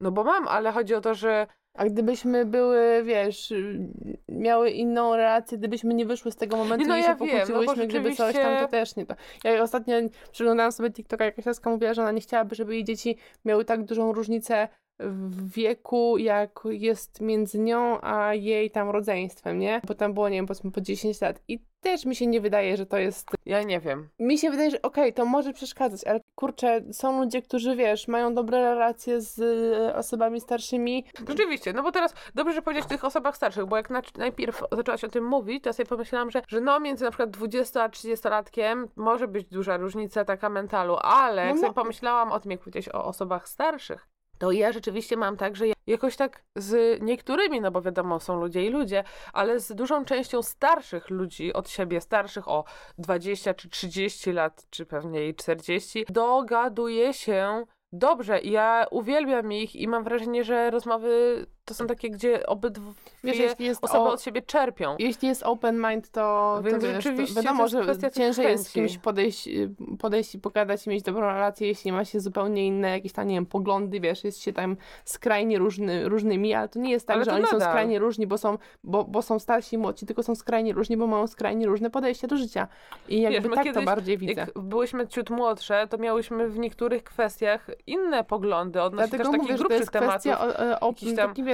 no 0.00 0.10
bo 0.12 0.24
mam, 0.24 0.48
ale 0.48 0.72
chodzi 0.72 0.94
o 0.94 1.00
to, 1.00 1.14
że 1.14 1.46
A 1.78 1.84
gdybyśmy 1.84 2.46
były, 2.46 3.02
wiesz, 3.04 3.52
miały 4.28 4.70
inną 4.70 5.16
relację, 5.16 5.58
gdybyśmy 5.58 5.94
nie 5.94 6.06
wyszły 6.06 6.32
z 6.32 6.36
tego 6.36 6.56
momentu 6.56 6.82
Nie, 6.84 6.88
no 6.88 6.96
i 6.96 7.00
ja 7.00 7.04
się 7.06 7.26
wiem, 7.26 7.38
no 7.38 7.44
pokłóciłyśmy, 7.44 7.86
gdyby 7.86 8.14
coś 8.14 8.34
tam, 8.34 8.42
to 8.42 8.48
rzeczywiście- 8.50 8.68
też 8.70 8.96
nie 8.96 9.06
to. 9.06 9.14
Ja 9.44 9.62
ostatnio 9.62 9.96
przeglądałam 10.32 10.72
sobie 10.72 10.90
TikToka, 10.90 11.24
jakaś 11.24 11.46
laska 11.46 11.70
mówiła, 11.70 11.94
że 11.94 12.02
ona 12.02 12.12
nie 12.12 12.20
chciałaby, 12.20 12.54
żeby 12.54 12.74
jej 12.74 12.84
dzieci 12.84 13.18
miały 13.44 13.64
tak 13.64 13.84
dużą 13.84 14.12
różnicę 14.12 14.68
w 14.98 15.52
wieku, 15.52 16.18
jak 16.18 16.60
jest 16.64 17.20
między 17.20 17.58
nią 17.58 17.98
a 18.02 18.34
jej 18.34 18.70
tam 18.70 18.90
rodzeństwem, 18.90 19.58
nie? 19.58 19.80
Bo 19.86 19.94
tam 19.94 20.14
było, 20.14 20.28
nie 20.28 20.36
wiem, 20.36 20.46
powiedzmy 20.46 20.70
po 20.70 20.80
10 20.80 21.20
lat. 21.20 21.40
I 21.48 21.58
też 21.80 22.04
mi 22.04 22.16
się 22.16 22.26
nie 22.26 22.40
wydaje, 22.40 22.76
że 22.76 22.86
to 22.86 22.98
jest 22.98 23.30
ja 23.46 23.62
nie 23.62 23.80
wiem. 23.80 24.08
mi 24.18 24.38
się 24.38 24.50
wydaje, 24.50 24.70
że 24.70 24.82
okej, 24.82 25.12
to 25.12 25.24
może 25.24 25.52
przeszkadzać, 25.52 26.04
ale 26.04 26.20
kurczę, 26.34 26.80
są 26.92 27.20
ludzie, 27.20 27.42
którzy 27.42 27.76
wiesz, 27.76 28.08
mają 28.08 28.34
dobre 28.34 28.58
relacje 28.60 29.20
z 29.20 29.40
e, 29.40 29.96
osobami 29.96 30.40
starszymi. 30.40 31.04
Rzeczywiście, 31.28 31.72
no 31.72 31.82
bo 31.82 31.92
teraz 31.92 32.14
dobrze, 32.34 32.54
że 32.54 32.62
powiedziałeś 32.62 32.86
o 32.86 32.88
tych 32.88 33.04
osobach 33.04 33.36
starszych, 33.36 33.66
bo 33.66 33.76
jak 33.76 33.90
na, 33.90 34.02
najpierw 34.16 34.62
zaczęłaś 34.72 35.04
o 35.04 35.08
tym 35.08 35.24
mówić, 35.24 35.62
to 35.62 35.68
ja 35.68 35.72
sobie 35.72 35.86
pomyślałam, 35.86 36.30
że, 36.30 36.42
że 36.48 36.60
no 36.60 36.80
między 36.80 37.04
na 37.04 37.10
przykład 37.10 37.30
20 37.30 37.82
a 37.82 37.88
30-latkiem 37.88 38.86
może 38.96 39.28
być 39.28 39.48
duża 39.48 39.76
różnica 39.76 40.24
taka 40.24 40.48
mentalu, 40.48 40.96
ale 41.02 41.42
jak 41.42 41.54
No 41.54 41.60
sobie 41.60 41.68
mo- 41.68 41.74
pomyślałam 41.74 42.32
o 42.32 42.40
tym, 42.40 42.50
jak 42.50 42.60
powiedziałeś 42.60 42.88
o 42.88 43.04
osobach 43.04 43.48
starszych, 43.48 44.08
to 44.38 44.52
ja 44.52 44.72
rzeczywiście 44.72 45.16
mam 45.16 45.36
tak, 45.36 45.56
że 45.56 45.68
ja 45.68 45.74
jakoś 45.86 46.16
tak 46.16 46.42
z 46.56 47.02
niektórymi, 47.02 47.60
no 47.60 47.70
bo 47.70 47.82
wiadomo, 47.82 48.20
są 48.20 48.40
ludzie 48.40 48.64
i 48.64 48.68
ludzie, 48.68 49.04
ale 49.32 49.60
z 49.60 49.74
dużą 49.74 50.04
częścią 50.04 50.42
starszych 50.42 51.10
ludzi 51.10 51.52
od 51.52 51.70
siebie, 51.70 52.00
starszych 52.00 52.48
o 52.48 52.64
20 52.98 53.54
czy 53.54 53.68
30 53.68 54.32
lat, 54.32 54.66
czy 54.70 54.86
pewnie 54.86 55.28
i 55.28 55.34
40, 55.34 56.04
dogaduję 56.08 57.14
się 57.14 57.64
dobrze. 57.92 58.40
Ja 58.40 58.86
uwielbiam 58.90 59.52
ich 59.52 59.76
i 59.76 59.88
mam 59.88 60.04
wrażenie, 60.04 60.44
że 60.44 60.70
rozmowy 60.70 61.46
to 61.64 61.74
są 61.74 61.86
takie, 61.86 62.10
gdzie 62.10 62.46
obydwie 62.46 62.82
Wiesz, 63.24 63.52
osoby 63.82 63.98
o- 64.08 64.12
od 64.12 64.22
siebie 64.22 64.42
czerpią. 64.42 64.96
Jeśli 64.98 65.28
jest 65.28 65.42
open 65.42 65.82
mind, 65.90 66.10
to, 66.10 66.60
Więc 66.64 66.76
to, 66.76 66.80
wiesz, 66.86 66.94
to 66.96 67.00
rzeczywiście 67.00 67.42
wiadomo, 67.42 67.68
to 67.68 67.82
jest 67.84 68.00
że 68.00 68.10
ciężej 68.10 68.46
jest 68.46 68.66
z 68.68 68.72
kimś 68.72 68.98
podejść, 68.98 69.48
y, 69.48 69.70
podejść 69.98 70.34
i 70.34 70.38
pogadać 70.38 70.86
i 70.86 70.90
mieć 70.90 71.02
dobrą 71.02 71.20
relację, 71.26 71.68
jeśli 71.68 71.92
ma 71.92 72.04
się 72.04 72.20
zupełnie 72.20 72.66
inne 72.66 72.90
jakieś 72.90 73.12
tam, 73.12 73.28
nie 73.28 73.34
wiem, 73.34 73.46
poglądy, 73.46 74.00
wiesz, 74.00 74.24
jest 74.24 74.42
się 74.42 74.52
tam 74.52 74.76
skrajnie 75.04 75.58
różny, 75.58 76.08
różnymi, 76.08 76.54
ale 76.54 76.68
to 76.68 76.78
nie 76.78 76.90
jest 76.90 77.06
tak, 77.06 77.16
Ale 77.16 77.24
że 77.24 77.30
to 77.30 77.36
oni 77.36 77.46
są 77.46 77.52
nadal. 77.52 77.68
skrajnie 77.72 77.98
różni, 77.98 78.26
bo 78.26 78.38
są, 78.38 78.58
bo, 78.84 79.04
bo 79.04 79.22
są 79.22 79.38
starsi 79.38 79.74
i 79.76 79.78
młodsi, 79.78 80.06
tylko 80.06 80.22
są 80.22 80.34
skrajnie 80.34 80.72
różni, 80.72 80.96
bo 80.96 81.06
mają 81.06 81.26
skrajnie 81.26 81.66
różne 81.66 81.90
podejście 81.90 82.26
do 82.28 82.36
życia. 82.36 82.68
I 83.08 83.20
jakby 83.20 83.40
Wiesz, 83.48 83.54
tak 83.54 83.58
to 83.58 83.70
kiedyś, 83.72 83.84
bardziej 83.86 84.18
widzę. 84.18 84.32
Jak 84.40 84.58
byłyśmy 84.58 85.06
ciut 85.08 85.30
młodsze, 85.30 85.86
to 85.90 85.98
miałyśmy 85.98 86.48
w 86.48 86.58
niektórych 86.58 87.04
kwestiach 87.04 87.70
inne 87.86 88.24
poglądy 88.24 88.82
odnośnie 88.82 89.08
Dlatego 89.08 89.30
też 89.30 89.40
mówię, 89.40 89.48
takich 89.48 89.56
to 89.56 89.58
grubszych 89.58 89.80
jest 89.80 89.92
tematów. 89.92 90.10
kwestia 90.22 90.40
o, 90.80 90.80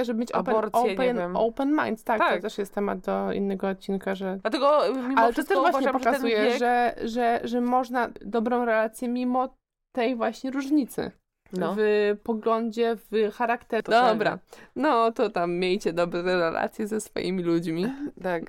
wiesz, 0.01 0.07
żeby 0.07 0.19
mieć 0.19 0.31
open, 0.31 0.55
aborcje, 0.55 0.83
nie 0.83 1.11
open, 1.11 1.37
open 1.37 1.77
mind, 1.83 2.03
tak, 2.03 2.19
Tak. 2.19 2.35
to 2.35 2.41
też 2.41 2.57
jest 2.57 2.73
temat 2.73 2.99
do 2.99 3.31
innego 3.31 3.67
odcinka, 3.67 4.15
że 4.15 4.39
Dlatego 4.41 4.87
y, 4.87 4.93
mimo 4.93 5.21
Ale 5.21 5.33
to 5.33 5.43
też 5.43 5.57
właśnie 5.57 5.79
uważam, 5.79 5.93
pokazuje, 5.93 6.37
że, 6.37 6.49
wiek, 6.49 6.59
że, 6.59 6.95
że, 7.07 7.39
że 7.43 7.61
można 7.61 8.09
dobrą 8.21 8.65
relację 8.65 9.07
mimo 9.07 9.55
tej 9.95 10.15
właśnie 10.15 10.51
różnicy. 10.51 11.11
No. 11.53 11.75
W 11.77 12.15
poglądzie, 12.23 12.95
w 12.95 13.31
charakterze. 13.33 13.83
Totalnie. 13.83 14.09
Dobra, 14.09 14.39
no 14.75 15.11
to 15.11 15.29
tam 15.29 15.53
miejcie 15.53 15.93
dobre 15.93 16.21
relacje 16.21 16.87
ze 16.87 17.01
swoimi 17.01 17.43
ludźmi. 17.43 17.85
Tak. 18.23 18.43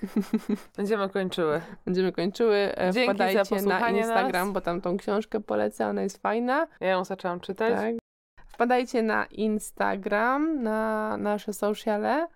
Będziemy 0.76 1.08
kończyły. 1.08 1.60
Będziemy 1.84 2.12
kończyły. 2.12 2.56
E, 2.56 2.90
Dzięki 2.92 3.06
za 3.06 3.44
Wpadajcie 3.44 3.62
na 3.62 3.90
Instagram, 3.90 4.46
nas. 4.46 4.54
bo 4.54 4.60
tam 4.60 4.80
tą 4.80 4.96
książkę 4.96 5.40
polecę, 5.40 5.86
ona 5.86 6.02
jest 6.02 6.22
fajna. 6.22 6.66
Ja 6.80 6.90
ją 6.90 7.04
zaczęłam 7.04 7.40
czytać. 7.40 7.74
Tak. 7.74 8.01
Wpadajcie 8.62 9.02
na 9.02 9.26
Instagram, 9.26 10.62
na 10.62 11.16
nasze 11.16 11.52
sociale 11.52 12.26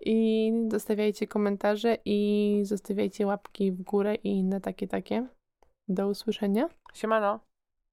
i 0.00 0.52
zostawiajcie 0.68 1.26
komentarze 1.26 1.98
i 2.04 2.60
zostawiajcie 2.62 3.26
łapki 3.26 3.72
w 3.72 3.82
górę 3.82 4.14
i 4.14 4.28
inne 4.28 4.60
takie 4.60 4.88
takie. 4.88 5.26
Do 5.88 6.08
usłyszenia. 6.08 6.68
Siemano. 6.94 7.45